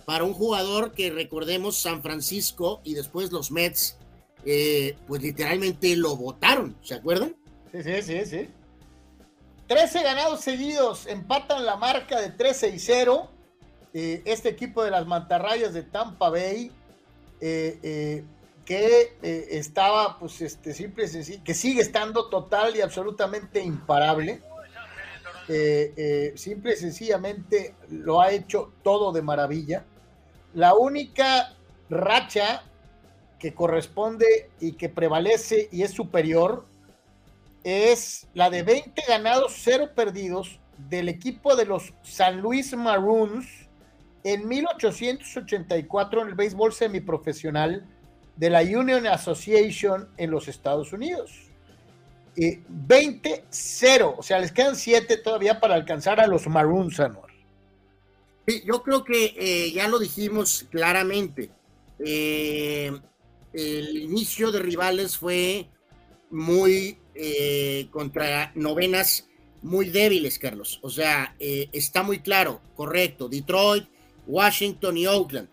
[0.05, 3.97] para un jugador que recordemos San Francisco y después los Mets
[4.45, 7.35] eh, pues literalmente lo votaron, ¿se acuerdan?
[7.71, 8.49] Sí, sí, sí, sí.
[9.67, 13.29] 13 ganados seguidos, empatan la marca de 13 y 0.
[13.93, 16.71] Eh, este equipo de las mantarrayas de Tampa Bay,
[17.43, 18.23] eh,
[18.65, 21.05] que eh, estaba, pues, este, simple
[21.43, 24.41] que sigue estando total y absolutamente imparable.
[25.49, 29.83] Eh, eh, simple y sencillamente lo ha hecho todo de maravilla.
[30.53, 31.53] La única
[31.89, 32.63] racha
[33.39, 36.65] que corresponde y que prevalece y es superior
[37.65, 43.62] es la de 20 ganados, 0 perdidos del equipo de los San Luis Maroons
[44.23, 47.85] en 1884 en el béisbol semiprofesional
[48.35, 51.31] de la Union Association en los Estados Unidos.
[52.35, 57.31] 20-0, o sea, les quedan 7 todavía para alcanzar a los Maroons, Anuar.
[58.47, 61.49] Sí, yo creo que eh, ya lo dijimos claramente.
[62.03, 62.91] Eh,
[63.53, 65.69] el inicio de rivales fue
[66.29, 69.29] muy eh, contra novenas
[69.61, 70.79] muy débiles, Carlos.
[70.81, 73.29] O sea, está muy claro, correcto.
[73.29, 73.87] Detroit,
[74.27, 75.49] Washington y Oakland.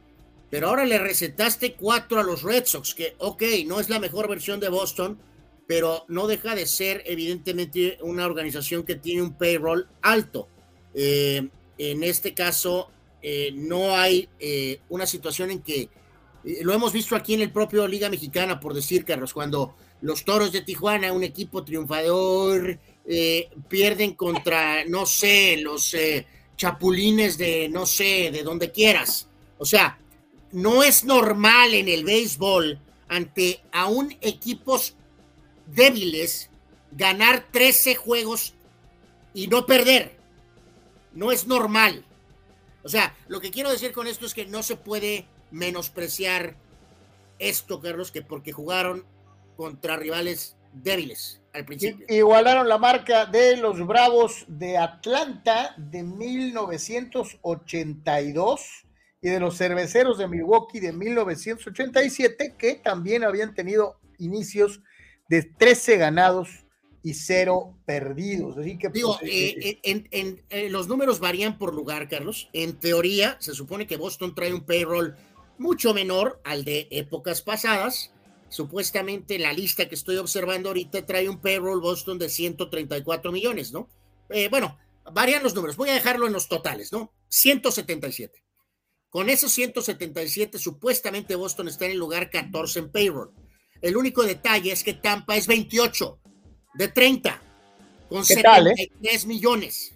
[0.50, 4.28] Pero ahora le recetaste cuatro a los Red Sox, que, ok, no es la mejor
[4.28, 5.18] versión de Boston,
[5.68, 10.48] pero no deja de ser evidentemente una organización que tiene un payroll alto.
[10.92, 11.48] Eh,
[11.78, 12.90] en este caso,
[13.22, 15.88] eh, no hay eh, una situación en que,
[16.62, 20.50] lo hemos visto aquí en el propio Liga Mexicana, por decir, Carlos, cuando los Toros
[20.50, 22.80] de Tijuana, un equipo triunfador,
[23.68, 25.94] pierden contra, no sé, los
[26.60, 29.26] chapulines de, no sé, de donde quieras.
[29.56, 29.98] O sea,
[30.52, 32.78] no es normal en el béisbol
[33.08, 34.94] ante aún equipos
[35.66, 36.50] débiles
[36.92, 38.52] ganar 13 juegos
[39.32, 40.18] y no perder.
[41.14, 42.04] No es normal.
[42.82, 46.56] O sea, lo que quiero decir con esto es que no se puede menospreciar
[47.38, 49.06] esto, Carlos, que porque jugaron
[49.56, 52.04] contra rivales débiles al principio.
[52.08, 58.86] Igualaron la marca de los Bravos de Atlanta de 1982
[59.22, 64.80] y de los cerveceros de Milwaukee de 1987, que también habían tenido inicios
[65.28, 66.64] de 13 ganados
[67.02, 68.58] y 0 perdidos.
[68.58, 72.48] Así que, Digo, pues, eh, eh, eh, en, los números varían por lugar, Carlos.
[72.52, 75.16] En teoría, se supone que Boston trae un payroll
[75.58, 78.12] mucho menor al de épocas pasadas.
[78.50, 83.88] Supuestamente la lista que estoy observando ahorita trae un payroll Boston de 134 millones, ¿no?
[84.50, 84.78] bueno,
[85.12, 85.76] varían los números.
[85.76, 87.12] Voy a dejarlo en los totales, ¿no?
[87.28, 88.44] 177.
[89.08, 93.32] Con esos 177, supuestamente Boston está en el lugar 14 en payroll.
[93.82, 96.20] El único detalle es que Tampa es 28
[96.74, 97.42] de 30,
[98.08, 99.26] con 73 eh?
[99.26, 99.94] millones.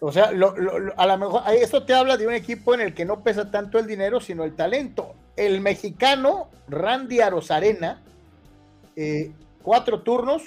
[0.00, 3.22] O sea, a lo mejor esto te habla de un equipo en el que no
[3.22, 5.14] pesa tanto el dinero, sino el talento.
[5.36, 8.02] El mexicano Randy Arozarena,
[8.96, 9.32] eh,
[9.62, 10.42] cuatro turnos,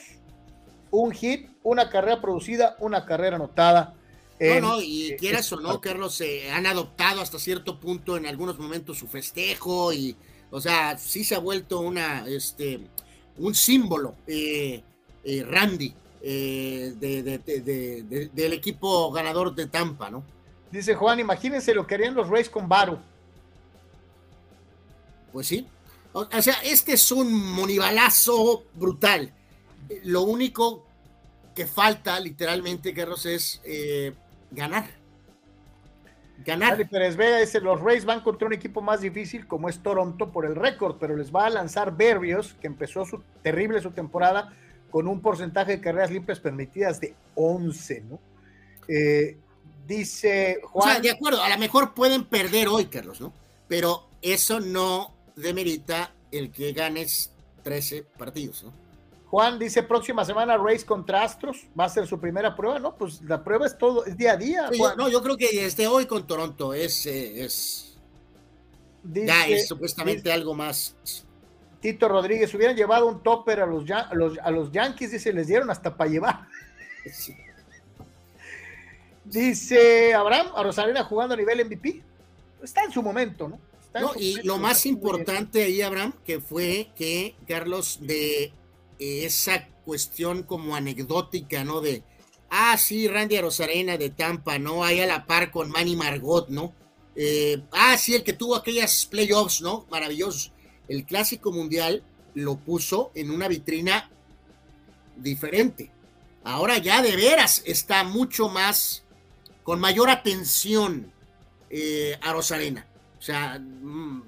[0.92, 3.98] un hit, una carrera producida, una carrera anotada
[4.40, 8.60] no, no, y quieras o no, Carlos, se han adoptado hasta cierto punto en algunos
[8.60, 10.16] momentos su festejo y,
[10.52, 12.80] o sea, sí se ha vuelto una, este,
[13.38, 14.84] un símbolo, eh,
[15.24, 20.24] eh, Randy, eh, del equipo ganador de Tampa, ¿no?
[20.72, 23.00] Dice Juan, imagínense lo que harían los Rays con Varo.
[25.38, 25.68] Pues sí.
[26.14, 29.32] O, o sea, este es un monibalazo brutal.
[30.04, 30.84] Lo único
[31.54, 33.62] que falta, literalmente, Carlos, es
[34.50, 34.90] ganar.
[36.44, 36.72] Ganar.
[36.72, 40.32] Dale Pérez Vega dice, los Rays van contra un equipo más difícil como es Toronto
[40.32, 44.52] por el récord, pero les va a lanzar Berrios, que empezó su terrible su temporada
[44.90, 48.20] con un porcentaje de carreras limpias permitidas de 11, ¿no?
[48.88, 49.38] Eh,
[49.86, 50.90] dice Juan...
[50.90, 53.32] O sea, de acuerdo, a lo mejor pueden perder hoy, Carlos, ¿no?
[53.68, 57.32] Pero eso no demerita el que ganes
[57.64, 58.88] 13 partidos, ¿no?
[59.30, 62.96] Juan dice, próxima semana Race contra Astros, va a ser su primera prueba, ¿no?
[62.96, 64.70] Pues la prueba es todo, es día a día.
[64.98, 67.98] no, yo creo que desde hoy con Toronto es, eh, es
[69.04, 70.96] ya es supuestamente algo más.
[71.82, 75.48] Tito Rodríguez, hubieran llevado un topper a los, a los, a los Yankees, dice, les
[75.48, 76.48] dieron hasta para llevar.
[79.26, 82.02] Dice Abraham, a Rosalena jugando a nivel MVP.
[82.64, 83.60] Está en su momento, ¿no?
[83.94, 88.54] No y lo más importante ahí, Abraham, que fue que Carlos de
[89.00, 91.82] esa cuestión como anecdótica, ¿no?
[91.82, 92.04] De,
[92.50, 94.84] ah, sí, Randy Rosarena de Tampa, ¿no?
[94.84, 96.74] Ahí a la par con Manny Margot, ¿no?
[97.16, 99.86] Eh, ah, sí, el que tuvo aquellas playoffs, ¿no?
[99.90, 100.52] Maravillosos.
[100.88, 102.04] El Clásico Mundial
[102.34, 104.10] lo puso en una vitrina
[105.16, 105.92] diferente.
[106.44, 109.04] Ahora ya de veras está mucho más,
[109.64, 111.12] con mayor atención
[111.70, 112.87] eh, a Rosarena.
[113.28, 114.24] Sea, mm,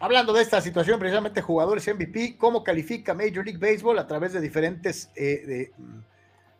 [0.00, 4.40] Hablando de esta situación, precisamente jugadores MVP, ¿cómo califica Major League Baseball a través de
[4.40, 5.98] diferentes, eh, mm,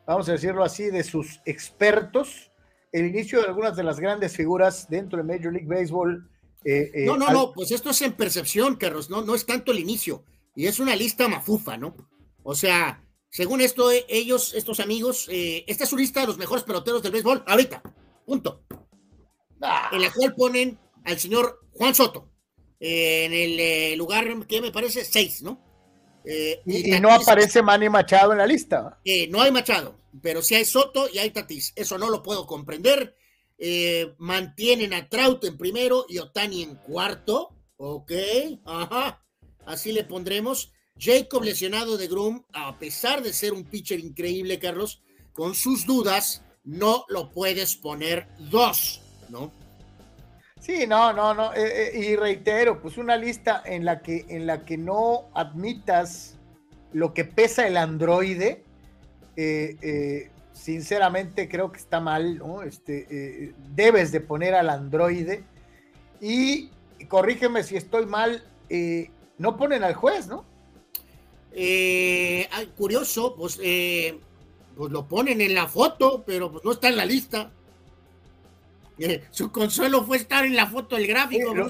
[0.06, 2.50] vamos a decirlo así, de sus expertos?
[2.90, 6.28] El inicio de algunas de las grandes figuras dentro de Major League Baseball
[6.64, 9.70] Eh, eh, no, no, no, pues esto es en percepción, Carlos, no, no es tanto
[9.70, 10.24] el inicio.
[10.56, 11.94] Y es una lista mafufa, ¿no?
[12.42, 13.00] O sea,
[13.30, 17.12] según esto, eh, ellos, estos amigos, esta es su lista de los mejores peloteros del
[17.12, 17.80] béisbol, ahorita,
[18.26, 18.64] punto.
[19.60, 19.90] Ah.
[19.92, 22.30] En la cual ponen al señor Juan Soto,
[22.80, 25.64] en el lugar que me parece seis, ¿no?
[26.66, 29.00] y, no aparece Manny Machado en la lista.
[29.30, 31.72] no hay Machado, pero sí hay Soto y hay Tatis.
[31.74, 33.16] Eso no lo puedo comprender.
[33.60, 37.56] Eh, mantienen a Trout en primero y Otani en cuarto.
[37.76, 38.12] Ok,
[38.64, 39.24] ajá.
[39.66, 40.72] Así le pondremos.
[40.98, 45.02] Jacob lesionado de Groom, a pesar de ser un pitcher increíble, Carlos,
[45.32, 49.50] con sus dudas, no lo puedes poner dos, ¿no?
[50.60, 51.54] Sí, no, no, no.
[51.54, 56.36] Eh, eh, y reitero, pues una lista en la que, en la que no admitas
[56.92, 58.64] lo que pesa el androide,
[59.36, 62.62] eh, sinceramente creo que está mal, ¿no?
[62.62, 65.44] Este, debes de poner al androide
[66.20, 66.70] y
[67.08, 68.42] corrígeme si estoy mal,
[69.38, 70.44] no ponen al juez, ¿no?
[72.76, 77.52] Curioso, pues, pues lo ponen en la foto, pero pues no está en la lista.
[79.30, 81.54] Su consuelo fue estar en la foto del gráfico.
[81.54, 81.68] lo,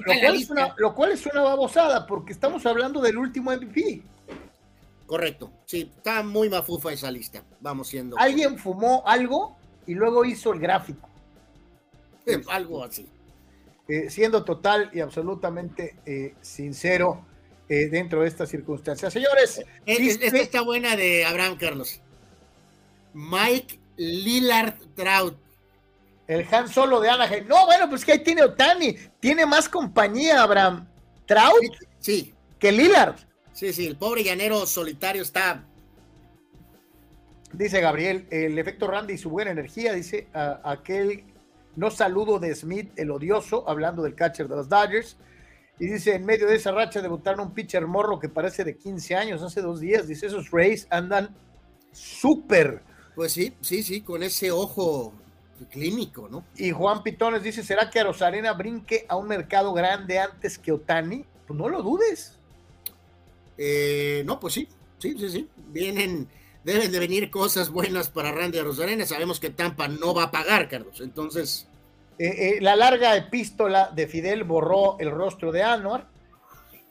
[0.76, 4.02] lo, cual es una babosada, porque estamos hablando del último MVP.
[5.06, 7.42] Correcto, sí, está muy mafufa esa lista.
[7.60, 8.18] Vamos siendo.
[8.18, 9.56] Alguien fumó algo
[9.86, 11.08] y luego hizo el gráfico.
[12.50, 13.06] algo así.
[13.88, 17.24] Eh, siendo total y absolutamente eh, sincero
[17.70, 19.12] eh, dentro de estas circunstancias.
[19.12, 22.02] Señores, esta está buena de Abraham Carlos.
[23.14, 25.38] Mike Lillard Trout.
[26.28, 27.48] El Han Solo de Anaheim.
[27.48, 28.96] No, bueno, pues que ahí tiene Otani.
[29.18, 30.86] Tiene más compañía, Abraham.
[31.26, 31.74] Trout.
[31.98, 32.34] Sí.
[32.58, 33.16] Que Lillard.
[33.52, 35.64] Sí, sí, el pobre llanero solitario está.
[37.52, 41.24] Dice Gabriel, el efecto Randy y su buena energía, dice aquel
[41.76, 45.16] no saludo de Smith, el odioso, hablando del catcher de los Dodgers.
[45.78, 49.14] Y dice, en medio de esa racha debutaron un pitcher morro que parece de 15
[49.14, 50.08] años, hace dos días.
[50.08, 51.34] Dice, esos Rays andan
[51.92, 52.82] súper.
[53.14, 55.14] Pues sí, sí, sí, con ese ojo
[55.66, 56.44] clínico, ¿no?
[56.56, 61.24] Y Juan Pitones dice, ¿será que Rosarena brinque a un mercado grande antes que Otani?
[61.46, 62.38] Pues no lo dudes.
[63.56, 64.68] Eh, no, pues sí,
[64.98, 65.48] sí, sí, sí.
[65.68, 66.28] Vienen,
[66.64, 69.04] deben de venir cosas buenas para Randy Rosarena.
[69.04, 71.00] Sabemos que Tampa no va a pagar, Carlos.
[71.00, 71.66] Entonces.
[72.18, 76.08] Eh, eh, la larga epístola de Fidel borró el rostro de Anuar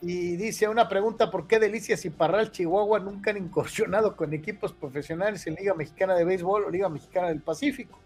[0.02, 4.74] y dice una pregunta: ¿por qué Delicias y Parral Chihuahua nunca han incursionado con equipos
[4.74, 8.00] profesionales en Liga Mexicana de Béisbol o Liga Mexicana del Pacífico?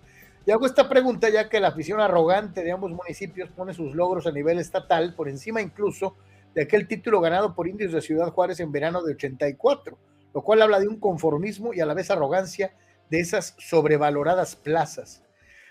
[0.46, 4.26] Y hago esta pregunta ya que la afición arrogante de ambos municipios pone sus logros
[4.26, 6.16] a nivel estatal, por encima incluso
[6.56, 9.98] de aquel título ganado por Indios de Ciudad Juárez en verano de 84,
[10.34, 12.76] lo cual habla de un conformismo y a la vez arrogancia
[13.10, 15.24] de esas sobrevaloradas plazas.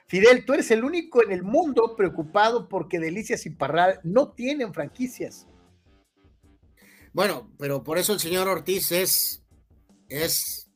[0.06, 4.74] Fidel, tú eres el único en el mundo preocupado porque Delicias y Parral no tienen
[4.74, 5.46] franquicias.
[7.12, 9.44] Bueno, pero por eso el señor Ortiz es,
[10.08, 10.70] es,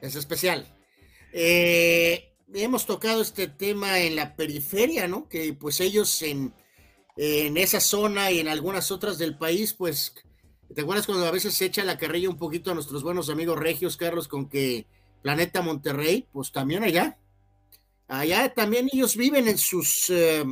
[0.00, 0.66] es especial.
[1.32, 5.28] Eh, hemos tocado este tema en la periferia, ¿no?
[5.28, 6.54] Que pues ellos en,
[7.16, 10.14] en esa zona y en algunas otras del país, pues,
[10.74, 13.58] ¿te acuerdas cuando a veces se echa la carrilla un poquito a nuestros buenos amigos
[13.58, 14.86] regios, Carlos, con que
[15.22, 17.18] Planeta Monterrey, pues también allá,
[18.08, 20.44] allá también ellos viven en sus, eh,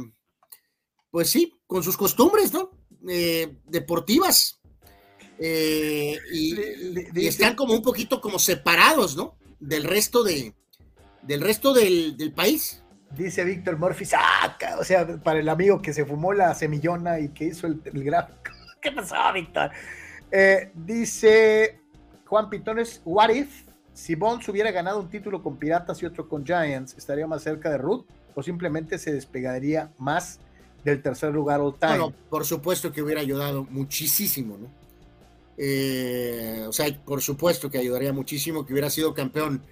[1.10, 2.70] pues sí, con sus costumbres, ¿no?
[3.09, 4.60] Eh, deportivas.
[5.39, 6.55] Eh, y,
[7.27, 9.39] están como un poquito como separados, ¿no?
[9.59, 10.55] Del resto de,
[11.22, 12.82] del resto del, del país.
[13.16, 17.30] Dice Víctor Murphy, saca, o sea, para el amigo que se fumó la semillona y
[17.30, 18.52] que hizo el, gráfico.
[18.80, 19.70] ¿Qué pasó, Víctor?
[20.30, 21.80] Eh, dice
[22.24, 26.47] Juan Pitones, what if si Bonds hubiera ganado un título con Piratas y otro con
[26.47, 30.40] Giants, ¿estaría más cerca de Ruth o simplemente se despegaría más
[30.84, 31.98] del tercer lugar all time?
[31.98, 34.68] Bueno, por supuesto que hubiera ayudado muchísimo, ¿no?
[35.59, 39.62] Eh, o sea, por supuesto que ayudaría muchísimo que hubiera sido campeón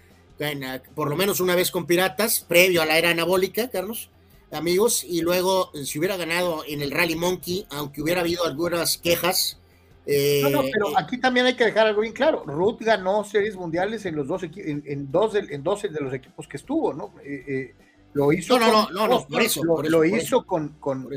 [0.94, 4.10] por lo menos una vez con Piratas, previo a la era anabólica, Carlos,
[4.52, 8.98] amigos, y luego eh, si hubiera ganado en el Rally Monkey, aunque hubiera habido algunas
[8.98, 9.58] quejas.
[10.06, 12.44] Eh, no, no, pero aquí también hay que dejar algo bien claro.
[12.46, 16.48] Ruth ganó series mundiales en los dos en, en dos de, en de los equipos
[16.48, 17.12] que estuvo, ¿no?
[17.22, 17.74] Eh,
[18.14, 18.58] lo hizo.
[18.58, 19.62] No, no, no, no, por eso.
[19.64, 21.08] Lo, hizo con, con,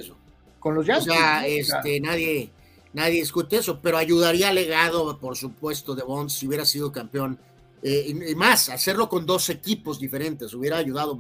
[0.60, 1.08] con los Yankees.
[1.08, 2.50] O sea, este, nadie,
[2.92, 7.40] nadie discute eso, pero ayudaría al legado, por supuesto, de Bonds si hubiera sido campeón
[7.84, 11.18] eh, y, más, hacerlo con dos equipos diferentes hubiera ayudado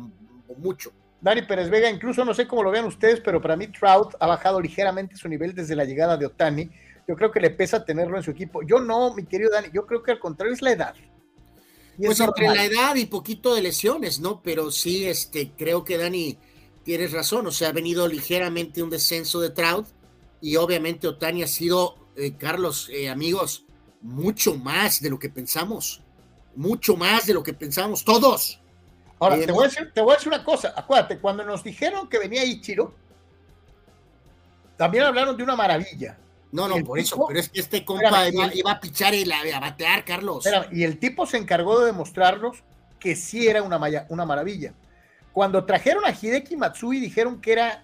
[0.57, 0.91] mucho.
[1.19, 4.27] Dani Pérez Vega, incluso no sé cómo lo vean ustedes, pero para mí Trout ha
[4.27, 6.69] bajado ligeramente su nivel desde la llegada de Otani.
[7.07, 8.61] Yo creo que le pesa tenerlo en su equipo.
[8.63, 10.95] Yo no, mi querido Dani, yo creo que al contrario es la edad.
[11.97, 14.41] pues entre la edad y poquito de lesiones, ¿no?
[14.41, 16.37] Pero sí, este, creo que Dani
[16.83, 17.45] tienes razón.
[17.47, 19.87] O sea, ha venido ligeramente un descenso de Trout.
[20.43, 23.65] y obviamente Otani ha sido, eh, Carlos, eh, amigos,
[24.01, 26.01] mucho más de lo que pensamos,
[26.55, 28.59] mucho más de lo que pensamos todos.
[29.19, 32.09] Ahora, te, voy a decir, te voy a decir una cosa, acuérdate, cuando nos dijeron
[32.09, 32.93] que venía Ichiro,
[34.77, 36.17] también hablaron de una maravilla.
[36.51, 40.03] No, no, por eso, pero es que este compa iba, a pichar y a batear,
[40.03, 40.43] Carlos.
[40.71, 42.57] y el tipo se encargó de demostrarnos
[42.99, 43.79] que sí era una,
[44.09, 44.73] una maravilla.
[45.31, 47.83] Cuando trajeron a Hideki Matsui dijeron que era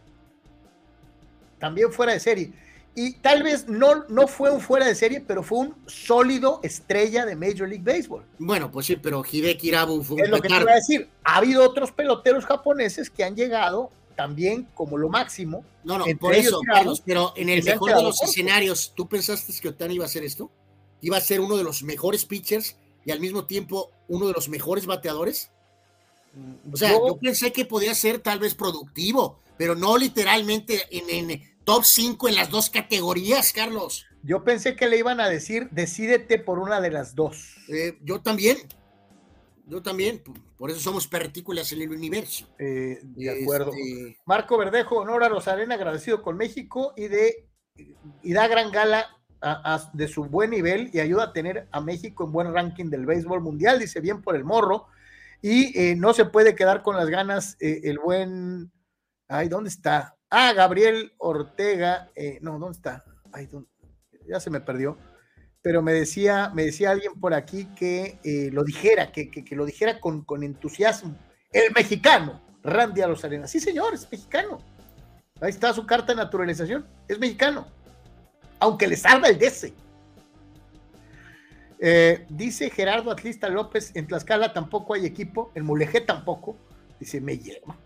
[1.60, 2.52] también fuera de serie.
[3.00, 7.28] Y tal vez no, no fue un fuera de serie, pero fue un sólido estrella
[7.28, 8.26] de Major League Baseball.
[8.40, 11.08] Bueno, pues sí, pero Hideki Irabu fue un Es lo que te iba a decir.
[11.24, 15.64] Ha habido otros peloteros japoneses que han llegado también como lo máximo.
[15.84, 19.70] No, no, por eso, Carlos, pero en el mejor de los escenarios, ¿tú pensaste que
[19.70, 20.50] Otani iba a hacer esto?
[21.00, 24.50] ¿Iba a ser uno de los mejores pitchers y al mismo tiempo uno de los
[24.50, 25.52] mejores bateadores?
[26.74, 31.84] O sea, yo, pensé que podía ser tal vez productivo, pero no literalmente en, top
[31.84, 34.06] 5 en las dos categorías, Carlos.
[34.24, 37.58] Yo pensé que le iban a decir, decídete por una de las dos.
[37.68, 38.58] Eh, yo también.
[39.66, 40.24] Yo también.
[40.58, 42.48] Por eso somos partículas en el universo.
[42.58, 43.72] Eh, de acuerdo.
[43.74, 47.50] Este, Marco Verdejo, honor a Rosarena, agradecido con México y de
[48.24, 49.06] y da gran gala
[49.94, 53.42] de su buen nivel y ayuda a tener a México en buen ranking del béisbol
[53.42, 54.88] mundial, dice bien por el morro.
[55.42, 58.72] Y eh, no se puede quedar con las ganas eh, el buen.
[59.28, 60.17] Ay, ¿dónde está?
[60.30, 62.10] Ah, Gabriel Ortega.
[62.42, 63.04] no, ¿dónde está?
[63.32, 63.50] Ay,
[64.28, 64.98] ya se me perdió
[65.68, 70.00] pero me decía, me decía alguien por aquí que eh, lo dijera, que, lo dijera
[70.00, 71.18] con, con, entusiasmo.
[71.52, 73.52] El mexicano, Randy a los Arenas.
[73.52, 74.60] Sí, señor, es mexicano.
[75.42, 76.88] Ahí está su carta de naturalización.
[77.10, 77.68] Es mexicano.
[78.60, 79.74] Aunque le salga el DC.
[81.80, 86.56] Eh, dice Gerardo Atlista López, en Tlaxcala tampoco hay equipo, en Mulegé tampoco.
[86.98, 87.78] Dice, me lleva.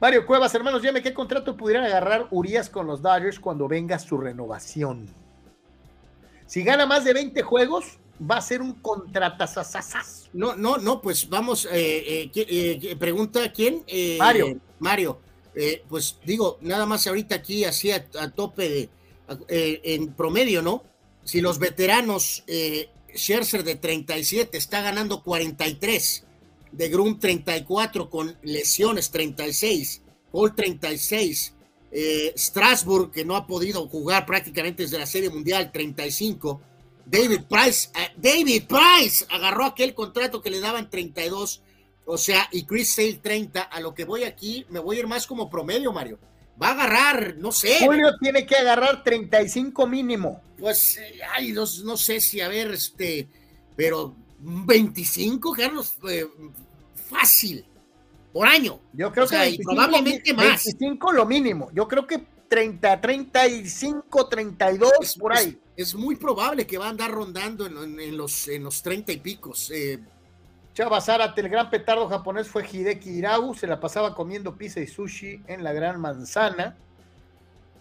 [0.00, 4.16] Mario Cuevas, hermanos, llame qué contrato pudieran agarrar Urias con los Dodgers cuando venga su
[4.16, 5.08] renovación.
[6.46, 10.30] Si gana más de 20 juegos, va a ser un contratasasasas.
[10.32, 13.84] No, no, no, pues vamos, eh, eh, eh pregunta quién.
[14.18, 14.60] Mario.
[14.78, 15.20] Mario,
[15.88, 18.88] pues digo, nada más ahorita aquí así a, tope de,
[19.82, 20.84] en promedio, ¿no?
[21.24, 22.44] Si los veteranos,
[23.16, 26.24] Scherzer de 37 está ganando 43,
[26.72, 31.54] de Grum 34 con lesiones 36, Paul 36,
[31.90, 36.60] eh, Strasbourg, que no ha podido jugar prácticamente desde la Serie Mundial 35.
[37.06, 41.62] David Price, eh, David Price agarró aquel contrato que le daban 32,
[42.04, 43.62] o sea, y Chris Sale 30.
[43.62, 46.18] A lo que voy aquí, me voy a ir más como promedio, Mario.
[46.60, 47.78] Va a agarrar, no sé.
[47.80, 50.42] Julio tiene que agarrar 35 mínimo.
[50.58, 53.28] Pues, eh, ay, no, sé si, a ver, este,
[53.76, 55.94] pero 25, Carlos,
[57.08, 57.64] fácil
[58.32, 58.80] por año.
[58.92, 60.64] Yo creo que probablemente más.
[60.64, 61.70] 25 lo mínimo.
[61.72, 65.58] Yo creo que 30, 35, 32 por ahí.
[65.76, 69.70] Es, muy probable que va a andar rondando en, los, en los 30 y picos.
[69.70, 69.98] Eh.
[70.74, 74.86] Chava Zárate, el gran petardo japonés fue Hideki Irabu, se la pasaba comiendo pizza y
[74.86, 76.76] sushi en la Gran Manzana.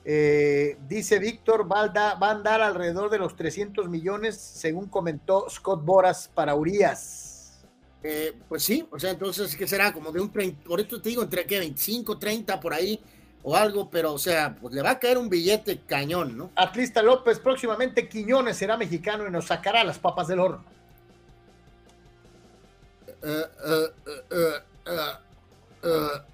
[0.10, 6.32] Eh, dice Víctor, va a andar alrededor de los 300 millones, según comentó Scott Boras
[6.34, 7.60] para Urias.
[8.02, 9.92] Eh, pues sí, o sea, entonces, ¿qué será?
[9.92, 13.02] Como de un 30, por esto te digo, entre que 25, 30 por ahí
[13.44, 16.52] o algo, pero o sea, pues le va a caer un billete cañón, ¿no?
[16.56, 20.64] Atlista López, próximamente Quiñones será mexicano y nos sacará las papas del horno.
[23.24, 23.88] Uh, uh,
[24.38, 25.27] uh,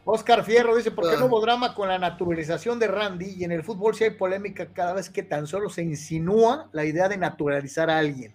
[0.06, 3.36] Oscar Fierro dice, ¿por qué no hubo drama con la naturalización de Randy?
[3.38, 6.86] Y en el fútbol si hay polémica cada vez que tan solo se insinúa la
[6.86, 8.34] idea de naturalizar a alguien.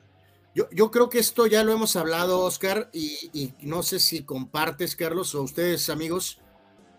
[0.72, 5.35] Yo, creo que esto ya lo hemos hablado, Oscar, y, no sé si compartes, Carlos,
[5.36, 6.40] o ustedes, amigos,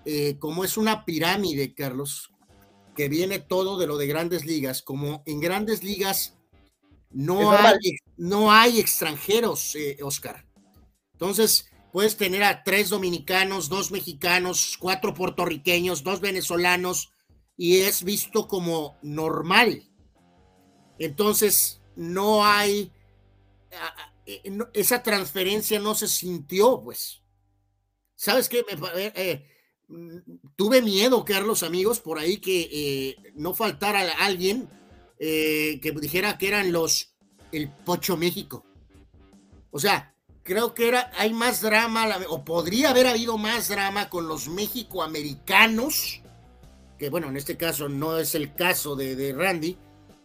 [0.06, 2.32] eh, como es una pirámide, Carlos,
[2.96, 6.38] que viene todo de lo de grandes ligas, como en grandes ligas
[7.12, 10.46] no, hay, no hay extranjeros, eh, Oscar.
[11.14, 17.12] Entonces, puedes tener a tres dominicanos, dos mexicanos, cuatro puertorriqueños, dos venezolanos,
[17.58, 19.84] y es visto como normal.
[20.98, 22.92] Entonces, no hay
[24.30, 24.44] eh,
[24.74, 27.24] esa transferencia no se sintió, pues.
[28.16, 28.60] ¿Sabes qué?
[28.60, 29.48] Eh, eh,
[29.88, 30.18] mm,
[30.56, 34.70] tuve miedo, Carlos, amigos, por ahí que no faltara alguien
[35.18, 37.16] que dijera que eran los
[37.52, 38.64] el Pocho México.
[39.72, 40.16] O sea,
[40.50, 46.24] creo que era, hay más drama, o podría haber habido más drama con los México-americanos,
[46.98, 49.78] que bueno, en este caso no es el caso de, de Randy,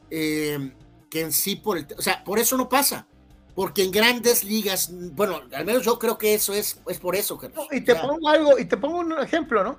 [0.09, 3.07] que en sí por el, o sea, por eso no pasa
[3.55, 7.39] porque en grandes ligas, bueno, al menos yo creo que eso es, es por eso.
[7.71, 9.79] y te pongo algo, y te pongo un ejemplo, ¿no?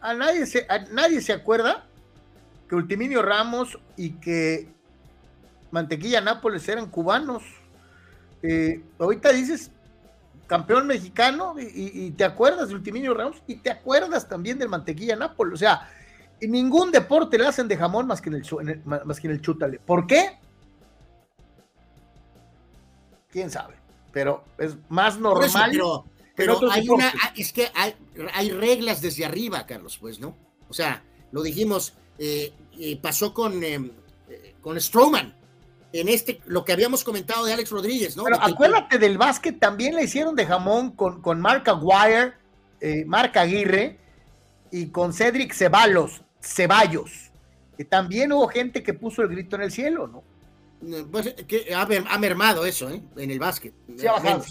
[0.00, 1.86] A nadie se, nadie se acuerda
[2.68, 4.68] que Ultiminio Ramos y que
[5.70, 7.42] Mantequilla Nápoles eran cubanos.
[8.42, 9.70] Eh, ahorita dices
[10.46, 15.54] campeón mexicano y, te acuerdas de Ultiminio Ramos y te acuerdas también del Mantequilla Nápoles.
[15.54, 15.88] O sea,
[16.40, 19.42] en ningún deporte le hacen de jamón más que en el, más que en el
[19.42, 19.78] chútale.
[19.78, 20.38] ¿Por qué?
[23.30, 23.74] quién sabe,
[24.12, 25.70] pero es más normal.
[26.34, 30.36] pero, hay una, es que hay, reglas desde arriba, Carlos, pues, ¿no?
[30.68, 31.02] O sea,
[31.32, 33.90] lo dijimos, eh, eh, pasó con, em,
[34.28, 35.34] eh, con Strowman.
[35.92, 38.24] En este, lo que habíamos comentado de Alex Rodríguez, ¿no?
[38.24, 42.34] Pero acuérdate del básquet, también le hicieron de jamón con, con Mark Aguirre,
[43.06, 43.98] Mark Aguirre
[44.70, 47.30] y con Cedric Ceballos, Ceballos,
[47.76, 50.22] que también hubo gente que puso el grito en el cielo, ¿no?
[51.10, 53.02] Pues, que ha, mermado eso, ¿eh?
[53.16, 53.72] En el básquet.
[53.96, 54.06] Sí,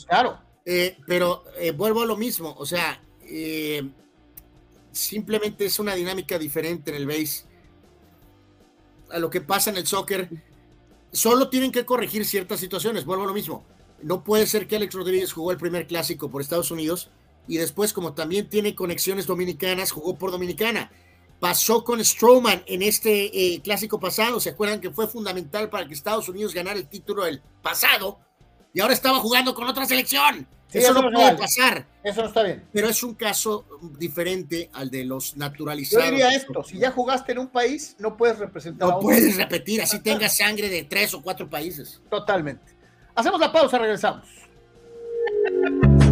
[0.07, 0.39] claro.
[0.65, 3.01] Eh, pero eh, vuelvo a lo mismo, o sea,
[4.91, 7.45] simplemente es una dinámica diferente en el base
[9.09, 10.30] a lo que pasa en el soccer.
[11.12, 13.66] Solo tienen que corregir ciertas situaciones, vuelvo a lo mismo.
[14.02, 17.10] No puede ser que Alex Rodríguez jugó el primer clásico por Estados Unidos
[17.48, 20.92] y después, como también tiene conexiones dominicanas, jugó por Dominicana
[21.40, 24.40] pasó con Strowman en este eh, clásico pasado.
[24.40, 28.20] ¿Se acuerdan que fue fundamental para que Estados Unidos ganara el título del pasado?
[28.74, 30.48] Y ahora estaba jugando con otra selección.
[30.73, 31.85] Eso, no puede pasar.
[32.03, 32.64] Eso no está bien.
[32.72, 33.65] Pero es un caso
[33.98, 36.06] diferente al de los naturalizados.
[36.06, 38.88] Yo diría esto: si ya jugaste en un país, no puedes representar.
[38.88, 42.02] No puedes repetir, así tengas sangre de tres o cuatro países.
[42.10, 42.73] Totalmente.
[43.15, 44.27] Hacemos la pausa, regresamos.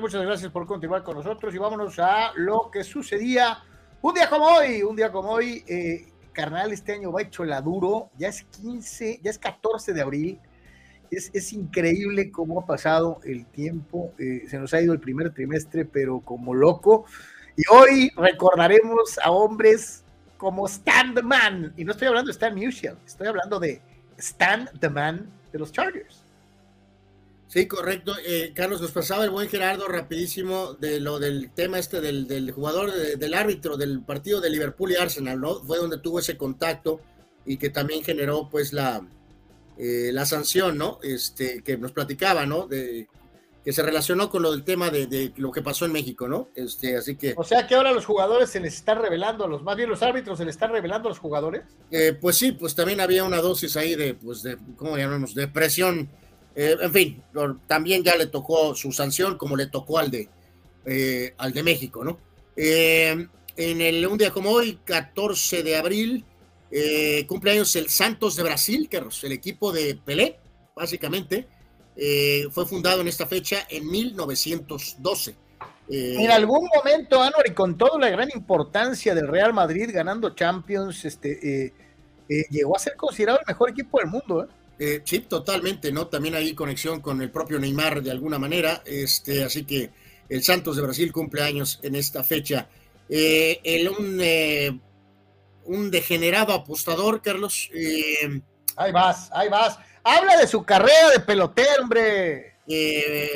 [0.00, 3.58] muchas gracias por continuar con nosotros y vámonos a lo que sucedía
[4.02, 7.60] un día como hoy, un día como hoy, eh, carnal, este año va hecho la
[7.60, 10.40] duro, ya es 15, ya es 14 de abril,
[11.10, 15.32] es, es increíble cómo ha pasado el tiempo, eh, se nos ha ido el primer
[15.32, 17.04] trimestre, pero como loco,
[17.56, 20.02] y hoy recordaremos a hombres
[20.36, 23.80] como Stan the Man, y no estoy hablando de Stan Musial, estoy hablando de
[24.16, 26.19] Stan the Man de los Chargers.
[27.50, 28.14] Sí, correcto.
[28.24, 32.92] Eh, Carlos, nos pasaba el buen Gerardo rapidísimo de lo del tema este del, jugador,
[32.92, 35.60] del árbitro del partido de Liverpool y Arsenal, ¿no?
[35.64, 37.00] Fue donde tuvo ese contacto
[37.44, 39.04] y que también generó pues la,
[39.76, 41.00] eh, la sanción, ¿no?
[41.02, 42.68] Este, que nos platicaba, ¿no?
[42.68, 43.08] De,
[43.64, 46.50] que se relacionó con lo del tema de, lo que pasó en México, ¿no?
[46.54, 47.34] Este, así que.
[47.36, 50.38] O sea que ahora los jugadores se les están revelando, los, más bien los árbitros
[50.38, 51.62] se les están revelando a los jugadores.
[51.90, 55.34] Eh, pues sí, pues también había una dosis ahí de, pues de, ¿cómo llamamos?
[55.34, 56.08] De presión
[56.54, 57.22] eh, en fin,
[57.66, 60.28] también ya le tocó su sanción, como le tocó al de,
[60.84, 62.18] eh, al de México, ¿no?
[62.56, 66.24] Eh, en el, un día como hoy, 14 de abril,
[67.26, 70.38] cumpleaños el Santos de Brasil, que es el equipo de Pelé,
[70.74, 71.48] básicamente,
[72.52, 75.34] fue fundado en esta fecha en 1912.
[75.88, 81.04] en algún momento, Anuar, y con toda la gran importancia del Real Madrid ganando Champions,
[81.04, 81.74] este,
[82.50, 84.59] llegó a ser considerado el mejor equipo del mundo, ¿eh?
[84.82, 86.06] Eh, sí, totalmente, ¿no?
[86.08, 89.90] También hay conexión con el propio Neymar de alguna manera, este, así que
[90.30, 92.68] el Santos de Brasil cumple años en esta fecha.
[93.10, 94.80] Eh, el, un, eh,
[95.64, 97.68] un, degenerado apostador, Carlos.
[97.74, 98.40] Eh,
[98.76, 99.78] ahí vas, ahí vas.
[100.04, 102.54] Habla de su carrera de pelotero, hombre.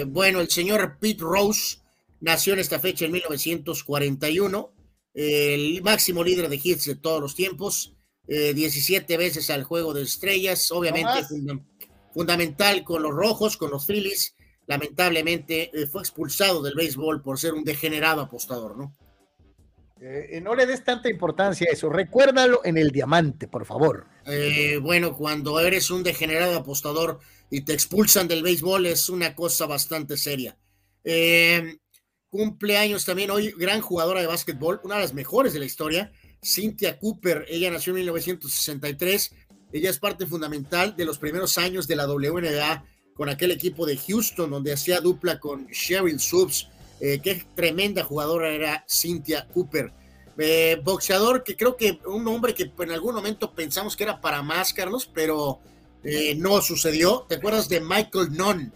[0.06, 1.78] bueno, el señor Pete Rose
[2.20, 4.72] nació en esta fecha en 1941.
[5.12, 7.94] el máximo líder de hits de todos los tiempos,
[8.26, 11.26] 17 veces al juego de estrellas, obviamente
[12.12, 14.34] fundamental con los rojos, con los Phillies,
[14.66, 18.96] lamentablemente fue expulsado del béisbol por ser un degenerado apostador, ¿no?
[20.06, 21.88] Eh, no le des tanta importancia a eso.
[21.88, 24.06] Recuérdalo en el diamante, por favor.
[24.26, 27.20] Eh, bueno, cuando eres un degenerado apostador
[27.50, 30.58] y te expulsan del béisbol es una cosa bastante seria.
[31.04, 31.78] Eh,
[32.28, 36.12] cumpleaños también hoy, gran jugadora de básquetbol, una de las mejores de la historia,
[36.44, 37.46] Cynthia Cooper.
[37.48, 39.34] Ella nació en 1963.
[39.72, 42.84] Ella es parte fundamental de los primeros años de la WNBA
[43.14, 46.68] con aquel equipo de Houston, donde hacía dupla con Sheryl Subs
[47.00, 49.92] eh, qué tremenda jugadora era Cynthia Cooper.
[50.38, 54.42] Eh, boxeador que creo que un hombre que en algún momento pensamos que era para
[54.42, 55.60] más, Carlos, pero
[56.02, 57.26] eh, no sucedió.
[57.28, 58.72] ¿Te acuerdas de Michael Nunn?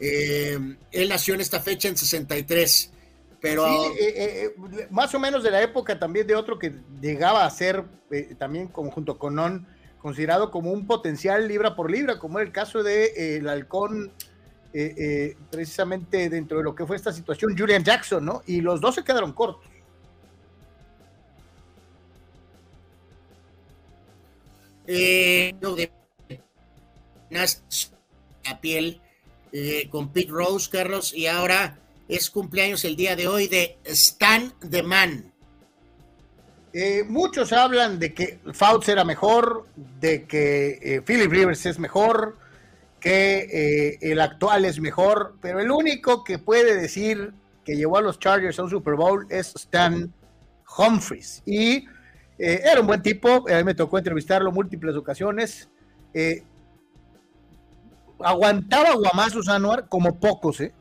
[0.00, 2.90] él nació en esta fecha en 63.
[3.40, 3.66] Pero
[4.90, 7.84] más o menos de la época también de otro que llegaba a ser
[8.38, 9.66] también como junto con Non
[9.98, 14.12] considerado como un potencial libra por libra, como el caso de el halcón
[14.72, 18.42] eh, eh, precisamente dentro de lo que fue esta situación, Julian Jackson, ¿no?
[18.46, 19.64] Y los dos se quedaron cortos.
[24.86, 25.90] Eh, de
[27.30, 29.00] la piel
[29.90, 31.78] con Pete Rose, Carlos, y ahora
[32.08, 35.32] es cumpleaños el día de hoy de Stan the Man.
[37.08, 39.66] muchos hablan de que Fouts era mejor,
[40.00, 42.36] de que Philip Rivers es mejor,
[43.00, 47.32] que eh, el actual es mejor, pero el único que puede decir
[47.64, 50.12] que llevó a los Chargers a un Super Bowl es Stan
[50.76, 51.42] Humphries.
[51.46, 51.86] Y
[52.38, 55.68] eh, era un buen tipo, a mí me tocó entrevistarlo múltiples ocasiones.
[56.14, 56.42] Eh,
[58.20, 60.72] aguantaba guamazos Anuar como pocos, ¿eh?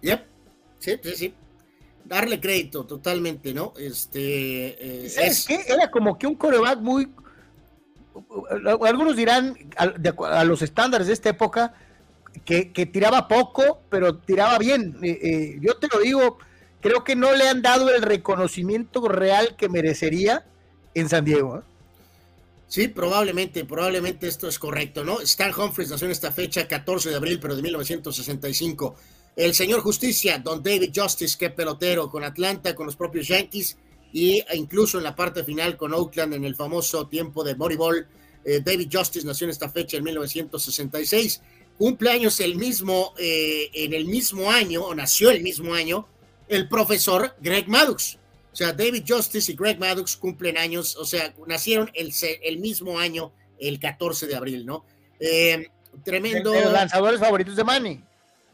[0.00, 0.26] Yep.
[0.78, 1.34] Sí, sí, sí.
[2.04, 3.74] Darle crédito totalmente, ¿no?
[3.76, 5.06] Este.
[5.06, 5.46] es...
[5.46, 5.60] qué?
[5.66, 7.08] Era como que un coreback muy
[8.86, 11.74] algunos dirán a, los estándares de esta época
[12.44, 14.96] que, tiraba poco, pero tiraba bien.
[15.02, 16.38] Eh, eh, yo te lo digo,
[16.80, 20.46] creo que no le han dado el reconocimiento real que merecería
[20.94, 21.58] en San Diego.
[21.58, 21.62] ¿eh?
[22.66, 25.20] Sí, probablemente, probablemente esto es correcto, ¿no?
[25.20, 28.94] Stan Humphries nació en esta fecha, 14 de abril, pero de 1965.
[29.38, 33.78] El señor Justicia, Don David Justice, qué pelotero, con Atlanta, con los propios Yankees
[34.12, 38.08] y incluso en la parte final con Oakland en el famoso tiempo de Moneyball.
[38.44, 41.40] Eh, David Justice nació en esta fecha en 1966.
[41.78, 46.08] Cumpleaños el mismo, eh, en el mismo año, o nació el mismo año,
[46.48, 48.18] el profesor Greg Maddox.
[48.52, 52.12] O sea, David Justice y Greg Maddox cumplen años, o sea, nacieron el,
[52.42, 54.84] el mismo año, el 14 de abril, ¿no?
[55.20, 55.68] Eh,
[56.02, 56.52] tremendo.
[56.52, 58.07] los lanzadores favoritos de Manny.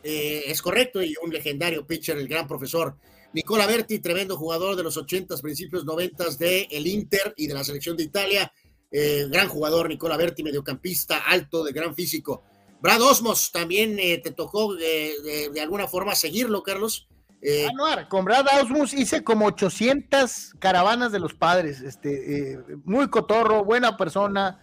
[0.04, 2.96] Es correcto, y un legendario pitcher, el gran profesor.
[3.34, 7.64] Nicola Berti, tremendo jugador de los 80s, principios 90 de el Inter y de la
[7.64, 8.50] selección de Italia.
[8.92, 12.44] Eh, gran jugador, Nicola Berti, mediocampista, alto, de gran físico.
[12.80, 17.08] Brad Osmos, también eh, te tocó de, alguna forma seguirlo, Carlos.
[17.42, 17.66] Eh,
[18.08, 21.80] con Brad Osmos hice como 800 caravanas de los padres.
[21.80, 24.60] Este, muy cotorro, buena persona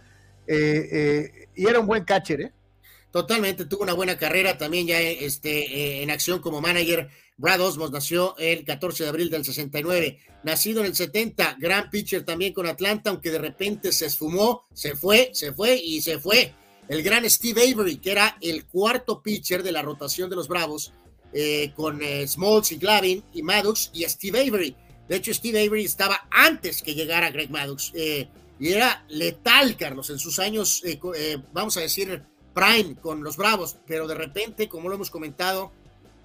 [0.48, 2.52] y era un buen catcher, ¿eh?
[3.12, 8.36] Totalmente, tuvo una buena carrera también ya este, en acción como manager Brad Osmos nació
[8.38, 13.10] el 14 de abril del 69, nacido en el 70, gran pitcher también con Atlanta,
[13.10, 16.54] aunque de repente se esfumó, se fue, se fue y se fue.
[16.88, 20.92] El gran Steve Avery, que era el cuarto pitcher de la rotación de los Bravos,
[21.32, 24.76] eh, con eh, Smalls y Glavin y Maddox y Steve Avery.
[25.08, 28.28] De hecho, Steve Avery estaba antes que llegara Greg Maddox eh,
[28.60, 30.82] y era letal, Carlos, en sus años,
[31.52, 32.22] vamos a decir,
[32.54, 35.72] prime con los Bravos, pero de repente, como lo hemos comentado,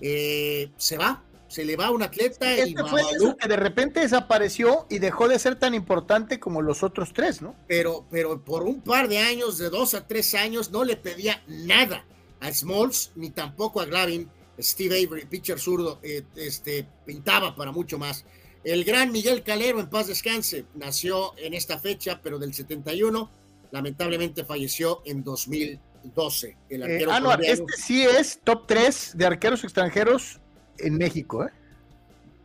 [0.02, 3.02] eh, se va, se le va un atleta y este fue
[3.40, 7.56] que de repente desapareció y dejó de ser tan importante como los otros tres, ¿no?
[7.68, 11.42] Pero, pero por un par de años, de dos a tres años, no le pedía
[11.48, 12.06] nada
[12.40, 14.30] a Smalls ni tampoco a Glavin.
[14.60, 18.26] Steve Avery, pitcher zurdo, eh, este, pintaba para mucho más.
[18.64, 23.30] El gran Miguel Calero, en paz descanse, nació en esta fecha, pero del 71,
[23.72, 26.58] lamentablemente falleció en 2000 12.
[26.70, 30.40] El eh, arquero este sí es top 3 de arqueros extranjeros
[30.78, 31.52] en México, ¿eh?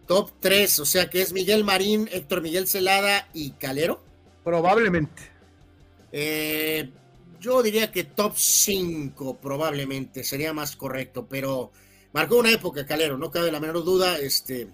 [0.07, 4.03] Top 3, o sea que es Miguel Marín, Héctor Miguel Celada y Calero.
[4.45, 5.23] Probablemente.
[6.11, 6.91] Eh,
[7.41, 11.73] yo diría que top 5 probablemente sería más correcto, pero
[12.13, 14.69] marcó una época Calero, no cabe la menor duda, este,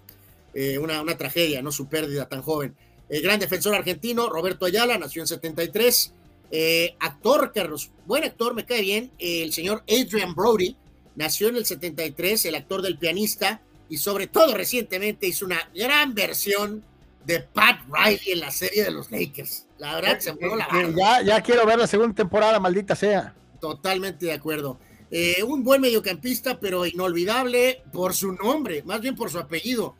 [0.54, 2.74] eh, una, una, tragedia, no su pérdida tan joven.
[3.08, 6.12] El gran defensor argentino, Roberto Ayala, nació en 73,
[6.50, 10.76] eh, actor, Carlos, buen actor, me cae bien, el señor Adrian Brody,
[11.16, 16.14] nació en el 73, el actor del pianista, y sobre todo recientemente hizo una gran
[16.14, 16.84] versión
[17.24, 19.66] de Pat Riley en la serie de los Lakers.
[19.78, 23.34] La verdad, se voló la ya, ya quiero ver la segunda temporada, maldita sea.
[23.60, 24.78] Totalmente de acuerdo.
[25.10, 29.94] Eh, un buen mediocampista, pero inolvidable por su nombre, más bien por su apellido.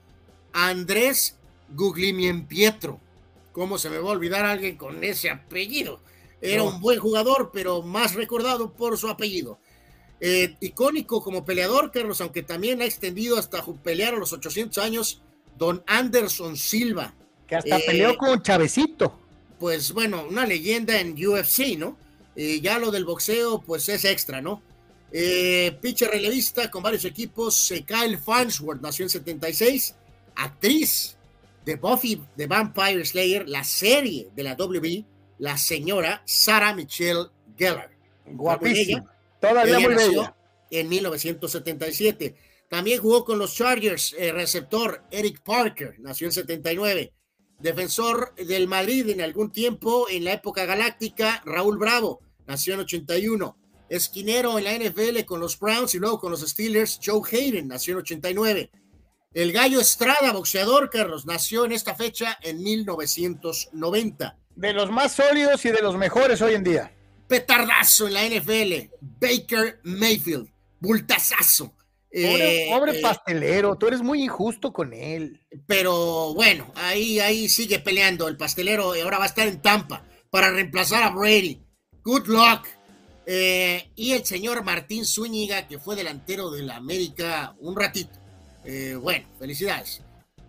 [0.53, 1.37] Andrés
[1.75, 3.01] Guglimien Pietro.
[3.53, 6.01] ¿Cómo se me va a olvidar alguien con ese apellido?
[6.41, 9.59] Era un buen jugador, pero más recordado por su apellido.
[10.21, 15.23] Eh, icónico como peleador, Carlos, aunque también ha extendido hasta pelear a los 800 años,
[15.57, 17.15] don Anderson Silva.
[17.47, 19.19] Que hasta peleó eh, con Chavecito.
[19.59, 21.97] Pues bueno, una leyenda en UFC, ¿no?
[22.37, 24.63] Eh, ya lo del boxeo, pues es extra, ¿no?
[25.11, 29.95] pitcher relevista con varios equipos, Kyle Farnsworth nació en 76,
[30.35, 31.17] actriz
[31.65, 35.07] de Buffy the Vampire Slayer, la serie de la WB,
[35.39, 37.91] la señora Sarah Michelle Gellar.
[38.27, 39.13] Guapísima.
[39.41, 40.37] Todavía muy bella.
[40.71, 42.37] En 1977.
[42.69, 47.15] También jugó con los Chargers, el receptor Eric Parker, nació en 79.
[47.59, 53.57] Defensor del Madrid en algún tiempo, en la época galáctica, Raúl Bravo, nació en 81.
[53.89, 57.95] Esquinero en la NFL con los Browns y luego con los Steelers, Joe Hayden, nació
[57.95, 58.71] en 89.
[59.33, 64.39] El Gallo Estrada, boxeador, Carlos, nació en esta fecha en 1990.
[64.59, 66.93] De los más sólidos y de los mejores hoy en día.
[67.29, 70.49] Petardazo en la NFL, Baker Mayfield,
[70.81, 71.67] bultazazo.
[71.67, 75.41] Pobre, eh, eh, pastelero, tú eres muy injusto con él.
[75.69, 80.03] Pero bueno, ahí, ahí sigue peleando el pastelero y ahora va a estar en Tampa
[80.29, 81.63] para reemplazar a Brady.
[82.03, 82.67] Good luck.
[83.27, 88.19] Eh, y el señor Martín Zúñiga, que fue delantero de la América un ratito.
[89.01, 90.03] bueno, felicidades.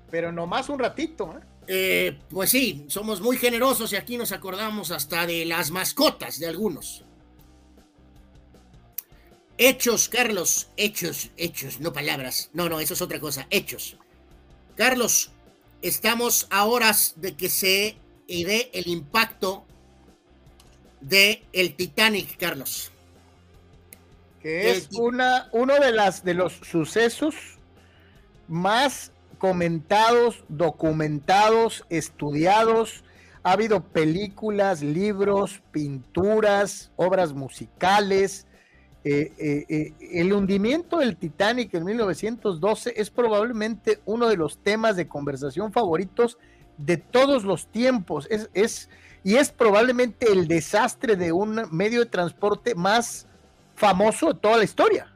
[0.09, 1.48] Pero nomás un ratito, ¿eh?
[1.71, 6.47] Eh, pues sí, somos muy generosos y aquí nos acordamos hasta de las mascotas de
[6.47, 7.05] algunos.
[9.55, 12.49] Hechos, Carlos, hechos, hechos, no palabras.
[12.53, 13.97] No, no, eso es otra cosa, hechos.
[14.75, 15.29] Carlos,
[15.83, 17.97] estamos a horas de que se
[18.27, 19.63] dé el impacto
[21.01, 22.91] de el Titanic, Carlos.
[24.41, 27.35] Que es una, uno de, las, de los sucesos
[28.47, 33.03] más comentados, documentados, estudiados.
[33.41, 38.45] Ha habido películas, libros, pinturas, obras musicales.
[39.05, 44.97] Eh, eh, eh, el hundimiento del Titanic en 1912 es probablemente uno de los temas
[44.97, 46.37] de conversación favoritos
[46.77, 48.27] de todos los tiempos.
[48.29, 48.89] Es, es,
[49.23, 53.25] y es probablemente el desastre de un medio de transporte más
[53.75, 55.13] famoso de toda la historia.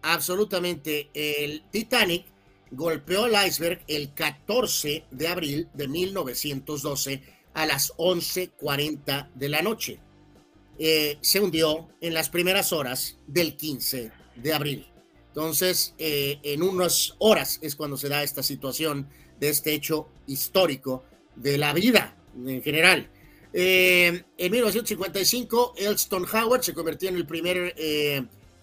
[0.00, 1.10] Absolutamente.
[1.12, 2.31] El Titanic
[2.72, 7.22] golpeó el iceberg el 14 de abril de 1912
[7.54, 10.00] a las 11.40 de la noche.
[10.78, 14.86] Eh, se hundió en las primeras horas del 15 de abril.
[15.28, 19.08] Entonces, eh, en unas horas es cuando se da esta situación
[19.38, 21.04] de este hecho histórico
[21.36, 22.16] de la vida
[22.46, 23.08] en general.
[23.52, 27.74] Eh, en 1955, Elston Howard se convirtió en el primer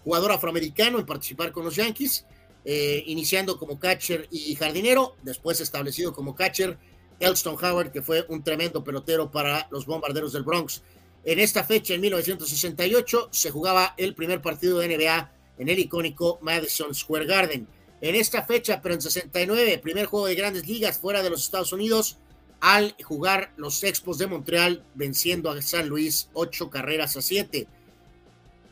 [0.02, 2.26] jugador afroamericano en participar con los Yankees.
[2.64, 6.78] Eh, iniciando como catcher y jardinero, después establecido como catcher,
[7.18, 10.82] Elston Howard, que fue un tremendo pelotero para los bombarderos del Bronx.
[11.24, 16.38] En esta fecha, en 1968, se jugaba el primer partido de NBA en el icónico
[16.42, 17.66] Madison Square Garden.
[18.00, 21.72] En esta fecha, pero en 69, primer juego de grandes ligas fuera de los Estados
[21.72, 22.18] Unidos,
[22.60, 27.68] al jugar los Expos de Montreal, venciendo a San Luis ocho carreras a siete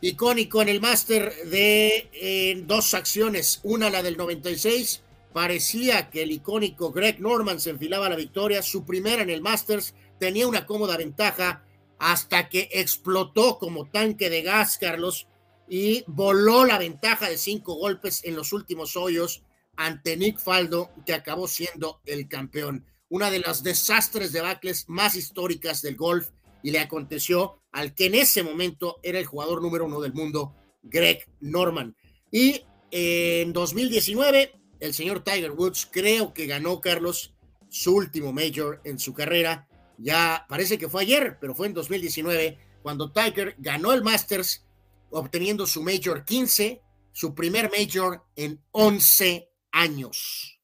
[0.00, 5.02] icónico en el máster de dos acciones, una la del 96,
[5.32, 9.42] parecía que el icónico Greg Norman se enfilaba a la victoria, su primera en el
[9.42, 11.64] Masters, tenía una cómoda ventaja
[11.98, 15.26] hasta que explotó como tanque de gas, Carlos,
[15.68, 19.42] y voló la ventaja de cinco golpes en los últimos hoyos
[19.76, 22.86] ante Nick Faldo, que acabó siendo el campeón.
[23.08, 26.30] Una de las desastres debacles más históricas del golf
[26.62, 30.54] y le aconteció al que en ese momento era el jugador número uno del mundo,
[30.82, 31.96] Greg Norman.
[32.30, 37.34] Y en 2019, el señor Tiger Woods creo que ganó, Carlos,
[37.68, 39.68] su último major en su carrera.
[39.98, 44.64] Ya parece que fue ayer, pero fue en 2019 cuando Tiger ganó el Masters,
[45.10, 46.80] obteniendo su major 15,
[47.12, 50.57] su primer major en 11 años.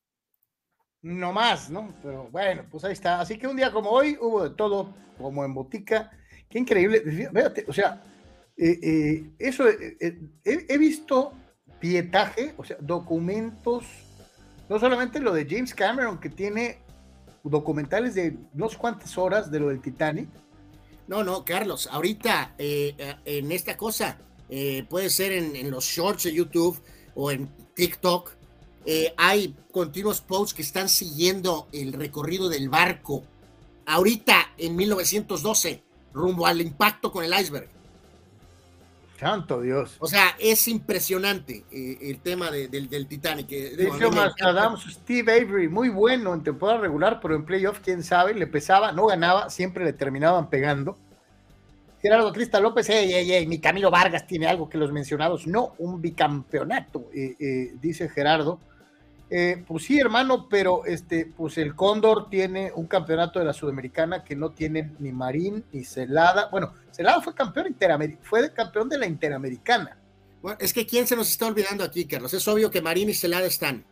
[1.04, 1.94] No más, ¿no?
[2.02, 3.20] Pero bueno, pues ahí está.
[3.20, 6.10] Así que un día como hoy hubo de todo, como en botica
[6.54, 7.00] Qué increíble.
[7.00, 8.00] Fíjate, o sea,
[8.56, 11.32] eh, eh, eso, eh, he, visto
[11.80, 13.84] pietaje, o sea, documentos,
[14.68, 16.78] no solamente lo de James Cameron, que tiene
[17.42, 20.28] documentales de no sé cuántas horas de lo del Titanic.
[21.08, 24.16] No, no, Carlos, ahorita en esta cosa,
[24.88, 26.80] puede ser en, los shorts de YouTube
[27.16, 28.30] o en TikTok,
[28.86, 33.22] eh, hay continuos posts que están siguiendo el recorrido del barco.
[33.86, 35.82] Ahorita, en 1912,
[36.12, 37.68] rumbo al impacto con el iceberg.
[39.18, 39.96] Santo Dios.
[40.00, 43.48] O sea, es impresionante eh, el tema del, del, Titanic.
[43.48, 44.10] Dice
[44.90, 49.06] Steve Avery, muy bueno en temporada regular, pero en playoff, quién sabe, le pesaba, no
[49.06, 50.98] ganaba, siempre le terminaban pegando.
[52.02, 55.72] Gerardo Crista López, ey, ey, ey, mi Camilo Vargas tiene algo que los mencionados, no,
[55.78, 58.60] un bicampeonato, eh, eh, dice Gerardo.
[59.30, 64.22] Eh, pues sí, hermano, pero este, pues el Cóndor tiene un campeonato de la Sudamericana
[64.22, 66.48] que no tiene ni Marín ni Celada.
[66.50, 67.74] Bueno, Celada fue campeón
[68.22, 69.96] fue campeón de la Interamericana.
[70.42, 72.34] Bueno, es que quién se nos está olvidando aquí, Carlos.
[72.34, 73.84] Es obvio que Marín y Celada están.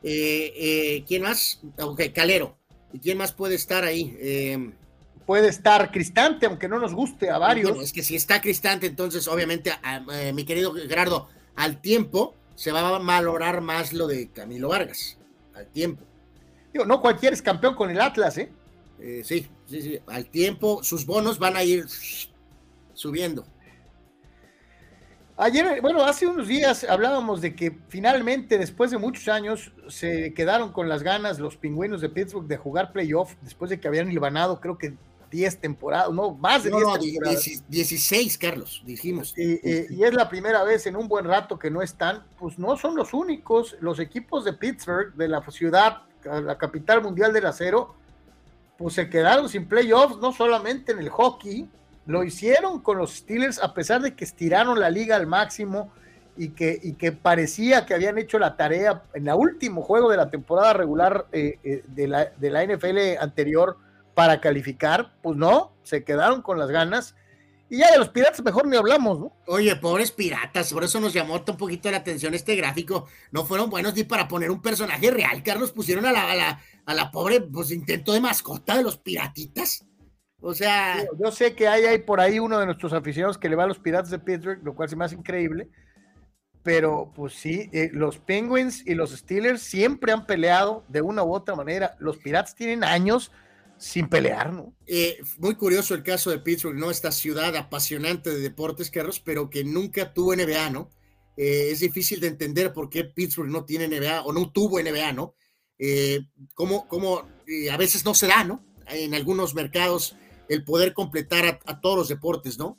[0.00, 1.60] ¿Quién más?
[1.78, 2.56] Ok, Calero.
[2.92, 4.16] ¿Y quién más puede estar ahí?
[5.28, 7.82] puede estar Cristante, aunque no nos guste a varios.
[7.82, 9.70] es que si está Cristante, entonces obviamente,
[10.14, 15.16] eh, mi querido Gerardo, al tiempo se va a valorar más lo de Camilo Vargas,
[15.54, 16.02] al tiempo.
[16.72, 18.50] Digo, no cualquier es campeón con el Atlas, ¿eh?
[18.98, 19.22] ¿eh?
[19.24, 21.86] sí, sí, sí, al tiempo sus bonos van a ir
[22.94, 23.46] subiendo.
[25.36, 30.72] Ayer, bueno, hace unos días hablábamos de que finalmente, después de muchos años, se quedaron
[30.72, 34.58] con las ganas los pingüinos de Pittsburgh de jugar playoff, después de que habían libanado,
[34.58, 34.94] creo que
[35.30, 37.64] 10 temporadas, no, más de 10 temporadas.
[37.68, 39.34] 16, Carlos, dijimos.
[39.36, 42.96] Y, es la primera vez en un buen rato que no están, pues no son
[42.96, 47.94] los únicos, los equipos de Pittsburgh, de la ciudad, la capital mundial del acero,
[48.76, 51.68] pues se quedaron sin playoffs, no solamente en el hockey,
[52.06, 55.92] lo hicieron con los Steelers a pesar de que estiraron la liga al máximo
[56.38, 60.16] y que, y que parecía que habían hecho la tarea en el último juego de
[60.16, 63.76] la temporada regular eh, eh, de, la, de la NFL anterior
[64.18, 67.14] para calificar, pues no, se quedaron con las ganas.
[67.70, 69.32] Y ya de los piratas mejor ni hablamos, ¿no?
[69.46, 73.06] Oye, pobres piratas, por eso nos llamó un poquito la atención este gráfico.
[73.30, 75.70] No fueron buenos ni para poner un personaje real, Carlos.
[75.70, 79.86] Pusieron a la, a la, a la pobre, pues intento de mascota de los piratitas.
[80.40, 81.06] O sea.
[81.16, 83.68] Yo, sé que hay, hay por ahí uno de nuestros aficionados que le va a
[83.68, 85.70] los piratas de Pittsburgh, lo cual se me hace increíble.
[86.64, 91.32] Pero, pues sí, eh, los Penguins y los Steelers siempre han peleado de una u
[91.32, 91.94] otra manera.
[92.00, 93.30] Los piratas tienen años
[93.78, 94.74] sin pelear, ¿no?
[94.86, 96.90] Eh, muy curioso el caso de Pittsburgh, ¿no?
[96.90, 100.90] Esta ciudad apasionante de deportes, Carlos, pero que nunca tuvo NBA, ¿no?
[101.36, 105.12] Eh, es difícil de entender por qué Pittsburgh no tiene NBA o no tuvo NBA,
[105.12, 105.34] ¿no?
[105.78, 106.20] Eh,
[106.54, 107.22] cómo, cómo
[107.70, 108.64] a veces no se da, ¿no?
[108.88, 110.16] En algunos mercados
[110.48, 112.76] el poder completar a, todos los deportes, ¿no?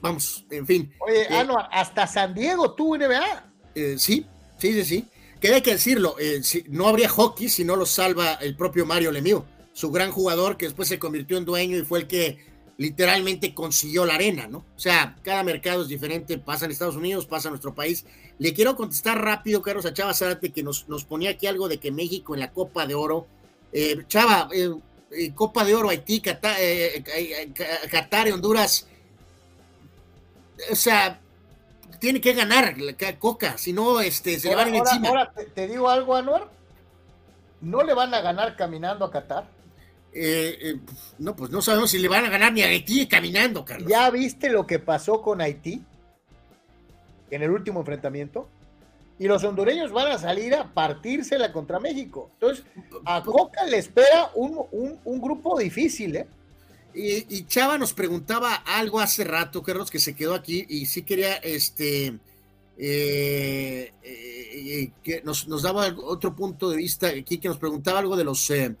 [0.00, 0.92] vamos, en fin.
[1.00, 3.52] Oye, ah, hasta San Diego tuvo NBA.
[3.96, 4.26] sí,
[4.58, 5.11] sí, sí, sí
[5.42, 9.10] que hay que decirlo, eh, no habría hockey si no lo salva el propio Mario
[9.10, 12.38] Lemieux, su gran jugador que después se convirtió en dueño y fue el que
[12.78, 14.58] literalmente consiguió la arena, ¿no?
[14.58, 18.06] O sea, cada mercado es diferente, pasa en Estados Unidos, pasa en nuestro país.
[18.38, 21.78] Le quiero contestar rápido, Carlos, a Chava Zárate, que nos, nos ponía aquí algo de
[21.78, 23.26] que México en la Copa de Oro,
[23.72, 26.56] eh, Chava, eh, Copa de Oro, Haití, Qatar,
[27.90, 28.86] Qatar, Honduras,
[30.70, 31.20] o sea,
[32.02, 32.74] tiene que ganar
[33.20, 35.08] Coca, si no, este, se le van encima.
[35.08, 36.48] Ahora te, digo algo, Anuar.
[37.60, 39.44] ¿No le van a ganar caminando a Qatar?
[40.12, 40.80] Eh, eh,
[41.20, 43.88] no, pues no sabemos si le van a ganar ni a Haití caminando, Carlos.
[43.88, 45.80] ¿Ya viste lo que pasó con Haití
[47.30, 48.48] en el último enfrentamiento?
[49.20, 52.30] Y los hondureños van a salir a partírsela contra México.
[52.32, 52.64] Entonces,
[53.04, 56.26] a Coca le espera un, un grupo difícil, ¿eh?
[56.94, 61.36] Y, Chava nos preguntaba algo hace rato, Carlos, que se quedó aquí y sí quería,
[61.36, 62.18] este,
[62.78, 68.24] eh, eh, que nos, daba otro punto de vista aquí, que nos preguntaba algo de
[68.24, 68.76] los, eh,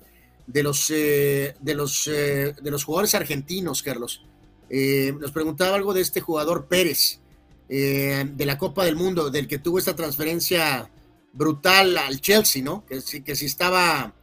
[0.46, 4.24] de los, de los, de los jugadores argentinos, Carlos.
[4.70, 7.20] nos preguntaba algo de este jugador Pérez,
[7.68, 10.90] de la Copa del Mundo, del que tuvo esta transferencia
[11.32, 12.84] brutal al Chelsea, ¿no?
[12.84, 14.14] Que, que si estaba,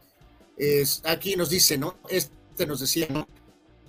[1.04, 1.96] aquí nos dice, ¿no?
[2.08, 3.26] Este nos decía, ¿no?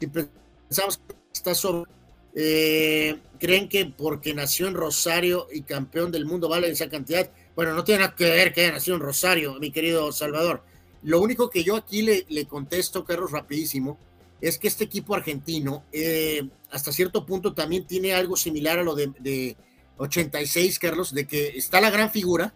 [0.01, 1.89] Si pensamos que está sobre,
[2.33, 7.29] eh, creen que porque nació en Rosario y campeón del mundo vale esa cantidad.
[7.55, 10.63] Bueno, no tiene nada que ver que haya nacido en Rosario, mi querido Salvador.
[11.03, 13.99] Lo único que yo aquí le, le contesto, Carlos, rapidísimo,
[14.39, 18.95] es que este equipo argentino, eh, hasta cierto punto, también tiene algo similar a lo
[18.95, 19.55] de, de
[19.97, 22.55] 86, Carlos, de que está la gran figura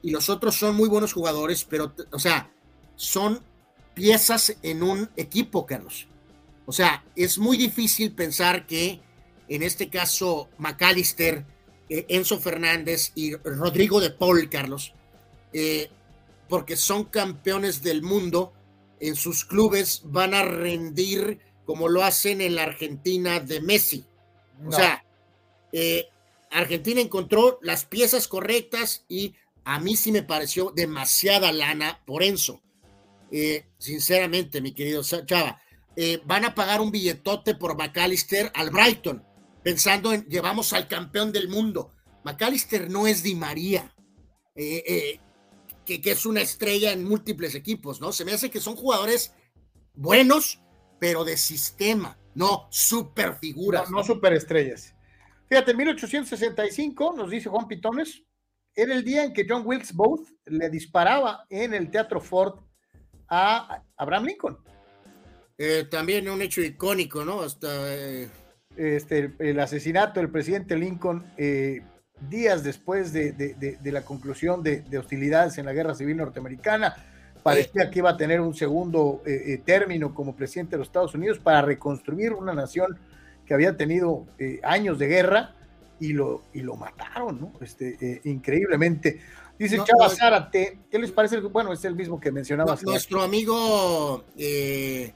[0.00, 2.50] y los otros son muy buenos jugadores, pero, o sea,
[2.96, 3.42] son
[3.94, 6.08] piezas en un equipo, Carlos.
[6.66, 9.00] O sea, es muy difícil pensar que
[9.48, 11.44] en este caso McAllister,
[11.88, 14.94] eh, Enzo Fernández y Rodrigo de Paul, Carlos,
[15.52, 15.90] eh,
[16.48, 18.52] porque son campeones del mundo,
[19.00, 24.04] en sus clubes van a rendir como lo hacen en la Argentina de Messi.
[24.64, 25.04] O sea,
[25.72, 26.06] eh,
[26.50, 29.34] Argentina encontró las piezas correctas y
[29.64, 32.60] a mí sí me pareció demasiada lana por Enzo.
[33.78, 35.60] Sinceramente, mi querido Chava,
[35.96, 39.24] eh, van a pagar un billetote por McAllister al Brighton,
[39.62, 41.92] pensando en llevamos al campeón del mundo.
[42.24, 43.94] McAllister no es Di María,
[44.54, 45.18] eh,
[45.84, 48.12] que, que, es una estrella en múltiples equipos, ¿no?
[48.12, 49.34] Se me hace que son jugadores
[49.94, 50.60] buenos,
[50.98, 53.90] pero de sistema, no super figuras.
[53.90, 54.94] No, no super estrellas.
[55.48, 58.22] Fíjate, en 1865, nos dice Juan Pitones,
[58.74, 62.60] era el día en que John Wilkes Booth le disparaba en el Teatro Ford
[63.28, 64.58] a Abraham Lincoln.
[65.64, 67.42] Eh, también un hecho icónico, ¿no?
[67.42, 67.68] Hasta.
[67.94, 68.28] Eh,
[68.76, 71.82] este, el, asesinato del presidente Lincoln eh,
[72.28, 76.96] días después de, la conclusión de, hostilidades en la guerra civil norteamericana.
[77.42, 79.22] Parecía que iba a tener un segundo
[79.64, 82.98] término como presidente de los Estados Unidos para reconstruir una nación
[83.44, 84.26] que había tenido
[84.62, 85.54] años de guerra
[86.02, 87.52] y lo, y lo mataron, ¿no?
[87.60, 89.20] Este, eh, increíblemente.
[89.56, 91.38] Dice Chava Zárate, ¿qué les parece?
[91.38, 92.82] Bueno, es el mismo que mencionabas.
[92.82, 95.12] nuestro amigo eh,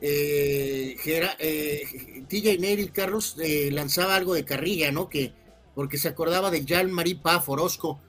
[0.00, 0.96] eh,
[1.38, 3.36] eh TJ Nery Carlos
[3.70, 5.08] lanzaba algo de carrilla, ¿no?
[5.08, 5.32] Que
[5.74, 8.00] porque se acordaba de Jean-Marie Paf Orozco.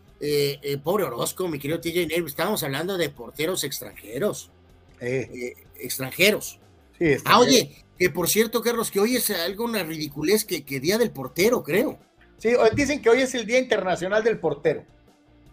[0.83, 4.51] pobre Orozco, mi querido TJ Nery, estábamos hablando de porteros extranjeros.
[4.99, 6.59] extranjeros.
[6.99, 10.79] Sí, ah, oye, que por cierto, Carlos, que hoy es algo una ridiculez que, que
[10.79, 11.97] día del portero, creo.
[12.41, 14.83] Sí, dicen que hoy es el Día Internacional del Portero.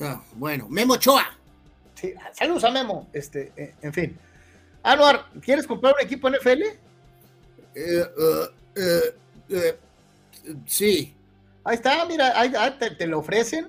[0.00, 1.39] Ah, bueno, Memo Choa.
[1.94, 3.10] Sí, saludos a Memo.
[3.12, 4.18] Este, eh, en fin.
[4.82, 6.62] Anuar, ¿quieres comprar un equipo NFL?
[7.74, 8.05] Eh,
[8.76, 9.76] eh,
[10.66, 11.15] sí.
[11.65, 13.68] Ahí está, mira, ahí, te, te, lo ofrecen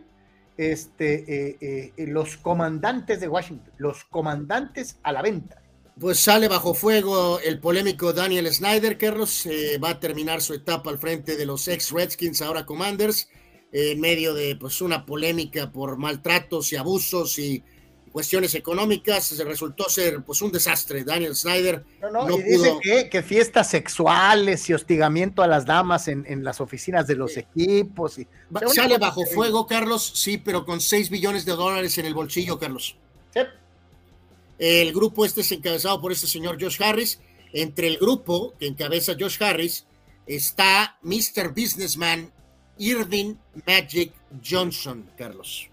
[0.57, 5.61] este, los comandantes de Washington, los comandantes a la venta.
[5.99, 10.89] Pues sale bajo fuego el polémico Daniel Snyder, Carlos, eh, va a terminar su etapa
[10.89, 13.27] al frente de los ex Redskins, ahora Commanders,
[13.73, 17.65] en medio de pues una polémica por maltratos y abusos y
[18.09, 21.03] cuestiones económicas, resultó ser pues un desastre.
[21.03, 26.61] Daniel Snyder no, y dice que, fiestas sexuales y hostigamiento a las damas en, las
[26.61, 28.19] oficinas de los equipos.
[28.19, 28.27] Y,
[28.73, 32.95] sale bajo fuego, Carlos, sí, pero con 6 billones de dólares en el bolsillo, Carlos.
[33.33, 33.41] Sí.
[34.57, 37.19] El grupo este es encabezado por este señor Josh Harris.
[37.51, 39.85] Entre el grupo que encabeza Josh Harris
[40.27, 41.49] está Mr.
[41.49, 42.31] Businessman
[42.77, 44.13] Irving Magic
[44.43, 45.68] Johnson, Carlos.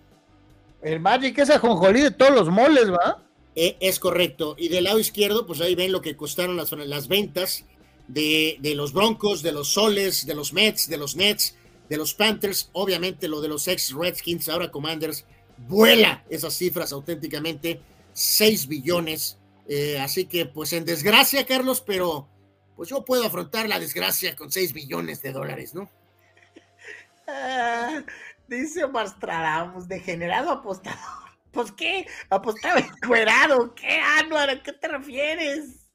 [0.83, 3.23] El Magic es ajonjolí de todos los moles, ¿va?
[3.55, 4.55] Eh, es correcto.
[4.59, 7.65] Y del lado izquierdo, pues ahí ven lo que costaron las, las ventas
[8.07, 11.57] de, de, los Broncos, de los Soles, de los Mets, de los Nets,
[11.89, 12.71] de los Panthers.
[12.73, 15.25] Obviamente lo de los ex Redskins, ahora Commanders,
[15.57, 17.81] vuela esas cifras auténticamente.
[18.13, 19.39] 6 billones.
[19.69, 22.29] Eh, así que, pues en desgracia, Carlos, pero
[22.77, 25.91] pues yo puedo afrontar la desgracia con 6 billones de dólares, ¿no?
[27.27, 28.05] Ah,
[28.49, 29.09] dice Omar
[29.89, 31.01] degenerado apostador.
[31.53, 34.51] Pues qué, apostaba encuerado, ¿qué, Anuar?
[34.51, 35.89] ¿A qué te refieres?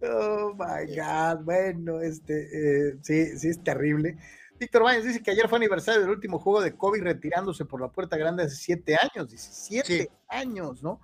[0.00, 4.16] Oh my God, bueno, este, eh, sí, sí es terrible.
[4.58, 7.88] Víctor Baños dice que ayer fue aniversario del último juego de Kobe retirándose por la
[7.88, 11.02] puerta grande hace siete años, dice, siete años, ¿no?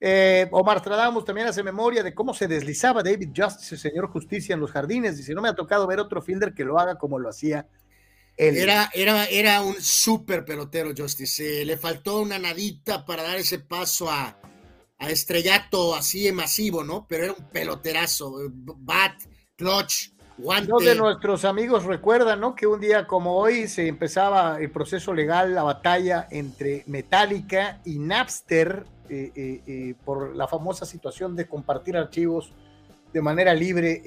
[0.00, 4.54] Eh, Omar Stradamos también hace memoria de cómo se deslizaba David Justice, el señor Justicia,
[4.54, 5.16] en los jardines.
[5.16, 7.66] Dice: No me ha tocado ver otro fielder que lo haga como lo hacía
[8.38, 8.56] él.
[8.56, 11.64] Era, era, era un súper pelotero, Justice.
[11.64, 14.38] le faltó una nadita para dar ese paso a,
[14.98, 17.06] a estrellato así masivo, ¿no?
[17.08, 18.36] Pero era un peloterazo.
[18.50, 19.22] Bat,
[19.56, 20.70] clutch, guante.
[20.70, 22.54] Dos de nuestros amigos recuerdan, ¿no?
[22.54, 27.98] Que un día como hoy se empezaba el proceso legal, la batalla entre Metallica y
[27.98, 32.52] Napster eh, eh, eh, por la famosa situación de compartir archivos
[33.12, 34.02] de manera libre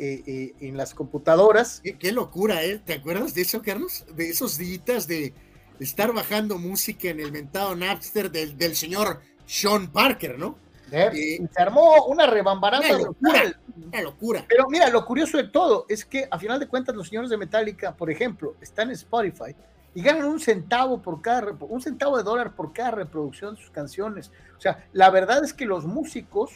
[0.59, 1.81] en las computadoras.
[1.99, 2.79] Qué, locura, ¿eh?
[2.83, 4.05] ¿Te acuerdas de eso, Carlos?
[4.15, 5.33] De esos días de,
[5.79, 10.57] estar bajando música en el mentado Napster del, del señor Sean Parker, ¿no?
[10.91, 12.85] se armó una rebambarada.
[12.85, 14.45] Una locura, una locura.
[14.47, 17.37] Pero mira, lo curioso de todo es que a final de cuentas los señores de
[17.37, 19.55] Metallica, por ejemplo, están en Spotify
[19.93, 23.71] y ganan un centavo por cada, un centavo de dólar por cada reproducción de sus
[23.71, 24.31] canciones.
[24.57, 26.51] O sea, la verdad es que los músicos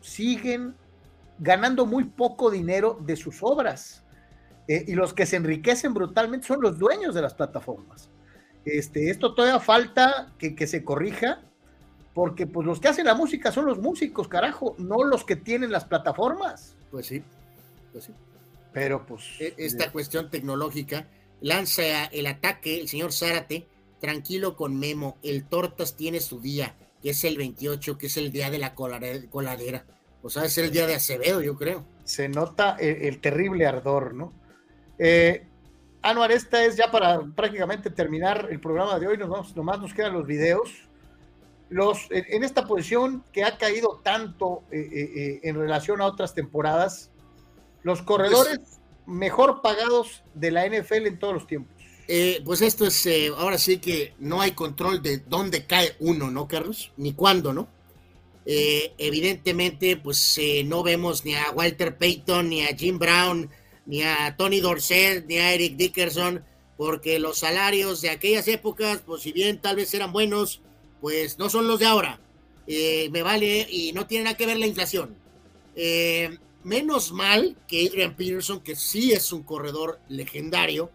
[0.00, 0.74] siguen
[1.38, 4.04] ganando muy poco dinero de sus obras.
[4.68, 8.10] Eh, y los que se enriquecen brutalmente son los dueños de las plataformas.
[8.64, 11.42] Este, esto todavía falta que, que, se corrija,
[12.14, 15.72] porque pues los que hacen la música son los músicos, carajo, no los que tienen
[15.72, 16.76] las plataformas.
[16.90, 17.24] Pues sí,
[17.92, 18.12] pues sí.
[18.72, 19.22] Pero pues...
[19.40, 21.08] E, esta cuestión tecnológica
[21.40, 23.66] lanza el ataque el señor Zárate,
[24.00, 28.30] tranquilo con Memo, el Tortas tiene su día, que es el 28, que es el
[28.32, 29.84] día de la coladera.
[30.22, 31.84] O sea, es el día de Acevedo, yo creo.
[32.04, 34.32] Se nota el, terrible ardor, ¿no?
[34.98, 35.46] Eh,
[36.00, 39.94] Anuar, esta es ya para prácticamente terminar el programa de hoy, nos vamos, nomás nos
[39.94, 40.68] quedan los videos.
[41.70, 47.10] los, en, esta posición que ha caído tanto eh, eh, en relación a otras temporadas,
[47.82, 48.60] los corredores
[49.06, 51.72] mejor pagados de la NFL en todos los tiempos.
[52.44, 56.92] pues esto es, ahora sí que no hay control de dónde cae uno, ¿no, Carlos?
[56.96, 57.68] Ni cuándo, ¿no?
[58.44, 63.48] Evidentemente, pues no vemos ni a Walter Payton, ni a Jim Brown,
[63.86, 66.44] ni a Tony Dorsett, ni a Eric Dickerson,
[66.76, 70.60] porque los salarios de aquellas épocas, pues si bien tal vez eran buenos,
[71.00, 72.20] pues no son los de ahora.
[72.66, 75.16] Eh, me vale y no tiene nada que ver la inflación.
[75.74, 80.90] Eh, menos mal que Adrian Peterson, que sí es un corredor legendario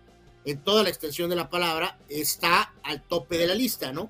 [0.46, 4.10] en toda la extensión de la palabra, está al tope de la lista, ¿no?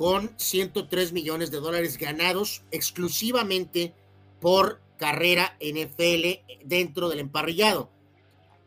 [0.00, 3.92] Con 103 millones de dólares ganados exclusivamente
[4.40, 7.90] por carrera NFL dentro del emparrillado.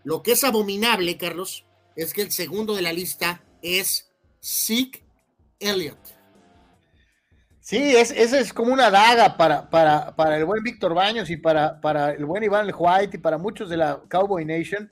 [0.03, 4.14] Lo que es abominable, Carlos, es que el segundo de la lista es
[4.44, 5.03] Zeke
[5.60, 5.98] Elliott.
[7.62, 11.38] Sí, es, esa es como una daga para, para, para el buen Víctor Baños y
[11.38, 14.92] para, para el buen Iván White y para muchos de la Cowboy Nation.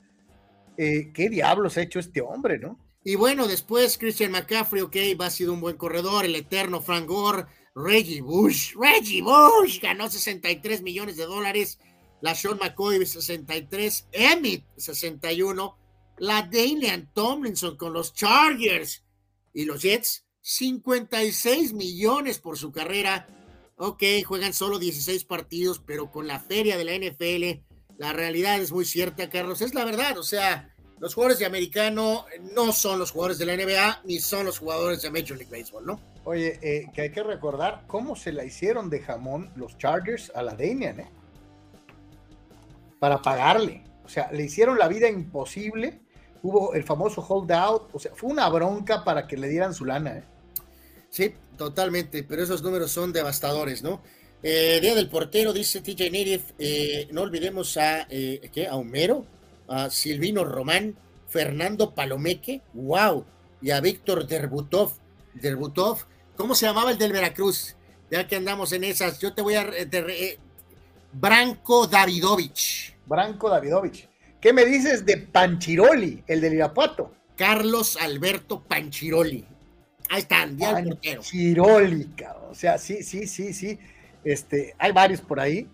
[0.76, 2.80] Eh, ¿Qué diablos ha hecho este hombre, no?
[3.04, 7.06] Y bueno, después Christian McCaffrey, ok, va a ser un buen corredor, el eterno Frank
[7.06, 11.78] Gore, Reggie Bush, Reggie Bush ganó 63 millones de dólares,
[12.20, 15.78] la Sean McCoy 63, Emmett 61,
[16.18, 19.02] la Dalian Tomlinson con los Chargers
[19.52, 23.26] y los Jets 56 millones por su carrera.
[23.76, 27.64] Ok, juegan solo 16 partidos, pero con la feria de la NFL,
[27.98, 29.60] la realidad es muy cierta, Carlos.
[29.60, 30.71] Es la verdad, o sea,
[31.02, 35.02] los jugadores de americano no son los jugadores de la NBA ni son los jugadores
[35.02, 36.00] de Major League Baseball, ¿no?
[36.22, 40.44] Oye, eh, que hay que recordar cómo se la hicieron de jamón los Chargers a
[40.44, 41.10] la Damian, ¿eh?
[43.00, 43.82] Para pagarle.
[44.04, 46.02] O sea, le hicieron la vida imposible.
[46.40, 47.92] Hubo el famoso holdout.
[47.92, 50.24] O sea, fue una bronca para que le dieran su lana, ¿eh?
[51.10, 54.02] Sí, totalmente, pero esos números son devastadores, ¿no?
[54.40, 58.68] Eh, Día del portero, dice TJ Native, eh, no olvidemos a, eh, ¿qué?
[58.68, 59.26] a Homero,
[59.72, 60.96] a Silvino Román,
[61.28, 63.24] Fernando Palomeque, wow,
[63.62, 64.92] y a Víctor Derbutov,
[65.34, 66.00] Derbutov,
[66.36, 67.74] ¿cómo se llamaba el del Veracruz?
[68.10, 69.66] Ya que andamos en esas, yo te voy a...
[71.14, 72.94] Branco Davidovich.
[73.06, 74.08] Branco Davidovich.
[74.40, 77.14] ¿Qué me dices de Panchiroli, el del Irapuato?
[77.36, 79.46] Carlos Alberto Panchiroli.
[80.10, 80.98] Ahí están, ya el
[82.50, 83.78] O sea, sí, sí, sí, sí.
[84.24, 85.66] Este, hay varios por ahí.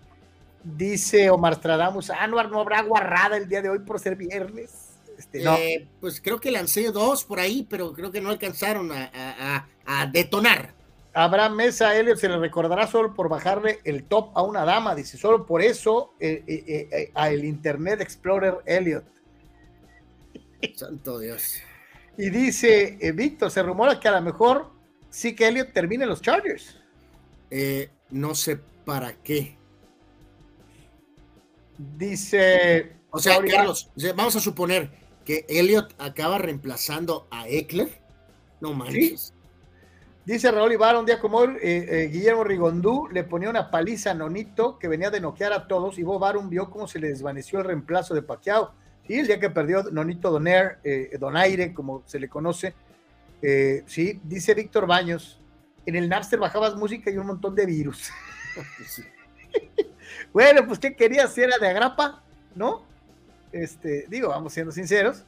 [0.76, 4.88] Dice Omar Stradamus, Anuar, no habrá guarrada el día de hoy por ser viernes.
[5.16, 5.56] Este, no.
[5.56, 9.66] Eh, pues creo que lancé dos por ahí, pero creo que no alcanzaron a,
[10.12, 10.74] detonar.
[11.14, 15.16] Abraham Mesa, Elliot se le recordará solo por bajarle el top a una dama, dice,
[15.16, 19.04] solo por eso eh, eh, a el Internet Explorer Elliot.
[20.76, 21.56] Santo Dios.
[22.16, 24.70] Y dice Víctor, se rumora que a lo mejor
[25.08, 26.78] sí que Elliot termine los Chargers.
[28.10, 29.57] No sé para qué.
[31.78, 32.96] Dice.
[33.10, 34.90] O sea, Carlos, vamos a suponer
[35.24, 38.02] que Elliot acaba reemplazando a Eckler.
[38.60, 39.32] No manches.
[40.26, 44.14] Dice Raúl Ibarra, un día como hoy, eh, Guillermo Rigondú le ponía una paliza a
[44.14, 47.60] Nonito que venía de noquear a todos y Bob Arum vio cómo se le desvaneció
[47.60, 48.74] el reemplazo de Pacquiao
[49.08, 52.74] Sí, el día que perdió Nonito Donaire, eh, Donaire, como se le conoce.
[53.40, 55.40] Eh, sí, dice Víctor Baños,
[55.86, 58.10] en el Napster bajabas música y un montón de virus.
[60.32, 61.32] bueno, pues ¿qué querías?
[61.32, 62.22] Si era de agrapa,
[62.54, 62.84] ¿no?
[63.52, 65.24] Este, digo, vamos siendo sinceros,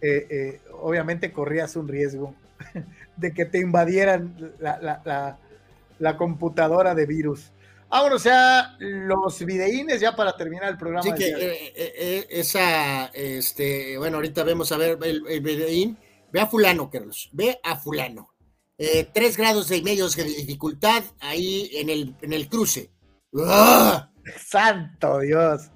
[0.00, 2.34] eh, obviamente corrías un riesgo
[3.16, 7.52] de que te invadieran la computadora de virus.
[7.94, 11.04] Vámonos ya los videínes ya para terminar el programa.
[11.04, 15.96] Sí, que eh, eh, eh, esa, este, bueno, ahorita vemos a ver el, videín.
[16.32, 18.34] Ve a fulano, Carlos, ve a fulano.
[19.12, 22.90] tres grados y medio de dificultad ahí en el, en el cruce.
[23.46, 24.10] ¡Ah!
[24.46, 25.70] Santo Dios.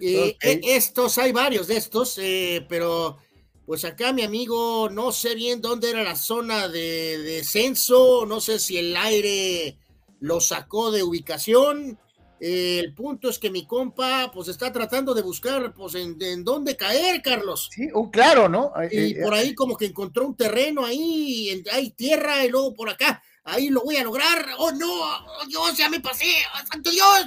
[0.00, 2.20] Y estos, hay varios de estos,
[2.68, 3.18] pero
[3.66, 8.58] pues acá mi amigo, no sé bien dónde era la zona de descenso, no sé
[8.58, 9.78] si el aire
[10.20, 11.98] lo sacó de ubicación.
[12.40, 17.22] el punto es que mi compa, pues está tratando de buscar, pues, en, dónde caer,
[17.22, 17.70] Carlos.
[17.72, 18.72] Sí, un claro, ¿no?
[18.90, 22.90] Y eh, por ahí como que encontró un terreno ahí, hay tierra y luego por
[22.90, 24.46] acá, ahí lo voy a lograr.
[24.58, 24.86] ¡Oh, no!
[24.90, 26.34] ¡Oh, Dios, ya me pasé!
[26.54, 27.26] ¡Oh, ¡Santo Dios!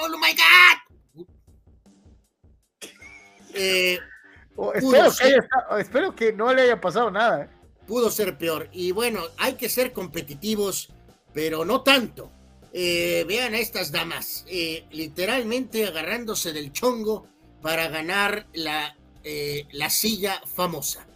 [0.00, 1.26] ¡Oh, my God!
[3.54, 3.98] Eh,
[4.56, 4.72] oh,
[5.78, 7.44] espero, que no le haya pasado nada.
[7.44, 7.48] ¿eh?
[7.86, 8.68] Pudo ser peor.
[8.72, 10.92] Y bueno, hay que ser competitivos,
[11.32, 12.30] pero no tanto.
[12.72, 14.44] Eh, vean a estas damas,
[14.90, 17.26] literalmente agarrándose del chongo
[17.62, 18.94] para ganar la,
[19.72, 21.07] la silla famosa.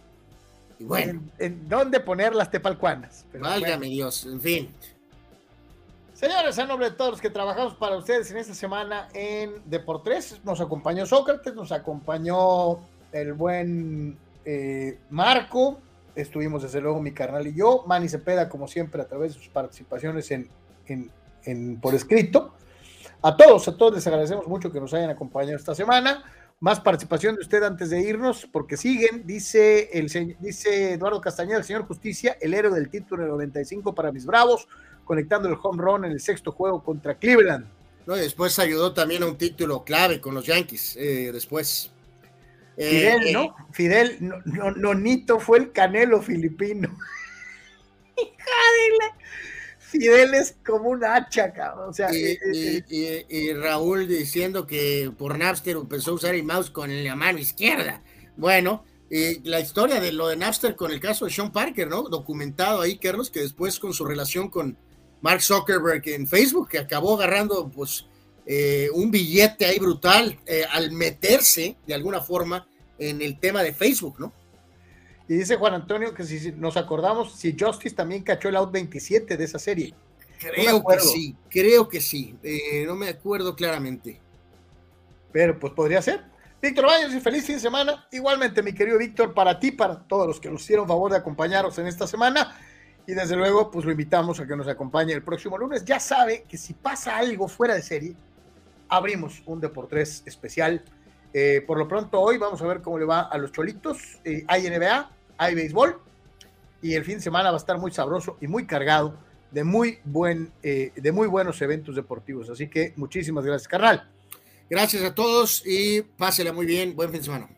[0.79, 1.21] Y bueno.
[1.39, 3.25] ¿En, dónde poner las tepalcuanas?
[3.33, 4.69] válgame Dios, en fin.
[6.13, 10.39] Señores, a nombre de todos los que trabajamos para ustedes en esta semana en Deportes,
[10.43, 12.79] nos acompañó Sócrates, nos acompañó
[13.11, 15.79] el buen eh, Marco,
[16.15, 19.49] estuvimos desde luego mi carnal y yo, Manny Cepeda, como siempre, a través de sus
[19.49, 20.49] participaciones en,
[20.87, 22.53] en, por escrito.
[23.21, 26.23] A todos, a todos les agradecemos mucho que nos hayan acompañado esta semana.
[26.63, 30.07] Más participación de usted antes de irnos, porque siguen, dice, el,
[30.39, 34.69] dice Eduardo Castañeda, el señor Justicia, el héroe del título 95 para mis bravos,
[35.03, 37.65] conectando el home run en el sexto juego contra Cleveland.
[38.05, 41.91] No, después ayudó también a un título clave con los Yankees, eh, después.
[42.77, 43.43] Fidel, eh, ¿no?
[43.43, 46.97] Eh, Fidel, no, Nonito fue el canelo filipino.
[49.93, 51.89] Fidel es como un hacha, cabrón.
[51.89, 57.15] O sea, y, Raúl diciendo que por Napster empezó a usar el mouse con la
[57.15, 58.01] mano izquierda.
[58.35, 58.83] Bueno,
[59.43, 62.03] la historia de lo de Napster con el caso de Sean Parker, ¿no?
[62.03, 64.75] Documentado ahí, Carlos, que después con su relación con
[65.21, 68.07] Mark Zuckerberg en Facebook, que acabó agarrando pues
[68.47, 73.73] eh, un billete ahí brutal eh, al meterse de alguna forma en el tema de
[73.73, 74.33] Facebook, ¿no?
[75.27, 79.37] Y dice Juan Antonio que si nos acordamos, si Justice también cachó el out 27
[79.37, 79.93] de esa serie.
[80.39, 84.19] Creo que sí, creo que sí, eh, no me acuerdo claramente.
[85.31, 86.25] Pero pues podría ser.
[86.61, 88.07] Víctor Baños y feliz fin de semana.
[88.11, 91.77] Igualmente, mi querido Víctor, para ti, para todos los que nos hicieron favor de acompañarnos
[91.77, 92.55] en esta semana.
[93.05, 95.83] Y desde luego, pues lo invitamos a que nos acompañe el próximo lunes.
[95.83, 98.15] Ya sabe que si pasa algo fuera de serie,
[98.87, 100.83] abrimos un Deportes especial.
[101.33, 104.19] Eh, por lo pronto, hoy vamos a ver cómo le va a los cholitos.
[104.23, 105.99] Eh, hay NBA, hay béisbol.
[106.81, 109.17] Y el fin de semana va a estar muy sabroso y muy cargado
[109.51, 112.49] de muy, buen, eh, de muy buenos eventos deportivos.
[112.49, 114.09] Así que muchísimas gracias, carnal.
[114.69, 116.95] Gracias a todos y pásela muy bien.
[116.95, 117.49] Buen fin de semana.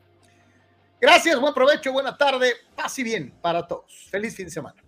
[1.01, 2.53] Gracias, buen provecho, buena tarde.
[2.75, 4.07] Pase bien para todos.
[4.09, 4.84] Feliz fin de semana.